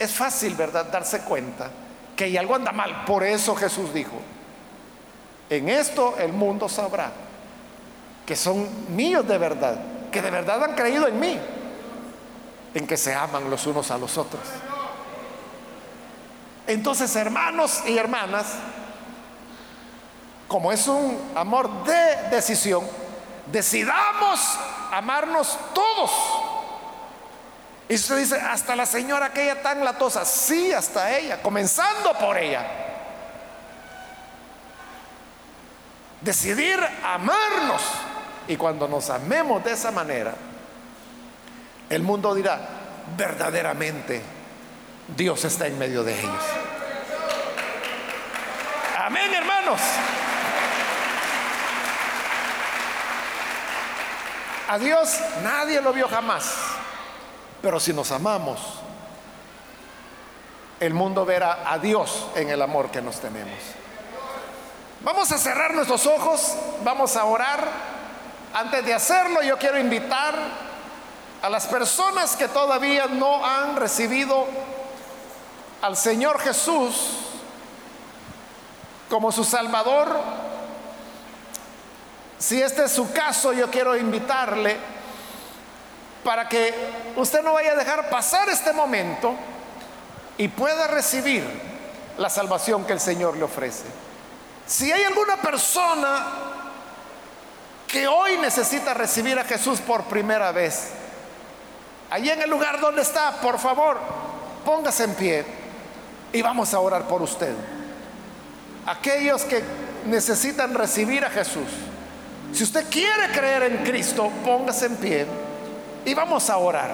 Es 0.00 0.12
fácil, 0.12 0.56
¿verdad? 0.56 0.86
Darse 0.86 1.20
cuenta 1.20 1.70
que 2.16 2.36
algo 2.36 2.56
anda 2.56 2.72
mal. 2.72 3.04
Por 3.04 3.22
eso 3.22 3.54
Jesús 3.54 3.94
dijo, 3.94 4.20
en 5.48 5.68
esto 5.68 6.16
el 6.18 6.32
mundo 6.32 6.68
sabrá 6.68 7.12
que 8.30 8.36
son 8.36 8.94
míos 8.94 9.26
de 9.26 9.38
verdad, 9.38 9.76
que 10.12 10.22
de 10.22 10.30
verdad 10.30 10.62
han 10.62 10.76
creído 10.76 11.08
en 11.08 11.18
mí, 11.18 11.36
en 12.72 12.86
que 12.86 12.96
se 12.96 13.12
aman 13.12 13.50
los 13.50 13.66
unos 13.66 13.90
a 13.90 13.98
los 13.98 14.16
otros. 14.16 14.40
Entonces, 16.68 17.16
hermanos 17.16 17.82
y 17.88 17.98
hermanas, 17.98 18.46
como 20.46 20.70
es 20.70 20.86
un 20.86 21.32
amor 21.34 21.82
de 21.82 22.30
decisión, 22.30 22.86
decidamos 23.50 24.40
amarnos 24.92 25.58
todos. 25.74 26.12
Y 27.88 27.96
usted 27.96 28.16
dice, 28.16 28.40
hasta 28.40 28.76
la 28.76 28.86
señora 28.86 29.26
aquella 29.26 29.60
tan 29.60 29.84
latosa, 29.84 30.24
sí, 30.24 30.72
hasta 30.72 31.18
ella, 31.18 31.42
comenzando 31.42 32.16
por 32.16 32.38
ella. 32.38 32.64
Decidir 36.20 36.78
amarnos 37.02 37.82
y 38.48 38.56
cuando 38.56 38.88
nos 38.88 39.10
amemos 39.10 39.62
de 39.64 39.72
esa 39.72 39.90
manera, 39.90 40.34
el 41.88 42.02
mundo 42.02 42.34
dirá, 42.34 42.60
verdaderamente 43.16 44.22
Dios 45.16 45.44
está 45.44 45.66
en 45.66 45.78
medio 45.78 46.04
de 46.04 46.18
ellos. 46.18 46.44
Amén, 48.98 49.32
hermanos. 49.34 49.80
A 54.68 54.78
Dios 54.78 55.18
nadie 55.42 55.80
lo 55.80 55.92
vio 55.92 56.08
jamás, 56.08 56.54
pero 57.60 57.80
si 57.80 57.92
nos 57.92 58.12
amamos, 58.12 58.60
el 60.78 60.94
mundo 60.94 61.24
verá 61.26 61.64
a 61.66 61.78
Dios 61.78 62.28
en 62.36 62.50
el 62.50 62.62
amor 62.62 62.90
que 62.90 63.02
nos 63.02 63.20
tenemos. 63.20 63.58
Vamos 65.00 65.32
a 65.32 65.38
cerrar 65.38 65.74
nuestros 65.74 66.06
ojos, 66.06 66.54
vamos 66.84 67.16
a 67.16 67.24
orar. 67.24 67.99
Antes 68.52 68.84
de 68.84 68.92
hacerlo, 68.92 69.42
yo 69.42 69.56
quiero 69.58 69.78
invitar 69.78 70.34
a 71.40 71.48
las 71.48 71.66
personas 71.66 72.34
que 72.34 72.48
todavía 72.48 73.06
no 73.06 73.44
han 73.46 73.76
recibido 73.76 74.46
al 75.82 75.96
Señor 75.96 76.40
Jesús 76.40 77.10
como 79.08 79.30
su 79.30 79.44
Salvador. 79.44 80.20
Si 82.38 82.60
este 82.60 82.84
es 82.84 82.92
su 82.92 83.12
caso, 83.12 83.52
yo 83.52 83.70
quiero 83.70 83.96
invitarle 83.96 84.76
para 86.24 86.48
que 86.48 86.74
usted 87.16 87.42
no 87.42 87.52
vaya 87.52 87.72
a 87.72 87.76
dejar 87.76 88.10
pasar 88.10 88.48
este 88.48 88.72
momento 88.72 89.34
y 90.38 90.48
pueda 90.48 90.88
recibir 90.88 91.44
la 92.18 92.28
salvación 92.28 92.84
que 92.84 92.94
el 92.94 93.00
Señor 93.00 93.36
le 93.36 93.44
ofrece. 93.44 93.84
Si 94.66 94.90
hay 94.90 95.04
alguna 95.04 95.36
persona 95.36 96.59
que 97.90 98.06
hoy 98.06 98.38
necesita 98.38 98.94
recibir 98.94 99.38
a 99.38 99.44
Jesús 99.44 99.80
por 99.80 100.04
primera 100.04 100.52
vez, 100.52 100.90
allí 102.08 102.30
en 102.30 102.40
el 102.42 102.48
lugar 102.48 102.80
donde 102.80 103.02
está, 103.02 103.40
por 103.40 103.58
favor, 103.58 103.98
póngase 104.64 105.04
en 105.04 105.14
pie 105.14 105.44
y 106.32 106.40
vamos 106.40 106.72
a 106.72 106.78
orar 106.78 107.08
por 107.08 107.20
usted. 107.22 107.52
Aquellos 108.86 109.42
que 109.42 109.62
necesitan 110.06 110.74
recibir 110.74 111.24
a 111.24 111.30
Jesús. 111.30 111.68
Si 112.52 112.62
usted 112.62 112.86
quiere 112.88 113.30
creer 113.32 113.64
en 113.64 113.84
Cristo, 113.84 114.30
póngase 114.44 114.86
en 114.86 114.96
pie 114.96 115.26
y 116.04 116.14
vamos 116.14 116.48
a 116.48 116.56
orar. 116.58 116.92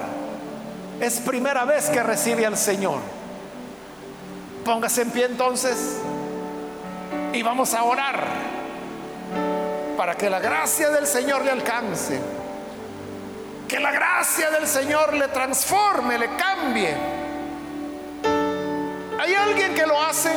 Es 0.99 1.19
primera 1.19 1.63
vez 1.63 1.89
que 1.89 2.01
recibe 2.01 2.45
al 2.45 2.57
Señor. 2.57 2.99
Póngase 4.65 5.03
en 5.03 5.11
pie 5.11 5.25
entonces 5.25 5.97
y 7.33 7.41
vamos 7.43 7.73
a 7.73 7.83
orar 7.83 8.56
para 9.97 10.15
que 10.15 10.29
la 10.29 10.39
gracia 10.39 10.91
del 10.91 11.07
Señor 11.07 11.43
le 11.43 11.51
alcance. 11.51 12.19
Que 13.67 13.79
la 13.79 13.91
gracia 13.91 14.51
del 14.51 14.67
Señor 14.67 15.13
le 15.13 15.27
transforme, 15.29 16.17
le 16.19 16.29
cambie. 16.35 16.95
¿Hay 19.19 19.33
alguien 19.33 19.73
que 19.73 19.85
lo 19.87 19.99
hace? 19.99 20.31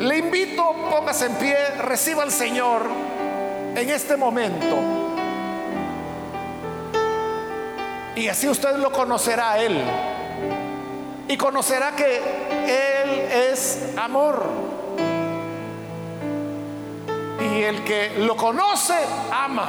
Le 0.00 0.18
invito, 0.18 0.74
póngase 0.90 1.26
en 1.26 1.34
pie, 1.36 1.56
reciba 1.78 2.24
al 2.24 2.32
Señor 2.32 2.82
en 3.76 3.88
este 3.88 4.16
momento. 4.16 4.76
Y 8.16 8.28
así 8.28 8.48
usted 8.48 8.76
lo 8.76 8.90
conocerá 8.90 9.52
a 9.52 9.58
Él. 9.60 9.80
Y 11.28 11.36
conocerá 11.36 11.92
que 11.92 12.16
Él 12.16 13.10
es 13.52 13.78
amor. 13.96 14.71
Y 17.42 17.62
el 17.64 17.82
que 17.84 18.10
lo 18.18 18.36
conoce, 18.36 18.94
ama. 19.32 19.68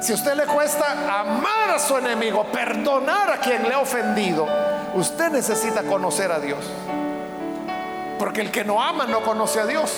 Si 0.00 0.12
a 0.12 0.14
usted 0.14 0.34
le 0.34 0.44
cuesta 0.44 1.20
amar 1.20 1.70
a 1.70 1.78
su 1.78 1.96
enemigo, 1.96 2.44
perdonar 2.44 3.30
a 3.30 3.38
quien 3.38 3.66
le 3.66 3.74
ha 3.74 3.80
ofendido, 3.80 4.46
usted 4.94 5.30
necesita 5.30 5.82
conocer 5.82 6.30
a 6.30 6.38
Dios. 6.38 6.64
Porque 8.18 8.42
el 8.42 8.50
que 8.50 8.64
no 8.64 8.82
ama 8.82 9.06
no 9.06 9.22
conoce 9.22 9.60
a 9.60 9.66
Dios. 9.66 9.90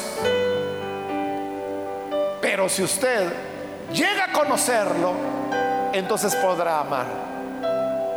Pero 2.41 2.69
si 2.69 2.83
usted 2.83 3.33
llega 3.93 4.27
a 4.27 4.33
conocerlo, 4.33 5.13
entonces 5.93 6.35
podrá 6.37 6.81
amar. 6.81 7.07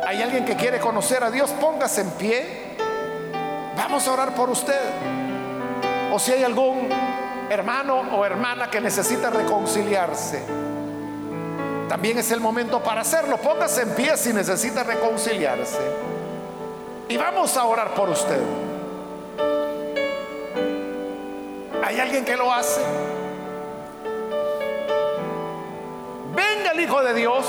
¿Hay 0.06 0.22
alguien 0.22 0.44
que 0.44 0.56
quiere 0.56 0.78
conocer 0.78 1.22
a 1.22 1.30
Dios? 1.30 1.50
Póngase 1.60 2.02
en 2.02 2.10
pie. 2.12 2.76
Vamos 3.76 4.06
a 4.06 4.12
orar 4.12 4.34
por 4.34 4.48
usted. 4.48 5.19
O 6.12 6.18
si 6.18 6.32
hay 6.32 6.42
algún 6.42 6.88
hermano 7.48 8.00
o 8.12 8.24
hermana 8.24 8.70
que 8.70 8.80
necesita 8.80 9.30
reconciliarse, 9.30 10.42
también 11.88 12.18
es 12.18 12.30
el 12.30 12.40
momento 12.40 12.82
para 12.82 13.00
hacerlo. 13.00 13.36
Póngase 13.36 13.82
en 13.82 13.94
pie 13.94 14.16
si 14.16 14.32
necesita 14.32 14.82
reconciliarse. 14.82 15.78
Y 17.08 17.16
vamos 17.16 17.56
a 17.56 17.64
orar 17.64 17.94
por 17.94 18.08
usted. 18.08 18.40
¿Hay 21.84 21.98
alguien 21.98 22.24
que 22.24 22.36
lo 22.36 22.52
hace? 22.52 22.80
Venga 26.34 26.70
el 26.70 26.80
Hijo 26.80 27.02
de 27.02 27.14
Dios. 27.14 27.46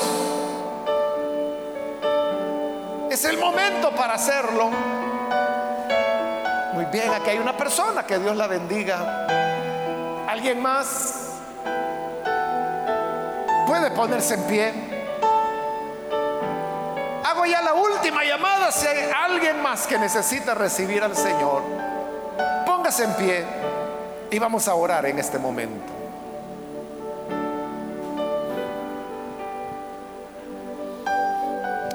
Es 3.11 3.23
el 3.25 3.37
momento 3.37 3.91
para 3.91 4.13
hacerlo. 4.13 4.71
Muy 6.73 6.85
bien, 6.85 7.11
aquí 7.13 7.31
hay 7.31 7.37
una 7.37 7.55
persona, 7.57 8.05
que 8.05 8.17
Dios 8.17 8.35
la 8.35 8.47
bendiga. 8.47 9.27
¿Alguien 10.27 10.61
más? 10.61 11.33
Puede 13.67 13.91
ponerse 13.91 14.35
en 14.35 14.43
pie. 14.43 14.73
Hago 17.25 17.45
ya 17.45 17.61
la 17.61 17.73
última 17.73 18.23
llamada 18.23 18.71
si 18.71 18.87
hay 18.87 19.09
alguien 19.13 19.61
más 19.61 19.85
que 19.85 19.97
necesita 19.97 20.55
recibir 20.55 21.03
al 21.03 21.15
Señor. 21.15 21.61
Póngase 22.65 23.03
en 23.03 23.13
pie. 23.15 23.45
Y 24.31 24.39
vamos 24.39 24.67
a 24.69 24.75
orar 24.75 25.05
en 25.05 25.19
este 25.19 25.37
momento. 25.37 25.91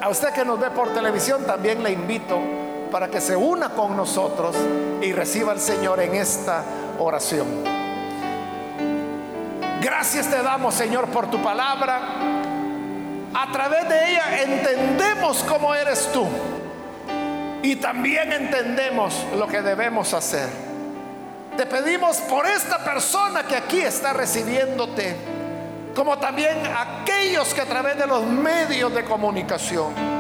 A 0.03 0.09
usted 0.11 0.35
que 0.35 0.45
nos 0.45 0.61
ve 0.61 0.71
por 0.71 0.93
televisión 0.93 1.45
también 1.47 1.83
le 1.83 1.93
invito 1.93 2.66
para 2.91 3.09
que 3.09 3.21
se 3.21 3.37
una 3.37 3.71
con 3.71 3.97
nosotros 3.97 4.57
y 5.03 5.13
reciba 5.13 5.53
al 5.53 5.61
Señor 5.61 6.01
en 6.01 6.15
esta 6.15 6.63
oración. 6.99 7.47
Gracias 9.81 10.29
te 10.29 10.43
damos, 10.43 10.75
Señor, 10.75 11.07
por 11.09 11.31
tu 11.31 11.43
palabra. 11.43 12.01
A 13.35 13.53
través 13.53 13.89
de 13.89 14.11
ella 14.13 14.43
entendemos 14.43 15.45
cómo 15.45 15.75
eres 15.75 16.11
tú 16.13 16.27
y 17.63 17.77
también 17.77 18.33
entendemos 18.33 19.25
lo 19.37 19.47
que 19.47 19.61
debemos 19.63 20.15
hacer. 20.15 20.49
Te 21.57 21.67
pedimos 21.67 22.19
por 22.19 22.47
esta 22.47 22.83
persona 22.85 23.45
que 23.45 23.57
aquí 23.57 23.81
está 23.81 24.13
recibiéndote, 24.13 25.17
como 25.95 26.19
también 26.19 26.57
aquellos 26.67 27.53
que 27.55 27.63
a 27.63 27.67
través 27.67 27.99
de 27.99 28.07
los 28.07 28.25
medios 28.25 28.95
de 28.95 29.05
comunicación 29.05 30.16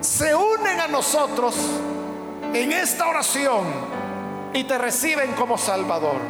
se 0.00 0.34
unen 0.34 0.80
a 0.80 0.86
nosotros 0.88 1.54
en 2.52 2.72
esta 2.72 3.08
oración 3.08 3.64
y 4.52 4.64
te 4.64 4.78
reciben 4.78 5.32
como 5.32 5.58
Salvador. 5.58 6.20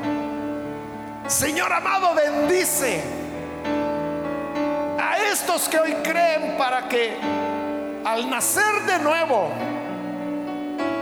Señor 1.27 1.73
amado, 1.73 2.15
bendice 2.15 3.01
a 4.99 5.19
estos 5.31 5.69
que 5.69 5.79
hoy 5.79 5.95
creen 6.03 6.57
para 6.59 6.89
que 6.89 7.17
al 8.05 8.29
nacer 8.29 8.83
de 8.87 8.99
nuevo 8.99 9.51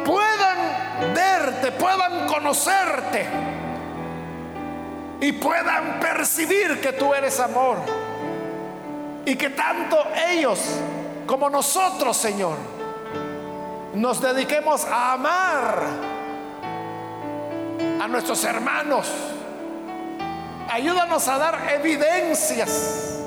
puedan 0.05 1.15
verte, 1.15 1.73
puedan 1.73 2.27
conocerte 2.27 3.27
y 5.21 5.33
puedan 5.33 5.99
percibir 6.01 6.81
que 6.81 6.93
tú 6.93 7.15
eres 7.15 7.41
amor. 7.41 7.79
Y 9.25 9.37
que 9.37 9.51
tanto 9.51 10.07
ellos 10.31 10.59
como 11.29 11.51
nosotros, 11.51 12.17
Señor, 12.17 12.57
nos 13.93 14.21
dediquemos 14.21 14.85
a 14.87 15.13
amar 15.13 15.83
a 18.01 18.09
nuestros 18.09 18.43
hermanos. 18.45 19.07
Ayúdanos 20.71 21.29
a 21.29 21.39
dar 21.39 21.71
evidencias 21.75 23.21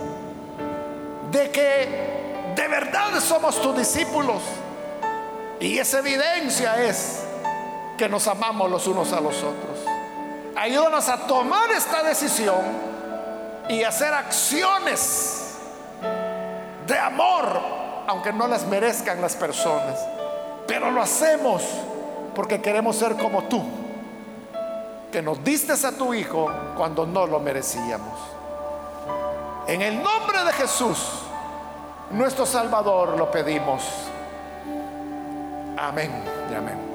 de 1.32 1.52
que 1.52 2.54
de 2.56 2.68
verdad 2.68 3.20
somos 3.20 3.62
tus 3.62 3.78
discípulos. 3.78 4.42
Y 5.60 5.78
esa 5.78 6.00
evidencia 6.00 6.84
es 6.84 7.24
que 7.98 8.10
nos 8.10 8.28
amamos 8.28 8.70
los 8.72 8.88
unos 8.88 9.14
a 9.14 9.22
los 9.22 9.38
otros. 9.38 9.78
Ayúdanos 10.58 11.08
a 11.08 11.28
tomar 11.28 11.70
esta 11.72 12.02
decisión 12.02 12.62
y 13.70 13.84
hacer 13.84 14.12
acciones 14.12 15.56
de 16.88 16.98
amor, 16.98 17.81
aunque 18.12 18.34
no 18.34 18.46
las 18.46 18.68
merezcan 18.68 19.22
las 19.22 19.38
personas. 19.38 19.98
Pero 20.68 20.92
lo 20.92 21.02
hacemos 21.02 21.64
porque 22.36 22.62
queremos 22.62 22.98
ser 22.98 23.16
como 23.16 23.44
tú, 23.44 23.64
que 25.12 25.22
nos 25.22 25.42
diste 25.46 25.72
a 25.72 25.92
tu 25.94 26.14
Hijo 26.14 26.52
cuando 26.76 27.06
no 27.06 27.26
lo 27.26 27.40
merecíamos. 27.40 28.20
En 29.66 29.82
el 29.82 30.04
nombre 30.04 30.44
de 30.44 30.52
Jesús, 30.52 30.98
nuestro 32.12 32.46
Salvador, 32.46 33.18
lo 33.18 33.32
pedimos. 33.32 33.82
Amén 35.78 36.12
y 36.52 36.56
amén. 36.56 36.91